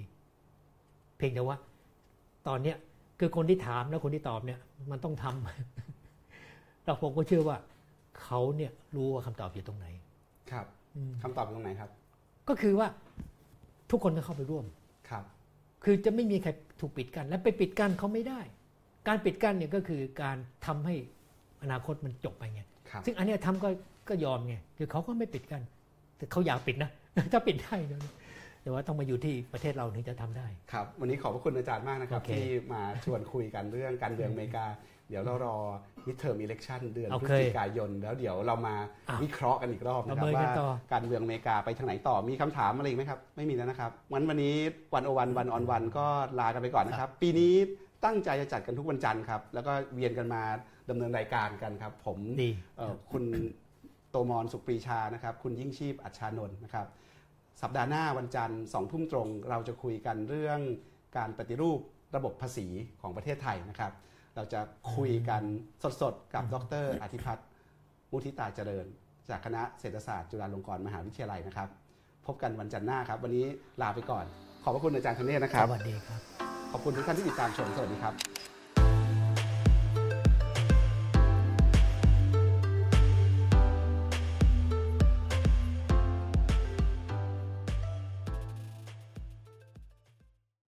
[1.18, 1.58] เพียงแต่ว่า
[2.48, 2.78] ตอนเนี้ย
[3.20, 4.60] คือคนที่ถามและคนที่ตอบเนี่ย
[4.92, 7.58] มันต้องทำแต่ผมก็เชื่อว่า
[8.22, 9.88] เขาเนี่ยรู้ว่าคำตอบอยู่ตรงไหน
[10.52, 10.66] ครับ
[11.24, 11.90] คำตอบอยู่ตรงไหนครับ
[12.50, 12.88] ก็คือว่า
[13.92, 14.66] ทุกคนก็เข้าไปร่วม
[15.10, 15.24] ครับ
[15.84, 18.40] คือจะไม่มีใครถูกปิดกั้นและไปปิดกั้นเขาไม่ได้
[19.08, 20.96] การปิดกั้นเนี่ยก็คือการทำให้
[21.62, 23.70] อนาคตมันจบไปไงครับ ซึ่งอันเนี้ยทำก็
[24.10, 25.64] ก็ยอมไงคือเขาก็ไม่ปิดกั้น
[26.18, 26.92] แต่เขาอยากปิดนะ
[27.34, 28.02] ถ้าปิดได้นะ
[28.64, 34.66] แต่ว่าต้องมาอยู่ที่ประเทศเราถึงจะทำได้ครับ วันนี้ขอบพระคุณอาจารย์มากนะครับโอเคที่มาชวนคุยกันเรื่องการเมืองอเมริกา
[35.10, 35.58] เดี๋ยวเรารอ
[36.08, 38.76] midterm election เดือนโอพฤเคศจิกายน แล้วเดี๋ยวเรามา
[39.10, 44.56] อะวิเคราะห์กันอีกรอบนะครับประเมินกัว่านต่อการเมืองอเมริกาไปทางไหนต่อมีคำถามอะไรอีกไหมครับ ไม่มีแล้วนะครับวันวันนี้
[44.94, 46.06] วันโอวันวันออนวันก็
[46.40, 47.54] ลากันไปก่อนนะครับ ปีนี้
[48.06, 50.42] ตั้งใจจะจัดกันทุกวันจันทร์ครับแล้วก็เวียนกันมา
[50.90, 53.24] ดำเนินรายการกันครับ ผมดีเอ่อคุณ
[54.10, 56.88] โตมอนสุขปรีชานะครับ คุณยิ่งชีพอัจฉานนท์นะครับ
[57.62, 60.60] สัปดาห์หน้าวันจันทร์สองทุ่มตรง เราจะคุยกันเรื่อง
[61.18, 61.80] การปฏิรูป
[62.16, 62.68] ระบบภาษี
[63.02, 63.92] ของประเทศไทยนะครับ
[64.36, 64.60] เราจะ
[64.96, 65.44] คุยกัน
[66.02, 67.48] สดๆ กับดรอธิพัฒน์
[68.12, 68.86] มุทิตาเจริญ
[69.30, 71.70] จากคณะเศรษฐศาสตร์จุฬาลงกรณ์มหาวิทยาลัยนะครับ
[72.26, 73.46] พบกันวันจันทร์หน้าครับ วันนี้
[73.82, 74.26] ลาไปก่อน
[74.64, 76.20] ขอบพระคุณอาจารย์ธเนศนะครับ สวัสดีครับ
[76.72, 78.37] ขอบคุณทุกท่านที่ติดตามชม สวัสดีครับ